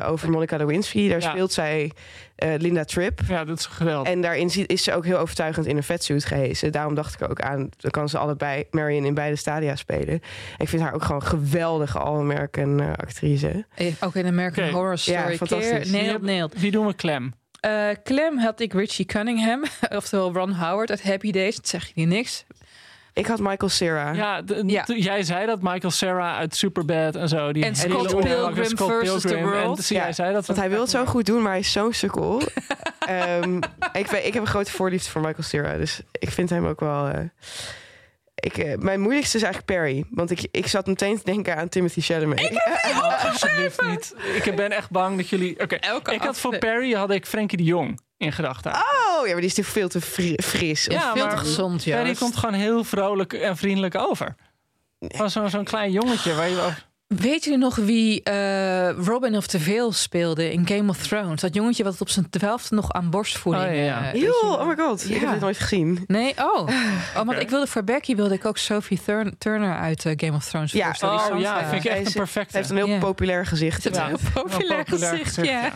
[0.00, 1.08] eh, over Monica Lewinsky.
[1.08, 1.30] Daar Ja.
[1.30, 1.92] speelt zij
[2.36, 3.20] eh, Linda Tripp.
[3.28, 4.12] Ja, dat is geweldig.
[4.12, 6.72] En daarin is ze ook heel overtuigend in een vetsuit gehezen.
[6.72, 10.20] Daarom dacht ik ook aan, dan kan ze allebei Marion in beide stadia spelen.
[10.58, 13.64] Ik vind haar ook gewoon een geweldige All-American actrice.
[14.00, 14.68] Ook in American.
[14.68, 15.18] Horror Story.
[15.18, 15.90] Ja, fantastisch.
[15.90, 16.60] Nailed, hebben- nailed.
[16.60, 17.32] Wie doen we klem?
[17.60, 19.62] Eh, Clem had ik Richie Cunningham,
[19.98, 21.56] oftewel Ron Howard uit Happy Days.
[21.56, 22.44] Dat zeg je niet niks.
[23.12, 24.12] Ik had Michael Cera.
[24.12, 24.84] Ja, de- Ja.
[24.86, 27.52] jij zei dat Michael Sarah uit Superbad en zo.
[27.52, 29.52] Die En hele Scott Pilgrim Scott versus the Pilgrim.
[29.52, 29.88] En World.
[29.88, 30.46] jij zei dat.
[30.46, 32.42] Want hij wil het zo goed doen, maar hij is zo'n sukkel.
[33.00, 33.56] Ehm,
[33.92, 35.76] ik, weet- ik heb een grote voorliefde voor Michael Cera.
[35.76, 37.08] Dus ik vind hem ook wel...
[37.08, 37.18] eh,
[38.40, 40.04] ik, eh, mijn moeilijkste is eigenlijk Perry.
[40.10, 42.40] Want ik, ik zat meteen te denken aan Timothy Chalamet.
[42.90, 44.14] Oh, alsjeblieft niet.
[44.44, 45.60] Ik ben echt bang dat jullie...
[45.60, 48.70] Oké, Elke ik had voor Perry had ik Frenkie de Jong in gedachten.
[48.72, 48.78] Oh,
[49.26, 50.84] ja, maar die is natuurlijk veel te fri- fris.
[50.84, 51.96] Ja, Veel maar- te gezond, ja.
[51.96, 54.34] Perry komt gewoon heel vrolijk en vriendelijk over.
[54.98, 56.70] Van zo'n zo'n klein jongetje waar je...
[57.16, 61.40] Weet jullie nog wie eh, Robin of the Vale speelde in Game of Thrones?
[61.40, 63.66] Dat jongetje wat op zijn twaalfde nog aan borstvoeding...
[63.68, 64.12] Oh, ja, ja.
[64.12, 65.10] eh, je oh my god.
[65.10, 66.04] Ik heb dit nooit gezien.
[66.06, 66.60] Nee, oh.
[67.16, 70.36] oh want ik wilde voor Becky wilde ik ook Sophie Thurn- Turner uit eh, Game
[70.36, 71.32] of Thrones Ja, voorstellen.
[71.32, 72.50] Oh ja, vind ik echt is- een perfecte.
[72.56, 73.82] Hij heeft een heel populair gezicht.
[73.94, 74.10] Ja.
[74.10, 75.62] een populair, populair gezicht, gezicht, ja.
[75.62, 75.72] ja.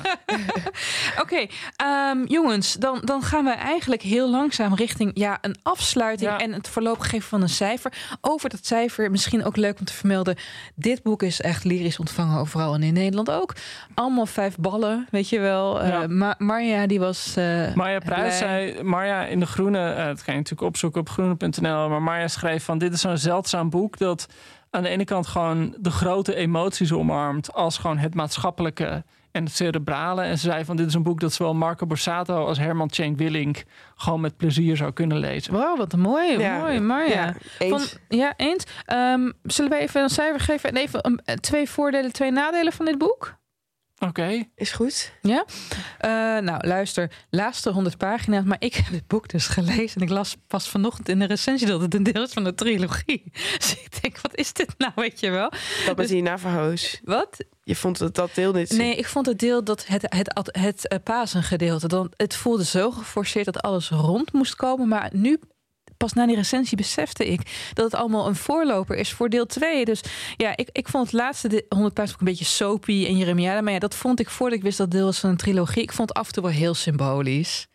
[1.22, 6.39] Oké, ehm, jongens, dan, dan gaan we eigenlijk heel langzaam richting ja, een afsluiting Ja.
[6.39, 7.93] en het voorlopig geven van een cijfer.
[8.20, 10.37] Over dat cijfer, misschien ook leuk om te vermelden.
[10.74, 13.55] Dit boek is echt lyrisch ontvangen overal en in Nederland ook.
[13.95, 15.81] Allemaal vijf ballen, weet je wel.
[15.81, 16.07] Eh, Ja.
[16.07, 17.37] Ma- Marja, die was.
[17.37, 21.09] eh, Marja Pruis zei, Marja in de Groene, eh, dat kan je natuurlijk opzoeken op
[21.09, 24.27] groene.nl, maar Marja schreef van dit is zo'n zeldzaam boek dat
[24.70, 29.05] aan de ene kant gewoon de grote emoties omarmt als gewoon het maatschappelijke
[29.35, 30.22] en het cerebrale.
[30.22, 33.18] En ze zei van dit is een boek dat zowel Marco Borsato als Herman Tjenk
[33.18, 33.64] Willink
[33.97, 35.53] gewoon met plezier zou kunnen lezen.
[35.53, 37.14] Wow, wat een mooi, Ja, mooi, Marja.
[37.14, 37.89] Ja, eens.
[37.89, 38.64] Van, ja, eens.
[38.85, 42.85] Ehm, zullen we even een cijfer geven en even um, twee voordelen, twee nadelen van
[42.85, 43.37] dit boek?
[43.99, 45.12] Oké, Is goed.
[45.99, 50.12] Eh, nou, luister, laatste 100 pagina's, maar ik heb het boek dus gelezen en ik
[50.12, 53.22] las pas vanochtend in de recensie dat het een deel is van de trilogie.
[53.59, 55.53] Dus ik denk, wat is dit nou, weet je wel?
[55.87, 57.01] Dat met die Navajo's.
[57.05, 57.45] Wat?
[57.65, 58.71] Je vond het, dat deel niet...
[58.73, 62.65] Nee, ik vond het deel dat het, het, het, het eh, Pasen-gedeelte, dan, het voelde
[62.65, 65.41] zo geforceerd dat alles rond moest komen, maar nu.
[65.97, 69.85] Pas na die recensie besefte ik dat het allemaal een voorloper is voor deel 2.
[69.85, 70.01] Dus
[70.37, 73.62] ja, ik, ik vond het laatste de- 100 pagina's ook een beetje soapy en Jeremiade.
[73.62, 75.83] Maar ja, dat vond ik voordat ik wist dat deel was van een trilogie.
[75.83, 77.67] Ik vond het af en toe wel heel symbolisch.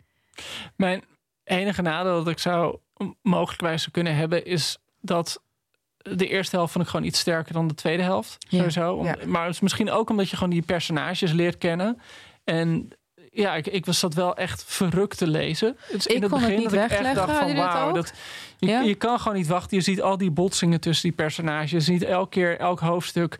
[0.76, 1.04] Mijn
[1.44, 2.78] enige nadeel dat ik zou
[3.22, 5.42] mogelijkwijs zou kunnen hebben is dat
[6.02, 8.36] de eerste helft vond ik gewoon iets sterker dan de tweede helft.
[8.40, 8.58] Ja.
[8.58, 8.94] Sowieso.
[8.94, 9.16] Om- Ja.
[9.26, 12.02] Maar het is misschien ook omdat je gewoon die personages leert kennen.
[12.44, 12.90] En
[13.32, 15.78] ja, ik, ik was dat wel echt verrukt te lezen.
[15.92, 18.14] Dus Ik kon het niet dat ik echt dacht van wauw, dat,
[18.58, 18.82] je, Ja?
[18.82, 19.78] je kan gewoon niet wachten.
[19.78, 21.72] Je ziet al die botsingen tussen die personages.
[21.72, 23.40] Je ziet elke keer, elk hoofdstuk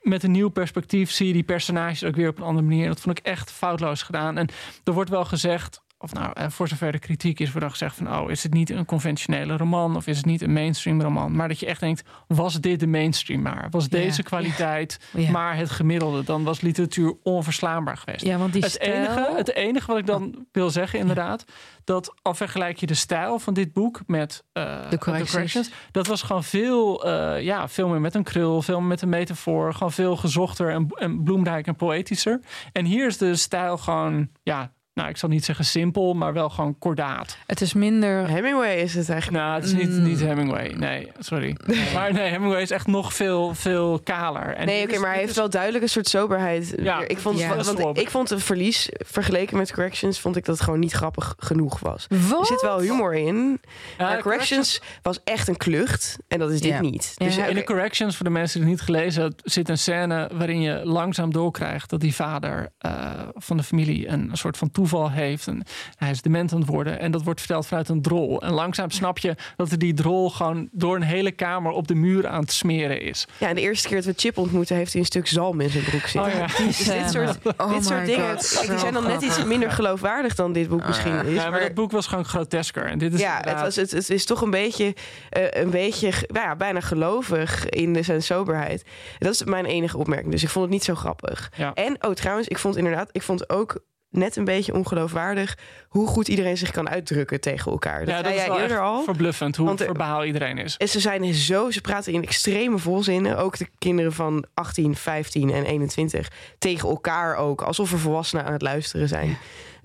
[0.00, 2.86] met een nieuw perspectief zie je die personages ook weer op een andere manier.
[2.88, 4.38] Dat vond ik echt foutloos gedaan.
[4.38, 4.48] En
[4.84, 8.16] er wordt wel gezegd, of nou, eh, voor zover de kritiek is, wordt gezegd van,
[8.16, 11.36] oh, is het niet een conventionele roman of is het niet een mainstream roman?
[11.36, 13.66] Maar dat je echt denkt, was dit de mainstream maar?
[13.70, 16.24] Was deze kwaliteit maar het gemiddelde?
[16.24, 18.24] Dan was literatuur onverslaanbaar geweest.
[18.24, 18.94] Ja, want die Het stijl...
[18.94, 21.44] enige, het enige wat ik dan wil zeggen, inderdaad,
[21.84, 25.70] dat al vergelijk je de stijl van dit boek met eh, De corrections.
[25.90, 29.08] dat was gewoon veel, eh, ja, veel meer met een krul, veel meer met een
[29.08, 32.40] metafoor, gewoon veel gezochter en, en bloemrijk en poëtischer.
[32.72, 36.48] En hier is de stijl gewoon, ja, nou, ik zal niet zeggen simpel, maar wel
[36.50, 37.36] gewoon kordaat.
[37.46, 38.28] Het is minder...
[38.28, 39.42] Hemingway is het eigenlijk.
[39.42, 40.02] Nou, het is niet, Mm.
[40.02, 40.68] niet Hemingway.
[40.76, 41.56] Nee, sorry.
[41.94, 44.54] Maar nee, Hemingway is echt nog veel, veel kaler.
[44.54, 46.74] En Nee, oké, maar hij heeft is- wel duidelijk een soort soberheid.
[46.82, 47.56] Ja, ik vond, ja.
[47.56, 51.34] want ik vond het verlies vergeleken met Corrections, vond ik dat het gewoon niet grappig
[51.38, 52.06] genoeg was.
[52.28, 52.40] Wat?
[52.40, 53.60] Er zit wel humor in.
[53.98, 56.16] Ja, maar corrections was echt een klucht.
[56.28, 56.80] En dat is dit Ja.
[56.80, 57.12] niet.
[57.16, 57.24] Ja.
[57.24, 59.68] Dus, In oké, In de corrections, voor de mensen die het niet gelezen hebben, zit
[59.68, 62.92] een scène waarin je langzaam doorkrijgt dat die vader eh,
[63.34, 65.46] van de familie een soort van toeval heeft.
[65.46, 65.62] En
[65.96, 66.98] hij is dement aan het worden.
[66.98, 68.42] En dat wordt verteld vanuit een drol.
[68.42, 71.94] En langzaam snap je dat er die drol gewoon door een hele kamer op de
[71.94, 73.26] muur aan het smeren is.
[73.38, 75.70] ja, en de eerste keer dat we Chip ontmoeten, heeft hij een stuk zalm in
[75.70, 76.32] zijn broek zitten.
[76.32, 76.46] Oh ja.
[76.66, 80.34] Dus dit soort, Oh dit soort dingen God, die zijn dan net iets minder geloofwaardig
[80.34, 81.34] dan dit boek misschien is.
[81.34, 82.86] Ja, maar maar- dat boek was gewoon grotesker.
[82.86, 84.94] En dit is ja, het, was, het, het is toch een beetje,
[85.30, 88.84] eh, een beetje nou ja, bijna gelovig in de, zijn soberheid.
[89.18, 90.30] Dat is mijn enige opmerking.
[90.32, 91.52] Dus ik vond het niet zo grappig.
[91.56, 91.74] Ja.
[91.74, 93.80] En, oh trouwens, ik vond inderdaad, ik vond ook
[94.10, 97.98] net een beetje ongeloofwaardig hoe goed iedereen zich kan uitdrukken tegen elkaar.
[98.04, 99.02] Dat ja, dat is eerder al.
[99.02, 100.76] verbluffend hoe Want er- verbaal iedereen is.
[100.76, 103.36] En ze zijn zo, ze praten in extreme volzinnen.
[103.38, 107.62] Ook de kinderen van 18, 15 en 21 tegen elkaar ook.
[107.62, 109.38] Alsof er volwassenen aan het luisteren zijn.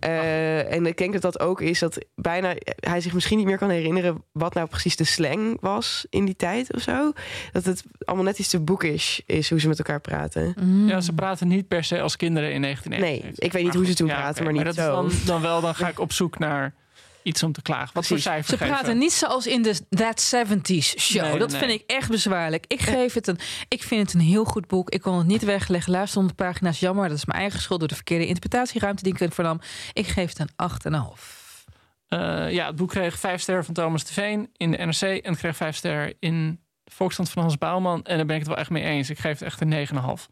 [0.04, 3.58] Eh, en ik denk dat dat ook is dat bijna hij zich misschien niet meer
[3.58, 7.12] kan herinneren wat nou precies de slang was in die tijd of zo.
[7.52, 10.56] Dat het allemaal net iets te boekish is hoe ze met elkaar praten.
[10.62, 10.88] Mm.
[10.88, 13.46] Ja, ze praten niet per se als kinderen in Nee, 1991.
[13.46, 15.06] ik weet niet hoe ze toen praten, maar niet dat zo.
[15.06, 16.74] Is dan, dan wel, dan ga ik op zoek naar
[17.24, 17.94] iets om te klagen.
[17.94, 18.74] Wat voor cijfer Ze geven?
[18.74, 21.22] praten niet zoals in de That 70s show.
[21.22, 21.60] Nee, dat nee.
[21.60, 22.66] vind ik echt bezwaarlijk.
[22.68, 23.40] Ik geef het een.
[23.68, 24.90] Ik vind het een heel goed boek.
[24.90, 25.92] Ik kon het niet wegleggen.
[25.92, 26.80] Luister onder de pagina's.
[26.80, 29.62] Jammer, dat is mijn eigen schuld door de verkeerde interpretatieruimte die ik vernam.
[29.94, 31.44] Ik geef het een 8,5.
[32.08, 35.02] Eh, ja, het boek kreeg vijf sterren van Thomas de Veen in de NRC.
[35.02, 38.04] En het kreeg vijf sterren in de Volksstand van Hans Bouwman.
[38.04, 39.10] En daar ben ik het wel echt mee eens.
[39.10, 40.28] Ik geef het echt een 9,5.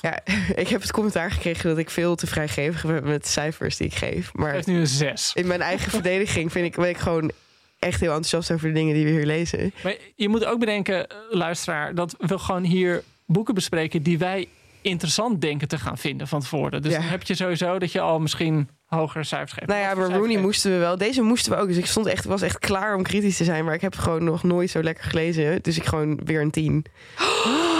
[0.00, 0.20] Ja,
[0.54, 3.94] ik heb het commentaar gekregen dat ik veel te vrijgevig ben met cijfers die ik
[3.94, 4.28] geef.
[4.28, 5.30] Ik Maar geef nu een 6.
[5.34, 7.30] in mijn eigen verdediging vind ik, ben ik gewoon
[7.78, 9.72] echt heel enthousiast over de dingen die we hier lezen.
[9.82, 14.48] Maar je moet ook bedenken, eh, luisteraar, dat we gewoon hier boeken bespreken die wij
[14.80, 16.82] interessant denken te gaan vinden van tevoren.
[16.82, 16.98] Dus Ja.
[16.98, 19.66] dan heb je sowieso dat je al misschien hogere cijfers geeft.
[19.66, 20.98] Nou ja, maar Rooney moesten we wel.
[20.98, 21.68] Deze moesten we ook.
[21.68, 23.64] Dus ik stond echt, was echt klaar om kritisch te zijn.
[23.64, 25.62] Maar ik heb gewoon nog nooit zo lekker gelezen.
[25.62, 26.84] Dus ik gewoon weer een 10.
[27.44, 27.71] Oh,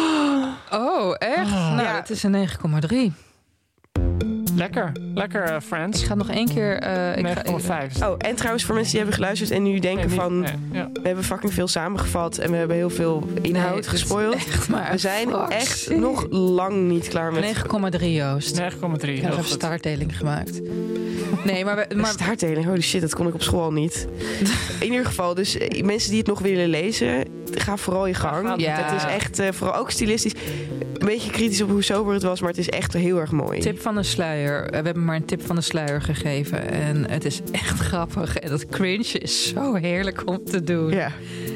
[1.18, 1.50] echt?
[1.50, 1.94] Nou, Ja.
[1.96, 3.12] het is een 9,3.
[4.56, 6.04] Lekker, lekker eh, Ik Friends.
[6.04, 6.76] ga nog één keer.
[6.78, 8.02] eh, ik ga- 9,5.
[8.02, 10.40] Oh, en trouwens voor mensen die hebben geluisterd en nu denken Nee, niet- van...
[10.40, 10.88] nee, ja.
[10.92, 14.34] We hebben fucking veel samengevat en we hebben heel veel Nee, inhoud is gespoild.
[14.34, 15.98] Echt maar We zijn echt shit.
[15.98, 17.44] nog lang niet klaar met...
[18.00, 18.60] 9,3 Joost.
[18.60, 18.64] 9,3.
[19.08, 19.46] Ik heb een goed.
[19.46, 20.60] staartdeling gemaakt.
[21.44, 22.06] Nee, maar, we, Maar...
[22.10, 24.06] Staartdeling, holy shit, dat kon ik op school al niet.
[24.80, 27.24] In ieder geval, dus eh, mensen die het nog willen lezen,
[27.54, 28.60] ga vooral je gang.
[28.60, 28.74] Ja.
[28.82, 30.32] Het is echt, eh, vooral ook stilistisch,
[30.98, 33.60] een beetje kritisch op hoe sober het was, maar het is echt heel erg mooi.
[33.60, 34.41] Tip van de sluier.
[34.50, 36.70] We hebben maar een tip van de sluier gegeven.
[36.70, 38.36] En het is echt grappig.
[38.38, 40.90] En dat cringe is zo heerlijk om te doen.
[40.90, 41.10] Ja,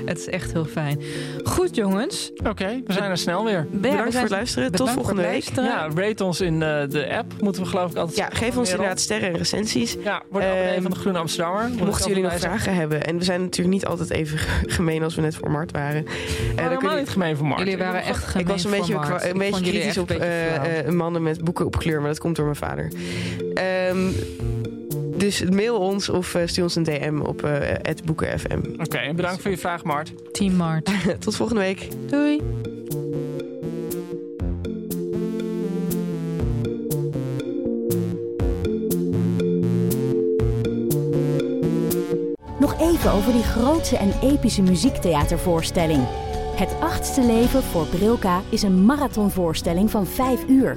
[0.04, 1.02] Het is echt heel fijn.
[1.44, 2.30] Goed, jongens.
[2.44, 3.66] Oké, we zijn er snel weer.
[3.70, 4.72] bedankt voor het luisteren.
[4.72, 5.44] Tot volgende week.
[5.54, 7.32] Ja, rate ons in eh, de app.
[7.40, 9.96] Moeten we geloof ik altijd Ja, geef ons inderdaad sterren en recensies.
[10.04, 11.70] Ja, word abonnee Ehm, van de Groene Amsterdammer.
[11.84, 13.04] Mochten jullie nog vragen hebben.
[13.06, 14.38] En we zijn natuurlijk niet altijd even
[14.76, 16.06] gemeen als we net voor Mart waren.
[16.06, 16.12] Eh,
[16.54, 17.58] kun helemaal je- niet gemeen voor Mark.
[17.58, 19.22] Jullie waren echt gemeen ik was een beetje, voor Mart.
[19.24, 22.36] een Ik beetje kritisch op eh, eh, mannen met boeken op kleur, maar dat komt
[22.36, 22.75] door mijn vader.
[23.54, 24.10] Ehm,
[25.16, 28.58] dus mail ons of eh, stuur ons een DM op eh @boekenfm.
[28.78, 30.12] Oké, en bedankt voor je vraag, Mart.
[30.32, 30.90] Team Mart.
[31.24, 31.88] Tot volgende week.
[32.10, 32.40] Doei.
[42.60, 46.04] Nog even over die grootse en epische muziektheatervoorstelling.
[46.56, 50.76] Het achtste leven voor Brilka is een marathonvoorstelling van 5 uur.